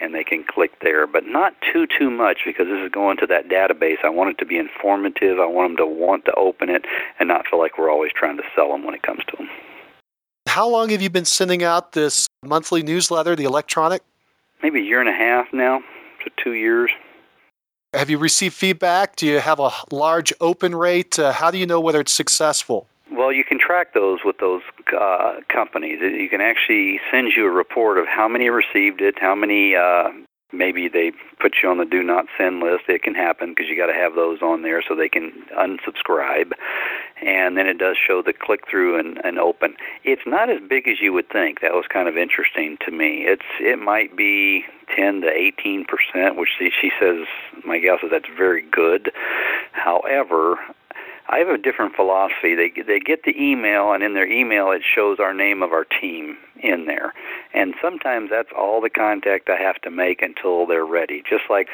[0.00, 3.26] and they can click there, but not too too much because this is going to
[3.26, 4.04] that database.
[4.04, 5.38] I want it to be informative.
[5.38, 6.84] I want them to want to open it
[7.18, 9.48] and not feel like we're always trying to sell them when it comes to them.
[10.48, 14.02] How long have you been sending out this monthly newsletter, the electronic?
[14.62, 15.82] Maybe a year and a half now,
[16.24, 16.90] to two years.
[17.92, 19.16] Have you received feedback?
[19.16, 21.18] Do you have a large open rate?
[21.18, 22.86] Uh, how do you know whether it's successful?
[23.66, 24.62] Track those with those
[24.96, 25.98] uh, companies.
[26.00, 30.10] You can actually send you a report of how many received it, how many uh,
[30.52, 31.10] maybe they
[31.40, 32.84] put you on the do not send list.
[32.88, 36.52] It can happen because you got to have those on there so they can unsubscribe.
[37.24, 39.74] And then it does show the click through and, and open.
[40.04, 41.60] It's not as big as you would think.
[41.60, 43.24] That was kind of interesting to me.
[43.26, 44.64] It's it might be
[44.94, 47.26] 10 to 18 percent, which she, she says
[47.64, 49.10] my guess is that's very good.
[49.72, 50.56] However,
[51.28, 52.54] I have a different philosophy.
[52.54, 55.84] They they get the email, and in their email it shows our name of our
[55.84, 57.12] team in there.
[57.52, 61.22] And sometimes that's all the contact I have to make until they're ready.
[61.28, 61.68] Just like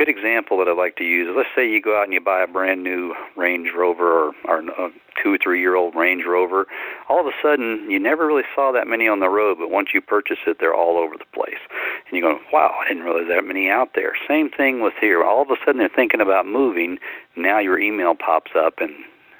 [0.00, 2.22] good example that I like to use is let's say you go out and you
[2.22, 4.90] buy a brand new Range Rover or, or a
[5.22, 6.66] two or three year old Range Rover.
[7.10, 9.90] All of a sudden, you never really saw that many on the road, but once
[9.92, 11.60] you purchase it, they're all over the place.
[12.08, 14.14] And you go, wow, I didn't realize that many out there.
[14.26, 15.22] Same thing with here.
[15.22, 16.98] All of a sudden, they're thinking about moving.
[17.36, 18.94] Now your email pops up and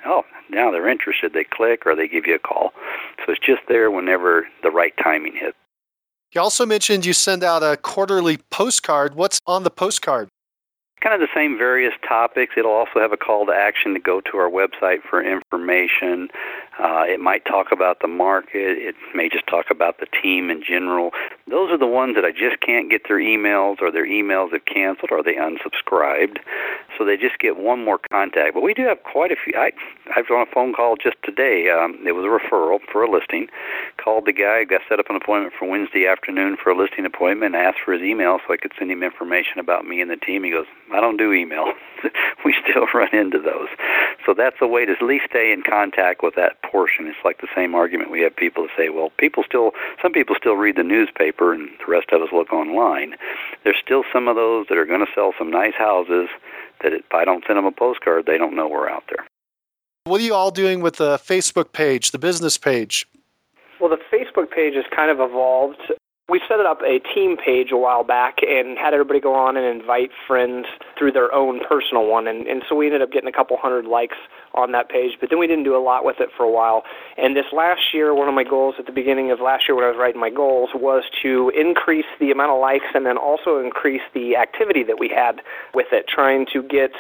[0.04, 1.32] oh, now they're interested.
[1.32, 2.74] They click or they give you a call.
[3.24, 5.56] So it's just there whenever the right timing hits.
[6.32, 9.14] You also mentioned you send out a quarterly postcard.
[9.14, 10.28] What's on the postcard?
[11.00, 12.54] Kind of the same various topics.
[12.56, 16.28] It'll also have a call to action to go to our website for information.
[16.78, 18.78] Uh, it might talk about the market.
[18.78, 21.10] It may just talk about the team in general.
[21.48, 24.64] Those are the ones that I just can't get their emails or their emails have
[24.66, 26.38] canceled or they unsubscribed.
[26.96, 28.54] so they just get one more contact.
[28.54, 29.54] But we do have quite a few.
[29.56, 29.72] I
[30.14, 31.70] I was on a phone call just today.
[31.70, 33.48] Um, it was a referral for a listing.
[33.96, 37.54] Called the guy, got set up an appointment for Wednesday afternoon for a listing appointment.
[37.54, 40.44] Asked for his email so I could send him information about me and the team.
[40.44, 41.72] He goes, I don't do email.
[42.44, 43.68] we still run into those.
[44.26, 47.06] So that's a way to at least stay in contact with that portion.
[47.06, 49.72] It's like the same argument we have people to say, well, people still,
[50.02, 53.14] some people still read the newspaper, and the rest of us look online.
[53.64, 56.28] There's still some of those that are going to sell some nice houses
[56.82, 59.26] that if I don't send them a postcard, they don't know we're out there.
[60.04, 63.06] What are you all doing with the Facebook page, the business page?
[63.80, 65.92] Well, the Facebook page has kind of evolved
[66.30, 69.66] we set up a team page a while back and had everybody go on and
[69.66, 70.66] invite friends
[70.96, 72.28] through their own personal one.
[72.28, 74.16] And, and so we ended up getting a couple hundred likes
[74.54, 76.84] on that page, but then we didn't do a lot with it for a while.
[77.18, 79.84] And this last year, one of my goals at the beginning of last year when
[79.84, 83.58] I was writing my goals was to increase the amount of likes and then also
[83.58, 85.42] increase the activity that we had
[85.74, 86.92] with it, trying to get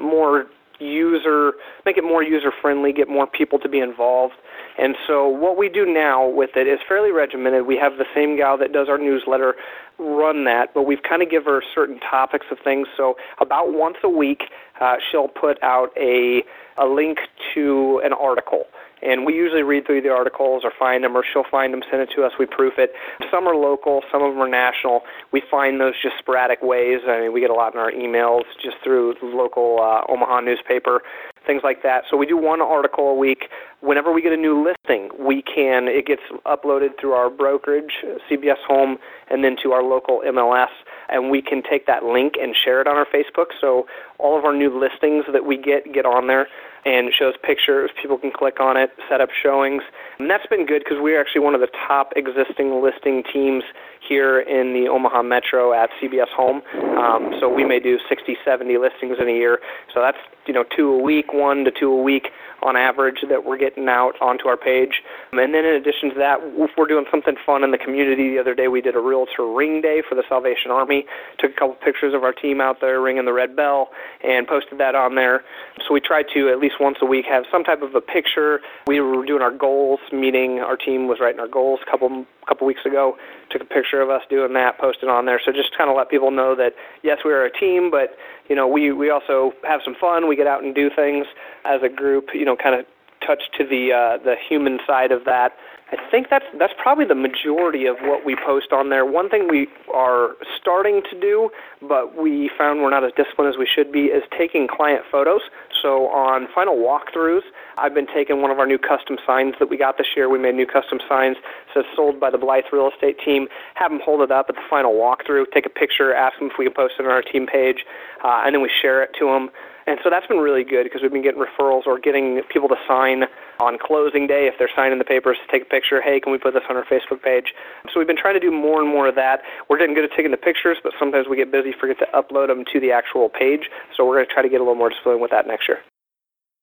[0.00, 0.46] more
[0.78, 1.52] user,
[1.84, 4.34] make it more user friendly, get more people to be involved.
[4.78, 7.66] And so what we do now with it is fairly regimented.
[7.66, 9.56] We have the same gal that does our newsletter
[9.98, 12.86] run that, but we've kind of give her certain topics of things.
[12.96, 14.44] So about once a week,
[14.80, 16.44] uh, she'll put out a
[16.80, 17.18] a link
[17.54, 18.66] to an article.
[19.02, 22.02] And we usually read through the articles or find them, or she'll find them, send
[22.02, 22.92] it to us, we proof it.
[23.30, 25.02] Some are local, some of them are national.
[25.32, 27.00] We find those just sporadic ways.
[27.06, 31.02] I mean, we get a lot in our emails just through local uh, Omaha newspaper
[31.48, 32.04] things like that.
[32.08, 33.48] So we do one article a week.
[33.80, 38.58] Whenever we get a new listing, we can it gets uploaded through our brokerage, CBS
[38.68, 38.98] Home,
[39.30, 40.68] and then to our local MLS,
[41.08, 43.46] and we can take that link and share it on our Facebook.
[43.60, 43.86] So
[44.18, 46.46] all of our new listings that we get get on there
[46.84, 47.90] and shows pictures.
[48.00, 49.82] People can click on it, set up showings.
[50.18, 53.64] And that's been good because we're actually one of the top existing listing teams
[54.08, 56.62] here in the Omaha Metro at CBS Home.
[56.98, 59.60] Um, so we may do 60, 70 listings in a year.
[59.92, 62.28] So that's you know two a week, one to two a week
[62.62, 65.02] on average that we're getting out onto our page.
[65.30, 68.38] And then in addition to that, if we're doing something fun in the community, the
[68.38, 71.06] other day we did a realtor ring day for the Salvation Army.
[71.38, 73.90] Took a couple pictures of our team out there ringing the red bell
[74.24, 75.44] and posted that on there.
[75.86, 78.60] So we try to at least once a week have some type of a picture.
[78.86, 80.58] We were doing our goals meeting.
[80.60, 83.16] Our team was writing our goals a couple couple weeks ago.
[83.50, 85.40] Took a picture of us doing that, posted on there.
[85.44, 88.16] So just kind of let people know that yes, we are a team, but
[88.48, 90.28] you know we we also have some fun.
[90.28, 91.26] We get out and do things
[91.64, 92.30] as a group.
[92.34, 92.86] You know, kind of
[93.26, 95.52] touch to the uh, the human side of that
[95.90, 99.06] I think that's that's probably the majority of what we post on there.
[99.06, 101.48] One thing we are starting to do,
[101.80, 105.40] but we found we're not as disciplined as we should be, is taking client photos.
[105.80, 107.40] So on final walkthroughs,
[107.80, 110.28] I've been taking one of our new custom signs that we got this year.
[110.28, 111.36] We made new custom signs,
[111.72, 113.48] says sold by the Blythe Real Estate Team.
[113.74, 116.58] Have them hold it up at the final walkthrough, take a picture, ask them if
[116.58, 117.84] we can post it on our team page,
[118.24, 119.50] uh, and then we share it to them.
[119.86, 122.76] And so that's been really good because we've been getting referrals or getting people to
[122.86, 123.24] sign
[123.58, 126.02] on closing day if they're signing the papers to take a picture.
[126.02, 127.54] Hey, can we put this on our Facebook page?
[127.90, 129.40] So we've been trying to do more and more of that.
[129.70, 132.48] We're getting good at taking the pictures, but sometimes we get busy, forget to upload
[132.48, 133.70] them to the actual page.
[133.96, 135.80] So we're going to try to get a little more disciplined with that next year.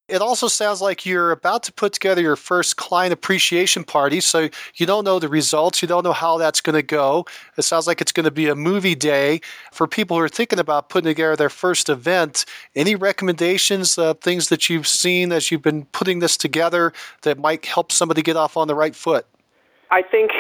[0.08, 4.22] It also sounds like you're about to put together your first client appreciation party.
[4.22, 5.82] So you don't know the results.
[5.82, 7.26] You don't know how that's going to go.
[7.58, 9.42] It sounds like it's going to be a movie day
[9.72, 12.46] for people who are thinking about putting together their first event.
[12.76, 17.66] Any recommendations, uh, things that you've seen as you've been putting this together that might
[17.66, 19.26] help somebody get off on the right foot?
[19.90, 20.32] I think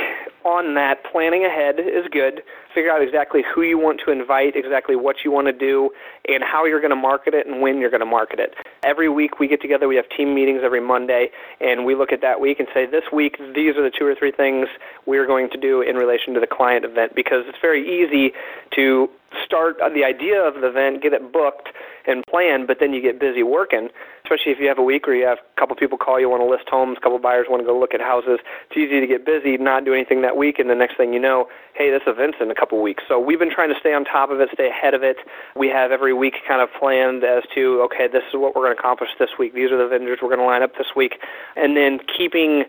[0.43, 2.43] on that, planning ahead is good.
[2.76, 5.91] Figure out exactly who you want to invite, exactly what you want to do,
[6.27, 8.53] and how you're going to market it and when you're going to market it.
[8.84, 11.30] Every week we get together, we have team meetings every Monday,
[11.61, 14.14] and we look at that week and say, this week, these are the two or
[14.14, 14.68] three things
[15.06, 18.34] we're going to do in relation to the client event because it's very easy
[18.72, 19.10] to
[19.43, 21.69] start uh, the idea of the event, get it booked,
[22.07, 23.89] and plan, but then you get busy working,
[24.23, 26.41] especially if you have a week where you have a couple people call you, want
[26.41, 28.39] to list homes, a couple buyers want to go look at houses.
[28.69, 31.19] It's easy to get busy, not do anything that week, and the next thing you
[31.19, 33.03] know, hey, this event's in a couple weeks.
[33.07, 35.17] So we've been trying to stay on top of it, stay ahead of it.
[35.55, 38.75] We have every week kind of planned as to, okay, this is what we're going
[38.75, 39.53] to accomplish this week.
[39.53, 41.19] These are the vendors we're going to line up this week.
[41.55, 42.65] And then keeping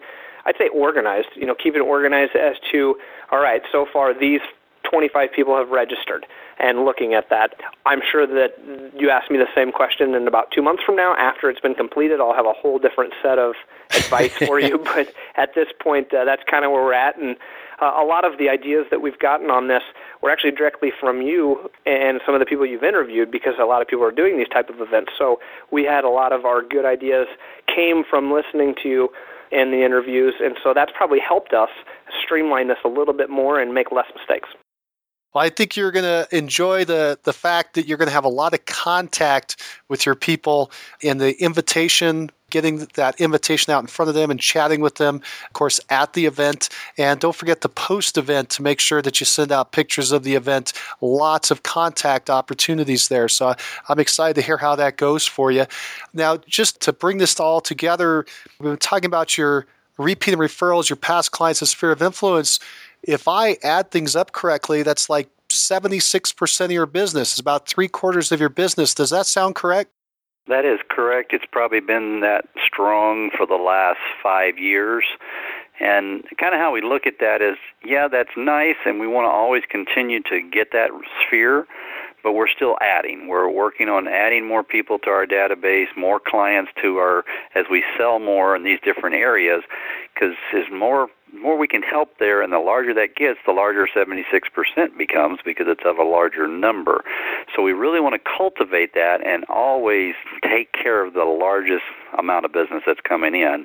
[0.46, 2.96] I'd say organized, you know, keeping organized as to,
[3.32, 4.40] all right, so far these
[4.84, 6.24] 25 people have registered
[6.58, 7.54] and looking at that.
[7.84, 11.14] I'm sure that you ask me the same question in about two months from now.
[11.16, 13.54] After it's been completed, I'll have a whole different set of
[13.94, 14.78] advice for you.
[14.96, 17.18] But at this point, uh, that's kind of where we're at.
[17.18, 17.36] And
[17.80, 19.82] uh, a lot of the ideas that we've gotten on this
[20.22, 23.82] were actually directly from you and some of the people you've interviewed because a lot
[23.82, 25.12] of people are doing these type of events.
[25.16, 25.40] So
[25.70, 27.26] we had a lot of our good ideas
[27.66, 29.08] came from listening to you
[29.52, 31.70] and the interviews, and so that's probably helped us
[32.22, 34.48] streamline this a little bit more and make less mistakes.
[35.36, 38.24] Well, I think you're going to enjoy the, the fact that you're going to have
[38.24, 40.70] a lot of contact with your people
[41.02, 45.16] and the invitation, getting that invitation out in front of them and chatting with them,
[45.16, 46.68] of course, at the event.
[46.96, 50.22] And don't forget the post event to make sure that you send out pictures of
[50.22, 50.72] the event.
[51.00, 53.28] Lots of contact opportunities there.
[53.28, 53.54] So
[53.88, 55.66] I'm excited to hear how that goes for you.
[56.14, 58.24] Now, just to bring this all together,
[58.58, 59.66] we've been talking about your
[59.98, 62.60] repeat and referrals, your past clients, the sphere of influence
[63.06, 67.88] if I add things up correctly, that's like 76% of your business, is about three
[67.88, 68.94] quarters of your business.
[68.94, 69.90] Does that sound correct?
[70.48, 71.32] That is correct.
[71.32, 75.04] It's probably been that strong for the last five years.
[75.80, 79.26] And kind of how we look at that is, yeah, that's nice, and we want
[79.26, 80.90] to always continue to get that
[81.26, 81.66] sphere,
[82.22, 83.28] but we're still adding.
[83.28, 87.24] We're working on adding more people to our database, more clients to our,
[87.54, 89.64] as we sell more in these different areas,
[90.14, 93.86] because as more more we can help there, and the larger that gets, the larger
[93.86, 97.04] 76% becomes because it's of a larger number.
[97.54, 101.84] So we really want to cultivate that and always take care of the largest
[102.18, 103.64] amount of business that's coming in.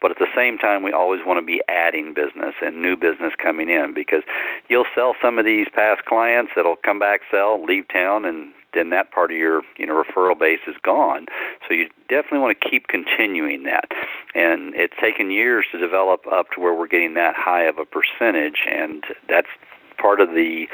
[0.00, 3.32] But at the same time, we always want to be adding business and new business
[3.36, 4.22] coming in because
[4.68, 8.90] you'll sell some of these past clients that'll come back, sell, leave town, and then
[8.90, 11.26] that part of your you know referral base is gone.
[11.66, 13.90] So you definitely want to keep continuing that.
[14.34, 17.84] And it's taken years to develop up to where we're getting that high of a
[17.84, 19.48] percentage, and that's
[19.98, 20.66] part of the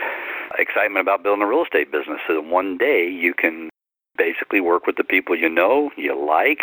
[0.59, 2.19] excitement about building a real estate business.
[2.27, 3.69] So one day you can
[4.17, 6.63] basically work with the people you know, you like,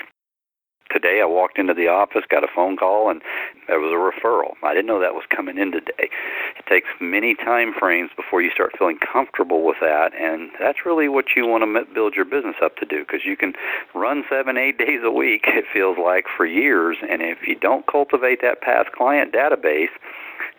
[0.91, 3.21] today I walked into the office, got a phone call, and
[3.67, 4.53] there was a referral.
[4.63, 6.09] I didn't know that was coming in today.
[6.57, 11.07] It takes many time frames before you start feeling comfortable with that, and that's really
[11.07, 13.53] what you want to build your business up to do because you can
[13.93, 17.87] run seven, eight days a week, it feels like, for years, and if you don't
[17.87, 19.89] cultivate that past client database,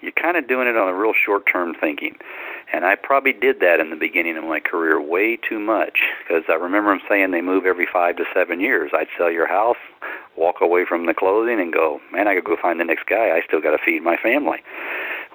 [0.01, 2.16] you're kind of doing it on a real short term thinking.
[2.73, 6.44] And I probably did that in the beginning of my career way too much because
[6.48, 8.90] I remember them saying they move every five to seven years.
[8.93, 9.77] I'd sell your house,
[10.36, 13.31] walk away from the closing, and go, man, I could go find the next guy.
[13.31, 14.59] I still got to feed my family.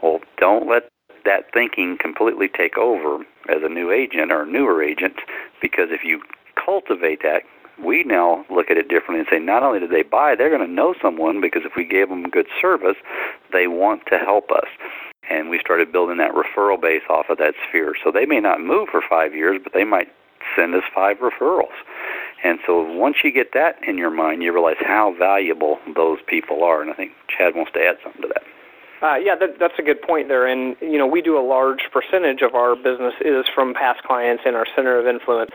[0.04, 0.90] Well, don't let
[1.26, 5.16] that thinking completely take over as a new agent or a newer agent
[5.62, 6.22] because if you
[6.56, 7.44] cultivate that
[7.84, 10.66] we now look at it differently and say not only do they buy, they're going
[10.66, 12.98] to know someone because if we gave them good service,
[13.52, 14.68] they want to help us.
[15.30, 17.94] And we started building that referral base off of that sphere.
[18.04, 20.10] So they may not move for five years, but they might
[20.56, 21.78] send us five referrals.
[22.44, 26.64] And so once you get that in your mind, you realize how valuable those people
[26.64, 26.82] are.
[26.82, 28.44] And I think Chad wants to add something to that.
[29.02, 30.46] Uh, yeah, that, that's a good point there.
[30.46, 34.44] And, you know, we do a large percentage of our business is from past clients
[34.46, 35.50] in our center of influence.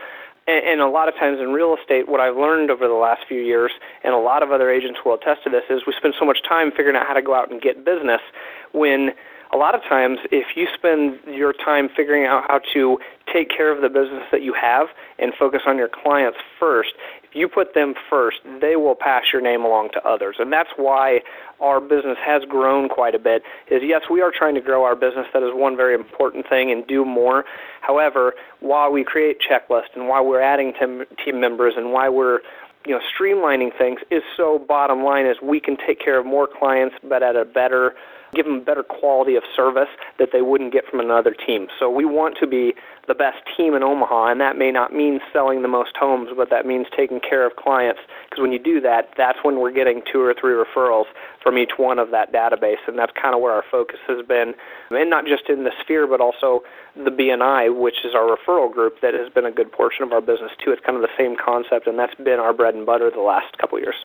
[0.47, 3.27] And, and a lot of times in real estate, what I've learned over the last
[3.27, 3.71] few years,
[4.03, 6.41] and a lot of other agents will attest to this, is we spend so much
[6.47, 8.21] time figuring out how to go out and get business
[8.71, 9.11] when
[9.53, 12.99] a lot of times if you spend your time figuring out how to
[13.31, 14.87] take care of the business that you have
[15.19, 16.93] and focus on your clients first,
[17.23, 20.37] if you put them first, they will pass your name along to others.
[20.39, 21.21] And that's why
[21.59, 23.43] our business has grown quite a bit.
[23.69, 25.27] Is yes, we are trying to grow our business.
[25.33, 27.45] That is one very important thing and do more.
[27.81, 32.39] However, while we create checklists and while we're adding team members and why we're
[32.87, 36.47] you know streamlining things is so bottom line is we can take care of more
[36.47, 37.93] clients but at a better
[38.33, 39.89] give them better quality of service
[40.19, 41.67] that they wouldn't get from another team.
[41.79, 42.73] So we want to be
[43.07, 46.49] the best team in Omaha, and that may not mean selling the most homes, but
[46.49, 48.01] that means taking care of clients.
[48.29, 51.05] Because when you do that, that's when we're getting two or three referrals
[51.41, 54.53] from each one of that database, and that's kind of where our focus has been,
[54.91, 56.61] and not just in the sphere, but also
[56.95, 60.21] the BNI, which is our referral group that has been a good portion of our
[60.21, 60.71] business too.
[60.71, 63.57] It's kind of the same concept, and that's been our bread and butter the last
[63.57, 63.95] couple years.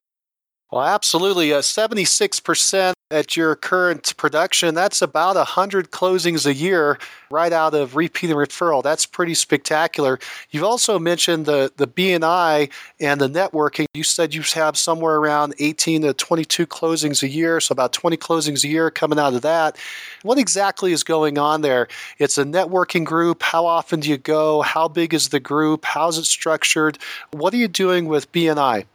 [0.71, 1.53] Well, absolutely.
[1.53, 6.99] Uh, 76% at your current production, that's about 100 closings a year
[7.31, 8.83] right out of repeat and referral.
[8.83, 10.19] That's pretty spectacular.
[10.51, 12.71] You've also mentioned the, the BNI
[13.01, 13.85] and the networking.
[13.95, 18.17] You said you have somewhere around 18 to 22 closings a year, so about 20
[18.17, 19.77] closings a year coming out of that.
[20.23, 21.89] What exactly is going on there?
[22.19, 23.43] It's a networking group.
[23.43, 24.63] How often do you go?
[24.63, 25.85] How big is the group?
[25.85, 26.99] How's it structured?
[27.33, 28.87] What are you doing with BNI?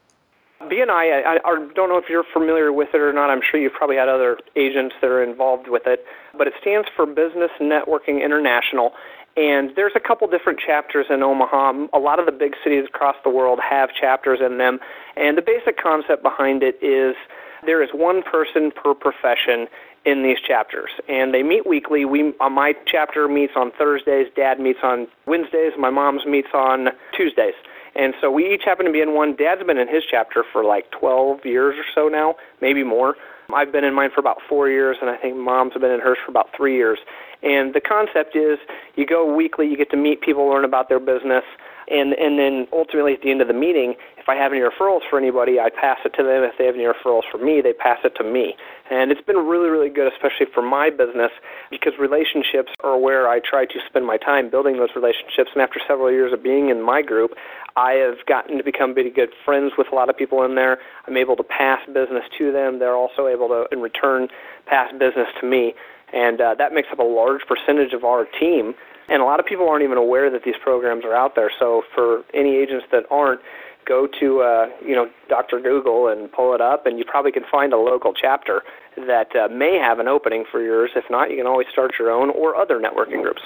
[0.62, 3.30] BNI, I, I don't know if you're familiar with it or not.
[3.30, 6.04] I'm sure you've probably had other agents that are involved with it,
[6.36, 8.94] but it stands for Business Networking International.
[9.36, 11.88] And there's a couple different chapters in Omaha.
[11.94, 14.80] A lot of the big cities across the world have chapters in them.
[15.16, 17.16] And the basic concept behind it is
[17.64, 19.68] there is one person per profession
[20.06, 22.06] in these chapters, and they meet weekly.
[22.06, 24.28] We, uh, my chapter meets on Thursdays.
[24.36, 25.74] Dad meets on Wednesdays.
[25.78, 27.56] My mom's meets on Tuesdays
[27.98, 29.36] And so we each happen to be in one.
[29.36, 33.16] Dad's been in his chapter for like 12 years or so now, maybe more.
[33.54, 36.18] I've been in mine for about four years, and I think mom's been in hers
[36.24, 37.00] for about three years.
[37.42, 38.60] And the concept is
[38.96, 41.44] you go weekly, you get to meet people, learn about their business,
[41.90, 45.02] and and then ultimately at the end of the meeting, if I have any referrals
[45.10, 46.44] for anybody, I pass it to them.
[46.44, 48.56] If they have any referrals for me, they pass it to me.
[48.92, 51.32] And it's been really, really good, especially for my business,
[51.70, 55.52] because relationships are where I try to spend my time building those relationships.
[55.54, 57.32] And after several years of being in my group,
[57.78, 60.80] I have gotten to become pretty good friends with a lot of people in there.
[61.08, 62.80] I'm able to pass business to them.
[62.80, 64.28] They're also able to, in return,
[64.66, 65.74] pass business to me.
[66.12, 68.74] And uh, that makes up a large percentage of our team.
[69.10, 71.52] And a lot of people aren't even aware that these programs are out there.
[71.60, 73.42] So for any agents that aren't,
[73.88, 75.60] go to uh, you know Dr.
[75.60, 78.64] Google and pull it up, and you probably can find a local chapter
[78.98, 80.92] that uh, may have an opening for yours.
[80.96, 83.42] If not, you can always start your own or other networking groups.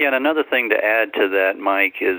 [0.00, 2.18] Yeah, and another thing to add to that, Mike, is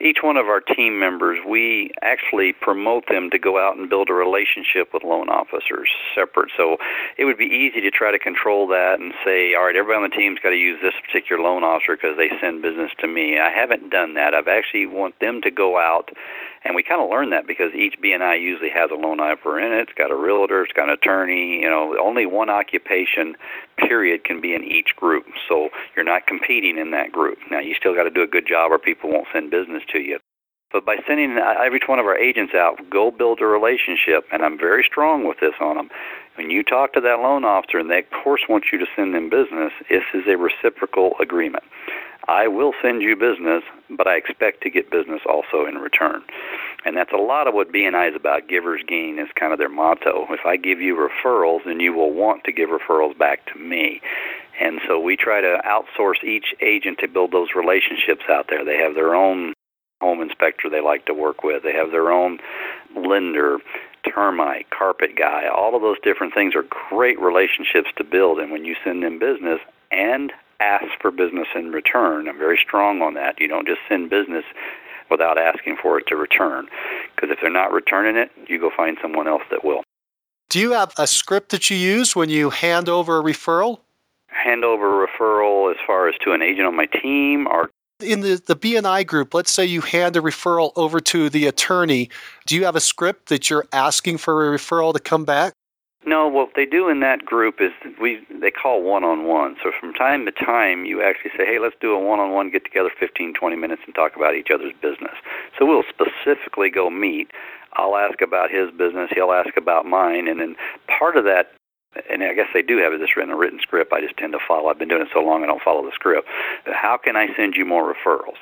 [0.00, 4.08] each one of our team members, we actually promote them to go out and build
[4.08, 6.50] a relationship with loan officers separate.
[6.56, 6.78] So
[7.18, 10.08] it would be easy to try to control that and say, all right, everybody on
[10.08, 13.38] the team's got to use this particular loan officer because they send business to me.
[13.38, 14.32] I haven't done that.
[14.32, 16.08] I've actually want them to go out
[16.64, 19.72] and we kind of learn that because each BNI usually has a loan officer in
[19.72, 19.88] it.
[19.88, 21.60] It's got a realtor, it's got an attorney.
[21.60, 23.36] You know, only one occupation
[23.78, 27.38] period can be in each group, so you're not competing in that group.
[27.50, 29.98] Now, you still got to do a good job, or people won't send business to
[30.00, 30.18] you.
[30.72, 34.42] But by sending uh, every one of our agents out, go build a relationship, and
[34.42, 35.90] I'm very strong with this on them.
[36.36, 39.14] When you talk to that loan officer and they, of course, want you to send
[39.14, 41.64] them business, this is a reciprocal agreement.
[42.28, 46.22] I will send you business, but I expect to get business also in return.
[46.84, 48.48] And that's a lot of what BNI is about.
[48.48, 50.26] Givers gain is kind of their motto.
[50.30, 54.00] If I give you referrals, then you will want to give referrals back to me.
[54.60, 58.64] And so we try to outsource each agent to build those relationships out there.
[58.64, 59.54] They have their own
[60.00, 61.62] home inspector they like to work with.
[61.62, 62.38] They have their own
[62.96, 63.58] lender,
[64.04, 65.46] termite, carpet guy.
[65.48, 68.38] All of those different things are great relationships to build.
[68.38, 69.60] And when you send them business
[69.90, 72.28] and ask for business in return.
[72.28, 73.40] I'm very strong on that.
[73.40, 74.44] You don't just send business
[75.10, 76.68] without asking for it to return.
[77.14, 79.82] Because if they're not returning it, you go find someone else that will.
[80.50, 83.80] Do you have a script that you use when you hand over a referral?
[84.28, 87.70] Hand over a referral as far as to an agent on my team or
[88.02, 92.10] in the, the BNI group, let's say you hand a referral over to the attorney.
[92.46, 95.54] Do you have a script that you're asking for a referral to come back?
[96.06, 99.56] No, what they do in that group is we they call one-on-one.
[99.62, 102.90] So from time to time, you actually say, "Hey, let's do a one-on-one get together,
[102.98, 105.12] 15, 20 minutes, and talk about each other's business."
[105.58, 107.30] So we'll specifically go meet.
[107.74, 109.10] I'll ask about his business.
[109.14, 110.56] He'll ask about mine, and then
[110.88, 111.52] part of that.
[112.08, 113.92] And I guess they do have it this written a written script.
[113.92, 114.68] I just tend to follow.
[114.68, 116.28] I've been doing it so long, I don't follow the script.
[116.66, 118.38] How can I send you more referrals?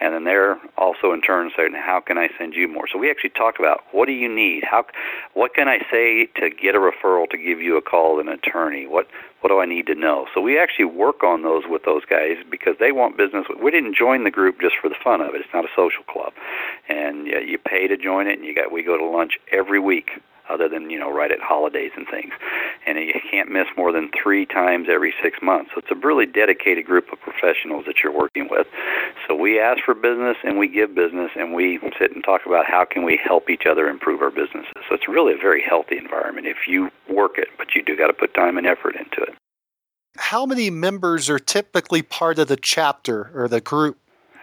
[0.00, 3.10] and then they're also in turn saying, "How can I send you more?" So we
[3.10, 4.64] actually talk about what do you need?
[4.64, 4.84] How
[5.32, 8.86] what can I say to get a referral to give you a call an attorney?
[8.86, 9.06] What
[9.40, 10.26] what do I need to know?
[10.34, 13.46] So we actually work on those with those guys because they want business.
[13.62, 15.40] We didn't join the group just for the fun of it.
[15.40, 16.34] It's not a social club,
[16.88, 20.20] and you pay to join it, and you got we go to lunch every week
[20.48, 22.32] other than you know right at holidays and things.
[22.86, 25.70] And you can't miss more than three times every six months.
[25.74, 28.66] So it's a really dedicated group of professionals that you're working with.
[29.26, 32.66] So we ask for business and we give business and we sit and talk about
[32.66, 34.72] how can we help each other improve our businesses.
[34.88, 38.08] So it's really a very healthy environment if you work it, but you do got
[38.08, 39.34] to put time and effort into it.
[40.18, 43.98] How many members are typically part of the chapter or the group?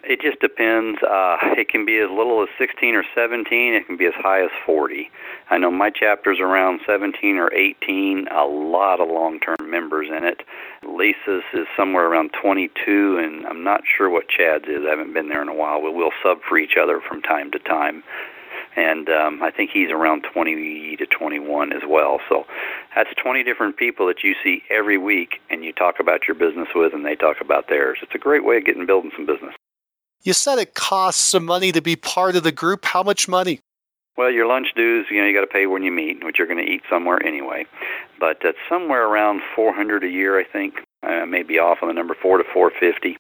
[0.06, 1.02] It just depends.
[1.02, 3.74] Uh, it can be as little as 16 or 17.
[3.74, 5.10] It can be as high as 40.
[5.50, 8.28] I know my chapter's around 17 or 18.
[8.28, 10.42] A lot of long-term members in it.
[10.86, 14.84] Lisa's is somewhere around 22, and I'm not sure what Chad's is.
[14.86, 15.82] I haven't been there in a while.
[15.82, 18.04] We'll sub for each other from time to time.
[18.76, 22.20] And um, I think he's around 20 to 21 as well.
[22.28, 22.46] So
[22.94, 26.68] that's 20 different people that you see every week, and you talk about your business
[26.76, 28.00] with, and they talk about theirs.
[28.02, 29.54] It's a great way of getting building some business.
[30.24, 32.86] You said it costs some money to be part of the group.
[32.86, 33.60] How much money?
[34.16, 36.48] Well, your lunch dues, you know, you got to pay when you meet, which you're
[36.48, 37.66] going to eat somewhere anyway.
[38.20, 40.76] But it's somewhere around 400 a year, I think.
[41.02, 43.18] Uh, maybe off on the number 4 to 450.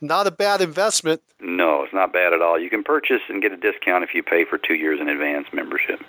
[0.00, 1.22] Not a bad investment.
[1.40, 2.60] No, it's not bad at all.
[2.60, 5.48] You can purchase and get a discount if you pay for 2 years in advance
[5.52, 6.00] membership.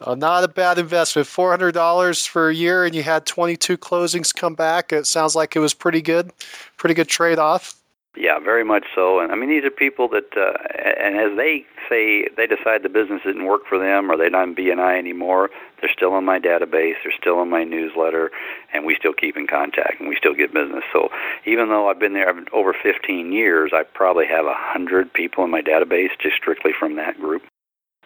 [0.00, 1.26] Uh, not a bad investment.
[1.26, 4.92] $400 for a year and you had 22 closings come back.
[4.92, 6.32] It sounds like it was pretty good.
[6.76, 7.75] Pretty good trade-off.
[8.16, 9.20] Yeah, very much so.
[9.20, 10.56] And I mean, these are people that, uh,
[10.98, 14.48] and as they say, they decide the business didn't work for them or they're not
[14.48, 18.30] in BNI anymore, they're still in my database, they're still in my newsletter,
[18.72, 20.84] and we still keep in contact and we still get business.
[20.92, 21.10] So
[21.44, 25.50] even though I've been there over 15 years, I probably have a hundred people in
[25.50, 27.42] my database just strictly from that group.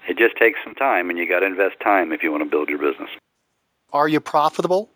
[0.08, 2.50] It just takes some time, and you got to invest time if you want to
[2.50, 3.10] build your business.
[3.92, 4.88] Are you profitable?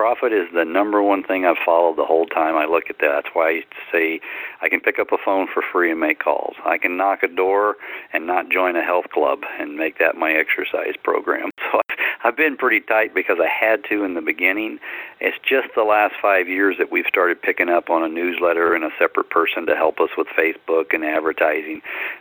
[0.00, 3.22] Profit is the number one thing I've followed the whole time I look at that.
[3.22, 3.62] That's why I
[3.92, 4.18] say
[4.62, 6.54] I can pick up a phone for free and make calls.
[6.64, 7.76] I can knock a door
[8.14, 11.50] and not join a health club and make that my exercise program.
[11.70, 11.80] So
[12.24, 14.78] I've been pretty tight because I had to in the beginning.
[15.20, 18.84] It's just the last five years that we've started picking up on a newsletter and
[18.84, 21.80] a separate person to help us with Facebook and advertising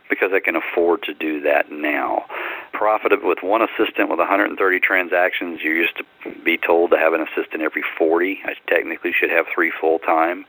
[0.10, 2.26] because I can afford to do that now.
[2.80, 6.06] Profit with one assistant with 130 transactions, you used to
[6.46, 8.40] be told to have an assistant every 40.
[8.46, 10.46] I technically should have three full time.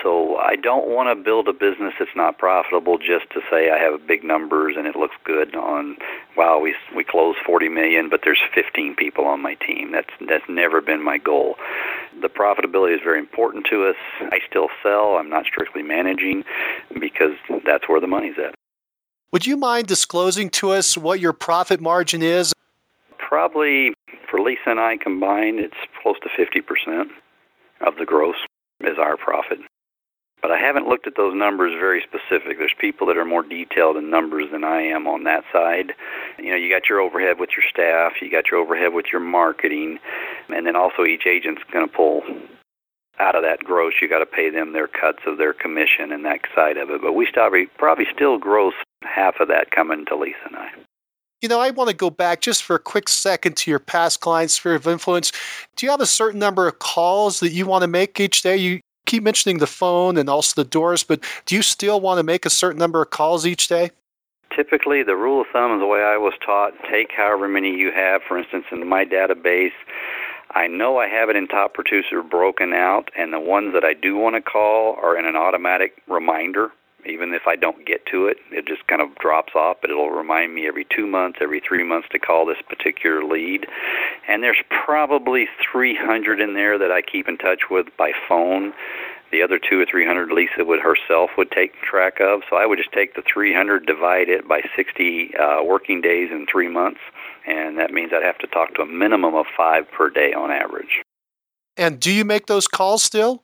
[0.00, 3.78] So I don't want to build a business that's not profitable just to say I
[3.78, 5.96] have big numbers and it looks good on
[6.36, 9.90] wow we we closed 40 million but there's 15 people on my team.
[9.90, 11.56] That's that's never been my goal.
[12.20, 13.96] The profitability is very important to us.
[14.20, 15.16] I still sell.
[15.16, 16.44] I'm not strictly managing
[17.00, 17.34] because
[17.66, 18.54] that's where the money's at.
[19.32, 22.52] Would you mind disclosing to us what your profit margin is?
[23.16, 23.94] Probably
[24.30, 27.06] for Lisa and I combined, it's close to 50%
[27.80, 28.36] of the gross
[28.82, 29.60] is our profit.
[30.42, 32.58] But I haven't looked at those numbers very specific.
[32.58, 35.94] There's people that are more detailed in numbers than I am on that side.
[36.38, 39.22] You know, you got your overhead with your staff, you got your overhead with your
[39.22, 39.98] marketing,
[40.50, 42.20] and then also each agent's going to pull
[43.18, 43.94] out of that gross.
[44.02, 47.00] You got to pay them their cuts of their commission and that side of it.
[47.00, 50.70] But we probably probably still gross half of that coming to Lisa and I.
[51.40, 54.20] You know, I want to go back just for a quick second to your past
[54.20, 55.32] client sphere of influence.
[55.74, 58.56] Do you have a certain number of calls that you want to make each day?
[58.56, 62.22] You keep mentioning the phone and also the doors, but do you still want to
[62.22, 63.90] make a certain number of calls each day?
[64.54, 67.90] Typically, the rule of thumb is the way I was taught take however many you
[67.90, 68.22] have.
[68.22, 69.72] For instance, in my database,
[70.52, 73.94] I know I have it in top producer broken out, and the ones that I
[73.94, 76.70] do want to call are in an automatic reminder
[77.06, 80.10] even if I don't get to it, it just kind of drops off, but it'll
[80.10, 83.66] remind me every two months, every three months to call this particular lead.
[84.28, 88.72] And there's probably 300 in there that I keep in touch with by phone.
[89.32, 92.42] The other two or 300 Lisa would herself would take track of.
[92.50, 96.46] So I would just take the 300, divide it by 60 uh, working days in
[96.46, 97.00] three months,
[97.46, 100.50] and that means I'd have to talk to a minimum of five per day on
[100.50, 101.02] average.
[101.78, 103.42] And do you make those calls still?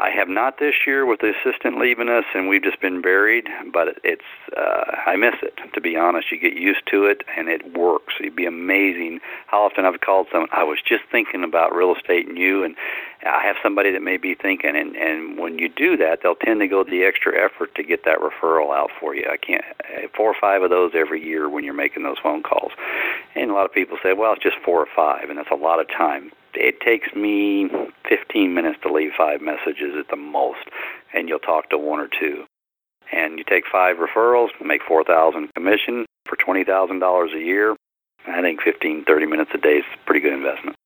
[0.00, 3.48] I have not this year with the assistant leaving us, and we've just been buried.
[3.72, 4.22] But it's
[4.56, 6.30] uh, I miss it to be honest.
[6.30, 8.14] You get used to it, and it works.
[8.20, 10.48] It'd be amazing how often I've called someone.
[10.52, 12.76] I was just thinking about real estate and you, and
[13.26, 14.76] I have somebody that may be thinking.
[14.76, 18.04] And and when you do that, they'll tend to go the extra effort to get
[18.04, 19.26] that referral out for you.
[19.28, 19.64] I can't
[20.16, 22.70] four or five of those every year when you're making those phone calls.
[23.34, 25.56] And a lot of people say, well, it's just four or five, and that's a
[25.56, 27.68] lot of time it takes me
[28.08, 30.68] 15 minutes to leave five messages at the most,
[31.12, 32.44] and you'll talk to one or two.
[33.12, 37.76] And you take five referrals, make 4000 commission for $20,000 a year.
[38.26, 40.76] I think 15, 30 minutes a day is a pretty good investment.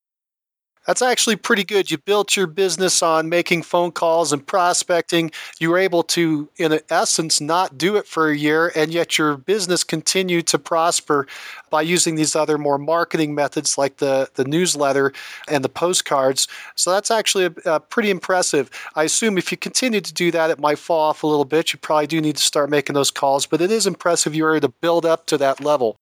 [0.87, 1.93] That's actually pretty good.
[1.93, 5.31] You built your business on making phone calls and prospecting.
[5.61, 9.37] You were able to, in essence, not do it for a year, and yet your
[9.37, 11.29] business continued to prosper
[11.71, 15.13] by using these other more marketing methods like the, the newsletter
[15.47, 16.49] and the postcards.
[16.75, 18.69] So that's actually a, a pretty impressive.
[18.97, 21.73] I assume if you continue to do that, it might fall off a little bit.
[21.73, 24.57] You probably do need to start making those calls, but it is impressive you were
[24.57, 25.97] able to build up to that level.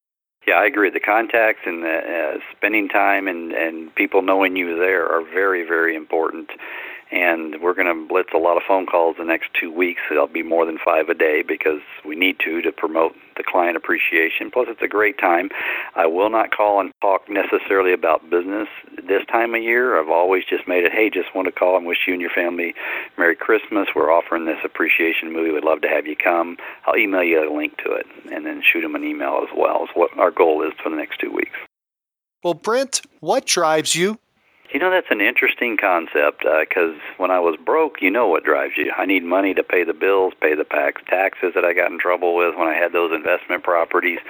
[0.47, 0.91] Yeah, I agree.
[0.91, 5.67] The contacts and the, uh, spending time and and people knowing you there are very
[5.67, 6.51] very important
[7.11, 10.03] and we're going to blitz a lot of phone calls the next two weeks.
[10.11, 13.77] It'll be more than five a day because we need to to promote the client
[13.77, 14.51] appreciation.
[14.51, 15.51] Plus, it's a great time.
[15.97, 19.99] I will not call and talk necessarily about business this time of year.
[19.99, 22.31] I've always just made it, hey, just want to call and wish you and your
[22.31, 22.75] family
[23.19, 23.89] Merry Christmas.
[23.95, 25.51] We're offering this appreciation movie.
[25.51, 26.59] We'd love to have you come.
[26.87, 29.85] I'll email you a link to it and then shoot them an email as well.
[29.85, 31.57] Is what our goal is for the next two weeks.
[32.43, 34.19] Well, Brent, what drives you
[34.73, 38.45] you know, that's an interesting concept because uh, when I was broke, you know what
[38.45, 38.93] drives you.
[38.97, 41.99] I need money to pay the bills, pay the tax, taxes that I got in
[41.99, 44.21] trouble with when I had those investment properties.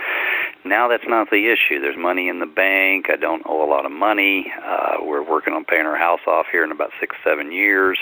[0.65, 1.81] Now that's not the issue.
[1.81, 3.07] There's money in the bank.
[3.11, 4.51] I don't owe a lot of money.
[4.65, 7.99] Uh, we're working on paying our house off here in about six, seven years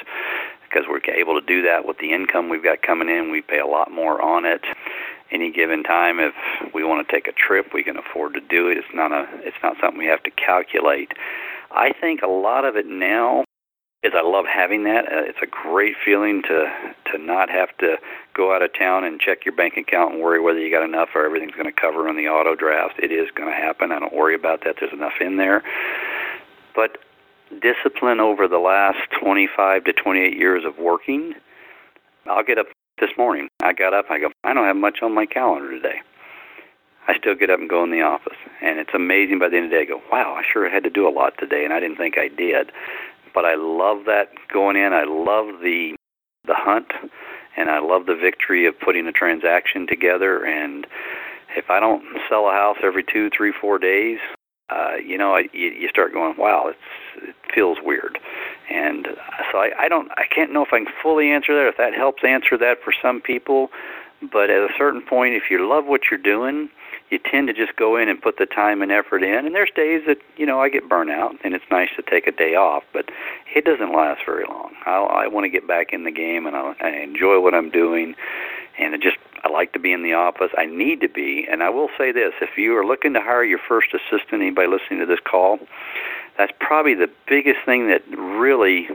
[0.63, 3.33] because we're able to do that with the income we've got coming in.
[3.33, 4.63] We pay a lot more on it
[5.31, 6.33] any given time if
[6.73, 9.27] we want to take a trip we can afford to do it it's not a
[9.41, 11.13] it's not something we have to calculate
[11.71, 13.45] I think a lot of it now
[14.03, 15.07] is I love having that.
[15.07, 17.97] Uh, it's a great feeling to to not have to
[18.35, 21.09] go out of town and check your bank account and worry whether you got enough
[21.15, 22.95] or everything's going to cover on the auto draft.
[23.03, 23.91] It is going to happen.
[23.91, 24.77] I don't worry about that.
[24.79, 25.63] There's enough in there.
[26.75, 26.99] But
[27.61, 31.35] discipline over the last 25 to 28 years of working,
[32.27, 32.67] I'll get up
[33.01, 33.49] this morning.
[33.61, 34.07] I got up.
[34.11, 34.31] I go.
[34.45, 36.01] I don't have much on my calendar today.
[37.09, 39.39] I still get up and go in the office, and it's amazing.
[39.39, 41.11] By the end of the day, I go, "Wow, I sure had to do a
[41.11, 42.71] lot today, and I didn't think I did."
[43.35, 44.93] but I love that going in.
[44.93, 45.95] I love the
[46.45, 46.93] the hunt,
[47.57, 50.45] and I love the victory of putting a transaction together.
[50.45, 50.87] And
[51.57, 54.19] if I don't sell a house every two, three, four days,
[54.71, 58.19] uh, you know, I, you, you start going, wow, it's it feels weird.
[58.71, 59.09] And
[59.53, 61.69] so I, I don't, I can't know if I can fully answer that.
[61.69, 63.69] If that helps answer that for some people,
[64.33, 66.71] but at a certain point, if you love what you're doing,
[67.11, 69.47] you tend to just go in and put the time and effort in.
[69.47, 72.27] And there's days that you know I get burnt out, and it's nice to take
[72.27, 73.11] a day off, but
[73.55, 74.73] it doesn't last very long.
[74.87, 77.71] I, I want to get back in the game, and I, I enjoy what I'm
[77.71, 78.15] doing,
[78.79, 80.51] and it just I like to be in the office.
[80.59, 83.45] I need to be, and I will say this: if you are looking to hire
[83.45, 85.59] your first assistant, anybody listening to this call,
[86.37, 88.89] that's probably the biggest thing that really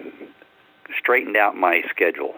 [0.98, 2.36] straightened out my schedule.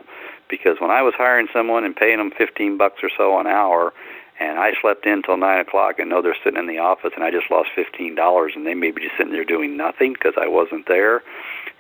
[0.50, 3.94] Because when I was hiring someone and paying them 15 bucks or so an hour,
[4.40, 7.24] and I slept in till nine o'clock and know they're sitting in the office and
[7.24, 10.34] I just lost fifteen dollars and they may be just sitting there doing nothing because
[10.38, 11.24] I wasn't there.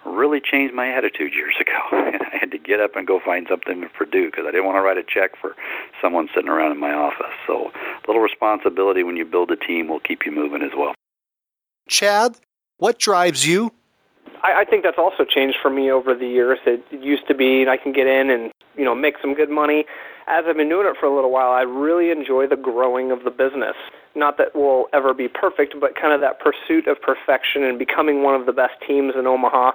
[0.06, 1.80] Really changed my attitude years ago.
[1.92, 4.66] And I had to get up and go find something to do because I didn't
[4.66, 5.56] want to write a check for
[6.02, 7.34] someone sitting around in my office.
[7.48, 10.94] So a little responsibility when you build a team will keep you moving as well.
[11.90, 12.38] Chad
[12.78, 13.72] what drives you
[14.44, 16.60] I, I think that's also changed for me over the years.
[16.66, 19.50] It, it used to be I can get in and you know make some good
[19.50, 19.86] money.
[20.28, 23.24] As I've been doing it for a little while, I really enjoy the growing of
[23.24, 23.76] the business.
[24.16, 28.24] Not that we'll ever be perfect, but kind of that pursuit of perfection and becoming
[28.24, 29.72] one of the best teams in Omaha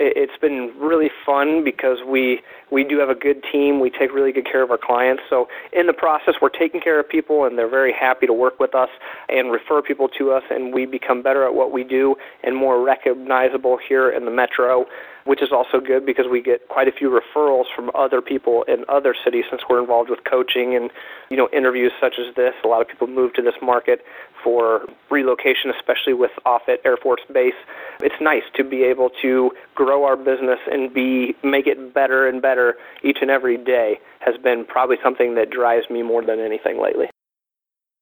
[0.00, 2.40] it's been really fun because we
[2.70, 3.80] we do have a good team.
[3.80, 5.22] We take really good care of our clients.
[5.30, 8.58] So in the process, we're taking care of people, and they're very happy to work
[8.58, 8.88] with us
[9.28, 12.84] and refer people to us, and we become better at what we do and more
[12.84, 14.86] recognizable here in the metro
[15.24, 18.84] which is also good because we get quite a few referrals from other people in
[18.88, 20.90] other cities since we're involved with coaching and
[21.30, 22.54] you know interviews such as this.
[22.64, 24.04] A lot of people move to this market
[24.42, 27.54] for relocation, especially with Offutt Air Force Base.
[28.00, 32.42] It's nice to be able to grow our business and be make it better and
[32.42, 33.98] better each and every day.
[34.20, 37.08] Has been probably something that drives me more than anything lately.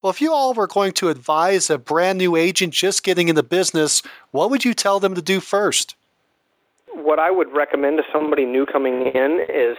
[0.03, 3.37] Well, if you all were going to advise a brand new agent just getting in
[3.37, 5.95] the business, what would you tell them to do first?
[6.95, 9.77] What I would recommend to somebody new coming in is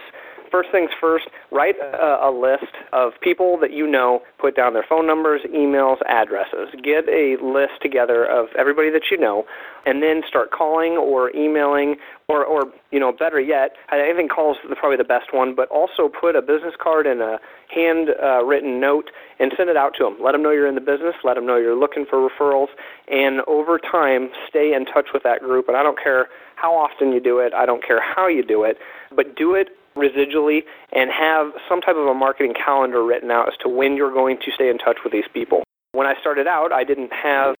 [0.54, 4.84] first things first, write a, a, list of people that you know, put down their
[4.88, 6.68] phone numbers, emails, addresses.
[6.80, 9.46] Get a list together of everybody that you know,
[9.84, 11.96] and then start calling or emailing,
[12.28, 15.68] or, or you know, better yet, I think calls is probably the best one, but
[15.70, 19.10] also put a business card and a hand uh, written note
[19.40, 20.18] and send it out to them.
[20.22, 22.68] Let them know you're in the business, let them know you're looking for referrals,
[23.10, 25.66] and over time, stay in touch with that group.
[25.66, 28.64] And I don't care how often you do it, I don't care how you do
[28.64, 28.78] it,
[29.14, 30.62] but do it residually
[30.92, 34.38] and have some type of a marketing calendar written out as to when you're going
[34.44, 35.62] to stay in touch with these people.
[35.92, 37.54] When I started out, I didn't have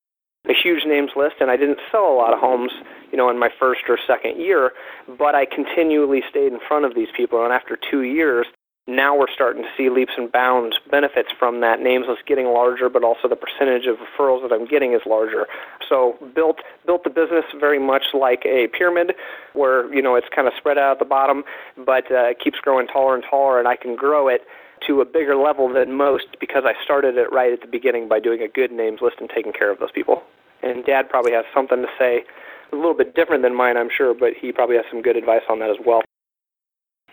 [0.48, 2.72] a huge names list and I didn't sell a lot of homes,
[3.10, 4.72] you know, in my first or second year,
[5.16, 8.46] but I continually stayed in front of these people and after 2 years,
[8.86, 12.90] now we're starting to see leaps and bounds benefits from that names list getting larger,
[12.90, 15.46] but also the percentage of referrals that I'm getting is larger.
[15.88, 19.14] So built built the business very much like a pyramid,
[19.54, 21.44] where you know it's kind of spread out at the bottom,
[21.76, 24.42] but uh, it keeps growing taller and taller, and I can grow it
[24.86, 28.20] to a bigger level than most because I started it right at the beginning by
[28.20, 30.22] doing a good names list and taking care of those people.
[30.62, 32.24] And Dad probably has something to say
[32.72, 35.42] a little bit different than mine, I'm sure, but he probably has some good advice
[35.48, 36.02] on that as well.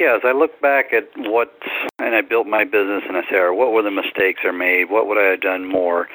[0.02, 1.54] Yeah, as I look back at what,
[2.00, 4.90] and I built my business, and I say, what were the mistakes I made?
[4.90, 6.08] What would I have done more?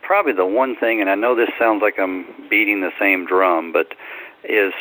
[0.00, 3.72] Probably the one thing, and I know this sounds like I'm beating the same drum,
[3.72, 3.96] but
[4.44, 4.72] is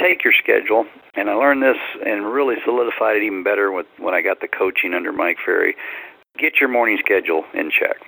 [0.00, 0.86] take your schedule.
[1.16, 1.76] And I learned this
[2.06, 5.76] and really solidified it even better with when I got the coaching under Mike Ferry.
[6.38, 7.98] Get your morning schedule in check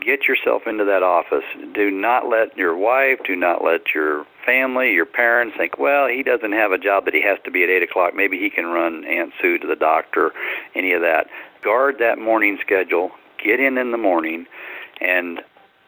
[0.00, 1.44] get yourself into that office.
[1.74, 6.22] Do not let your wife, do not let your family, your parents think, well, he
[6.22, 8.14] doesn't have a job that he has to be at 8 o'clock.
[8.14, 10.32] Maybe he can run Aunt Sue to the doctor,
[10.74, 11.26] any of that.
[11.62, 13.10] Guard that morning schedule.
[13.42, 14.46] Get in in the morning.
[15.00, 15.40] And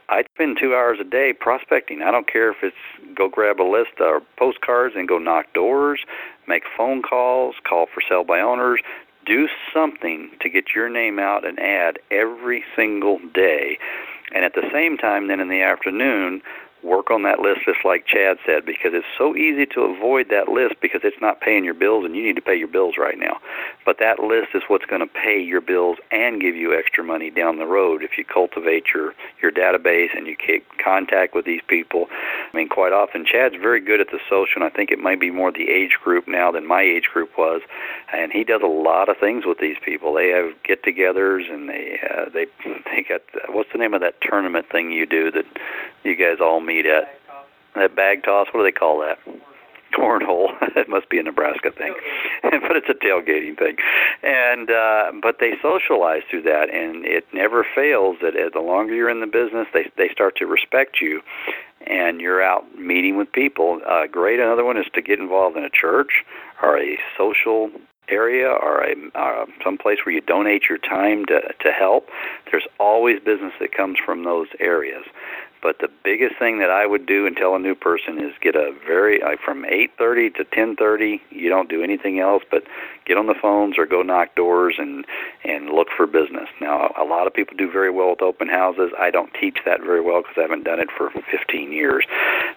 [0.09, 2.02] I spend two hours a day prospecting.
[2.02, 2.76] I don't care if it's
[3.14, 6.01] go grab a list of postcards and go knock doors,
[6.47, 8.80] make phone calls, call for sale by owners,
[9.26, 13.78] do something to get your name out and ad every single day.
[14.34, 16.42] And at the same time, then in the afternoon,
[16.82, 20.48] work on that list just like Chad said because it's so easy to avoid that
[20.48, 23.18] list because it's not paying your bills and you need to pay your bills right
[23.18, 23.38] now.
[23.84, 27.30] But that list is what's going to pay your bills and give you extra money
[27.30, 31.62] down the road if you cultivate your your database and you keep contact with these
[31.66, 32.06] people.
[32.10, 35.20] I mean, quite often Chad's very good at the social, and I think it might
[35.20, 37.62] be more the age group now than my age group was,
[38.12, 40.14] and he does a lot of things with these people.
[40.14, 42.46] They have get-togethers and they uh, they
[42.90, 45.44] they got what's the name of that tournament thing you do that
[46.02, 47.18] you guys all meet at?
[47.74, 48.48] That bag toss.
[48.52, 49.18] What do they call that?
[49.92, 50.50] cornhole.
[50.76, 51.94] it must be a Nebraska thing,
[52.42, 53.76] but it's a tailgating thing.
[54.22, 59.10] And uh, but they socialize through that, and it never fails that the longer you're
[59.10, 61.20] in the business, they they start to respect you,
[61.86, 63.80] and you're out meeting with people.
[63.86, 64.40] Uh, great.
[64.40, 66.24] Another one is to get involved in a church
[66.62, 67.70] or a social
[68.08, 72.08] area or a uh, some place where you donate your time to to help.
[72.50, 75.04] There's always business that comes from those areas.
[75.62, 78.56] But the biggest thing that I would do and tell a new person is get
[78.56, 81.20] a very like from 8:30 to 10:30.
[81.30, 82.64] You don't do anything else but
[83.05, 85.06] get on the phones or go knock doors and
[85.44, 86.48] and look for business.
[86.60, 88.90] Now, a lot of people do very well with open houses.
[88.98, 92.05] I don't teach that very well because I haven't done it for 15 years.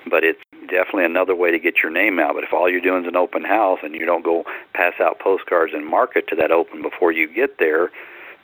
[0.10, 2.34] But it's definitely another way to get your name out.
[2.34, 5.20] But if all you're doing is an open house and you don't go pass out
[5.20, 7.92] postcards and market to that open before you get there,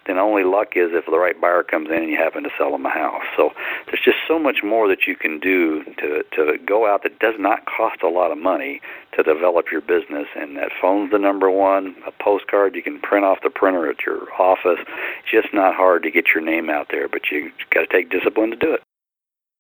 [0.07, 2.71] then only luck is if the right buyer comes in and you happen to sell
[2.71, 3.23] them a house.
[3.37, 3.51] So
[3.85, 7.35] there's just so much more that you can do to to go out that does
[7.37, 8.81] not cost a lot of money
[9.15, 10.27] to develop your business.
[10.35, 11.95] And that phone's the number one.
[12.07, 14.79] A postcard you can print off the printer at your office.
[14.79, 18.09] It's Just not hard to get your name out there, but you got to take
[18.09, 18.81] discipline to do it.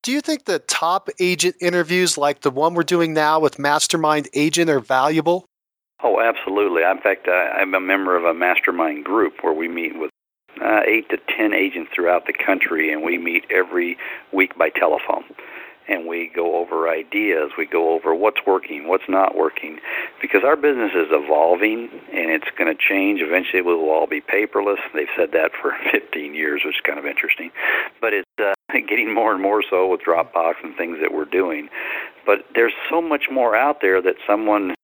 [0.03, 4.29] Do you think the top agent interviews like the one we're doing now with Mastermind
[4.33, 5.45] Agent are valuable?
[6.03, 6.81] Oh, absolutely.
[6.81, 10.09] In fact, I'm a member of a mastermind group where we meet with
[10.61, 13.97] uh, eight to ten agents throughout the country, and we meet every
[14.31, 15.23] week by telephone.
[15.87, 19.79] And we go over ideas, we go over what's working, what's not working,
[20.21, 23.19] because our business is evolving and it's going to change.
[23.19, 24.77] Eventually, we will all be paperless.
[24.93, 27.51] They've said that for 15 years, which is kind of interesting.
[27.99, 28.53] But it's uh,
[28.87, 31.67] getting more and more so with Dropbox and things that we're doing.
[32.25, 34.75] But there's so much more out there that someone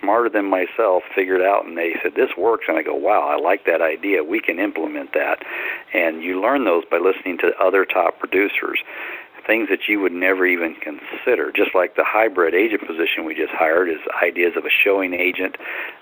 [0.00, 2.64] smarter than myself figured out and they said this works.
[2.68, 4.24] And I go wow I like that idea.
[4.24, 5.44] We can implement that.
[5.92, 8.78] And you learn those by listening to other top producers
[9.46, 11.50] things that you would never even consider.
[11.50, 15.56] Just like the hybrid agent position we just hired is ideas of a showing agent.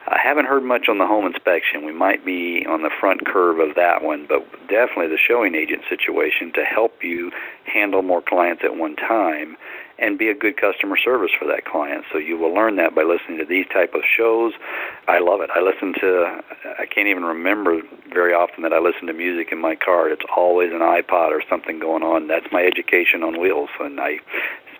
[0.07, 1.87] I haven't heard much on the home inspection.
[1.87, 5.83] We might be on the front curve of that one but definitely the showing agent
[5.89, 7.31] situation to help you
[7.65, 9.57] handle more clients at one time
[9.99, 12.05] and be a good customer service for that client.
[12.13, 14.53] So you will learn that by listening to these type of shows.
[15.09, 15.51] I love it.
[15.55, 16.41] I listen to
[16.79, 17.81] I can't even remember
[18.13, 20.09] very often that I listen to music in my car.
[20.09, 22.29] It's always an iPod or something going on.
[22.29, 24.19] That's my education on wheels and I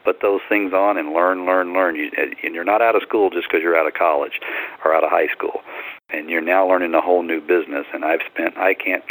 [0.05, 1.97] put those things on and learn, learn, learn.
[1.97, 4.41] You, and you're not out of school just because you're out of college
[4.85, 5.61] or out of high school.
[6.11, 7.87] And you're now learning a whole new business.
[7.93, 9.05] And I've spent, I can't,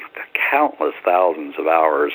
[0.50, 2.14] countless thousands of hours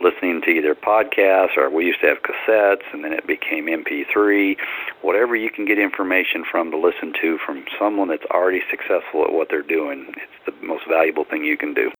[0.00, 4.56] listening to either podcasts or we used to have cassettes and then it became MP3,
[5.00, 9.32] whatever you can get information from to listen to from someone that's already successful at
[9.32, 10.06] what they're doing.
[10.08, 11.90] It's the most valuable thing you can do.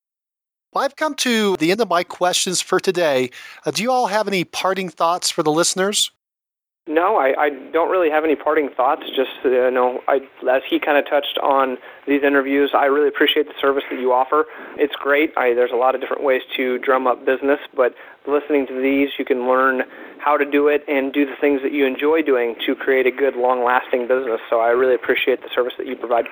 [0.73, 3.31] Well, I've come to the end of my questions for today.
[3.67, 6.11] Uh, do you all have any parting thoughts for the listeners?
[6.89, 9.03] No, I, I don't really have any parting thoughts.
[9.15, 10.17] Just uh, you know, I,
[10.51, 11.79] as he kind of touched on
[12.09, 14.47] these interviews, I really appreciate the service that you offer.
[14.77, 15.33] It's great.
[15.37, 17.95] I, there's a lot of different ways to drum up business, but
[18.27, 19.83] listening to these, you can learn
[20.19, 23.13] how to do it and do the things that you enjoy doing to create a
[23.13, 24.41] good, long-lasting business.
[24.51, 26.25] So I really appreciate the service that you provide.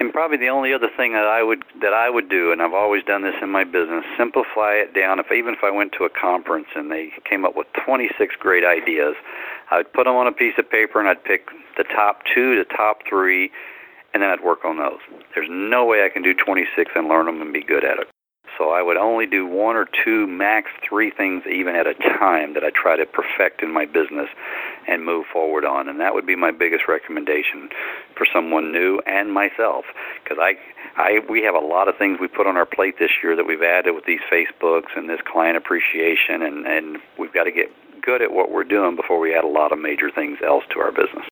[0.00, 2.72] And probably the only other thing that I would that I would do, and I've
[2.72, 5.20] always done this in my business, simplify it down.
[5.20, 8.64] If even if I went to a conference and they came up with 26 great
[8.64, 9.14] ideas,
[9.70, 12.56] I would put them on a piece of paper and I'd pick the top two,
[12.56, 13.50] the top three,
[14.14, 15.00] and then I'd work on those.
[15.34, 18.08] There's no way I can do 26 and learn them and be good at it.
[18.56, 22.54] So I would only do one or two, max three things even at a time
[22.54, 24.28] that I try to perfect in my business
[24.90, 25.88] and move forward on.
[25.88, 27.70] And that would be my biggest recommendation
[28.16, 29.84] for someone new and myself,
[30.22, 30.56] because I,
[30.96, 33.46] I, we have a lot of things we put on our plate this year that
[33.46, 37.70] we've added with these Facebooks and this client appreciation, and and we've got to get
[38.02, 40.80] good at what we're doing before we add a lot of major things else to
[40.80, 41.26] our business.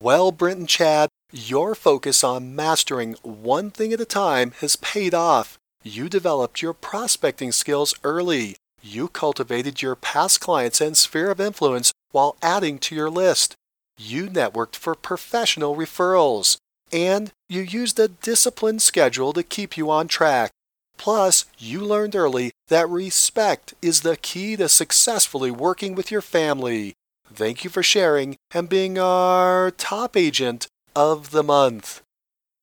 [0.00, 5.14] Well, Brent and Chad, your focus on mastering one thing at a time has paid
[5.14, 5.58] off.
[5.82, 8.56] You developed your prospecting skills early.
[8.82, 13.56] You cultivated your past clients and sphere of influence while adding to your list.
[13.98, 16.56] You networked for professional referrals.
[16.92, 20.52] And you used a disciplined schedule to keep you on track.
[20.96, 26.94] Plus, you learned early that respect is the key to successfully working with your family.
[27.32, 32.00] Thank you for sharing and being our top agent of the month.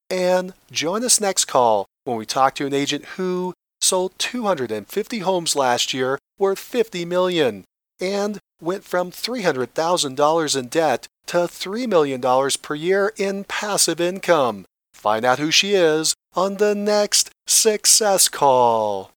[0.09, 5.55] And join us next call when we talk to an agent who sold 250 homes
[5.57, 7.65] last year worth 50 million
[8.01, 12.21] and went from $300,000 in debt to $3 million
[12.61, 14.65] per year in passive income.
[14.93, 19.11] Find out who she is on the next Success Call.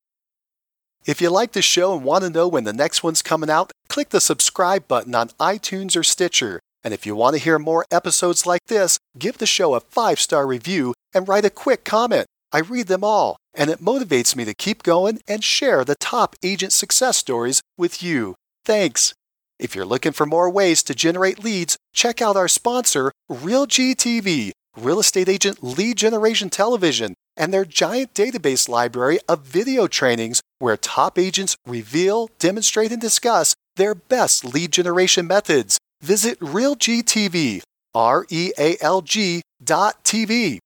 [1.06, 3.72] If you like the show and want to know when the next one's coming out,
[3.88, 6.60] click the subscribe button on iTunes or Stitcher.
[6.82, 10.18] And if you want to hear more episodes like this, give the show a five
[10.18, 12.26] star review and write a quick comment.
[12.52, 16.36] I read them all, and it motivates me to keep going and share the top
[16.42, 18.36] agent success stories with you.
[18.64, 19.12] Thanks.
[19.58, 25.00] If you're looking for more ways to generate leads, check out our sponsor, RealGTV, Real
[25.00, 31.18] Estate Agent Lead Generation Television, and their giant database library of video trainings where top
[31.18, 35.78] agents reveal, demonstrate, and discuss their best lead generation methods.
[36.00, 37.62] Visit RealGTV,
[37.94, 40.58] R E A L G dot TV.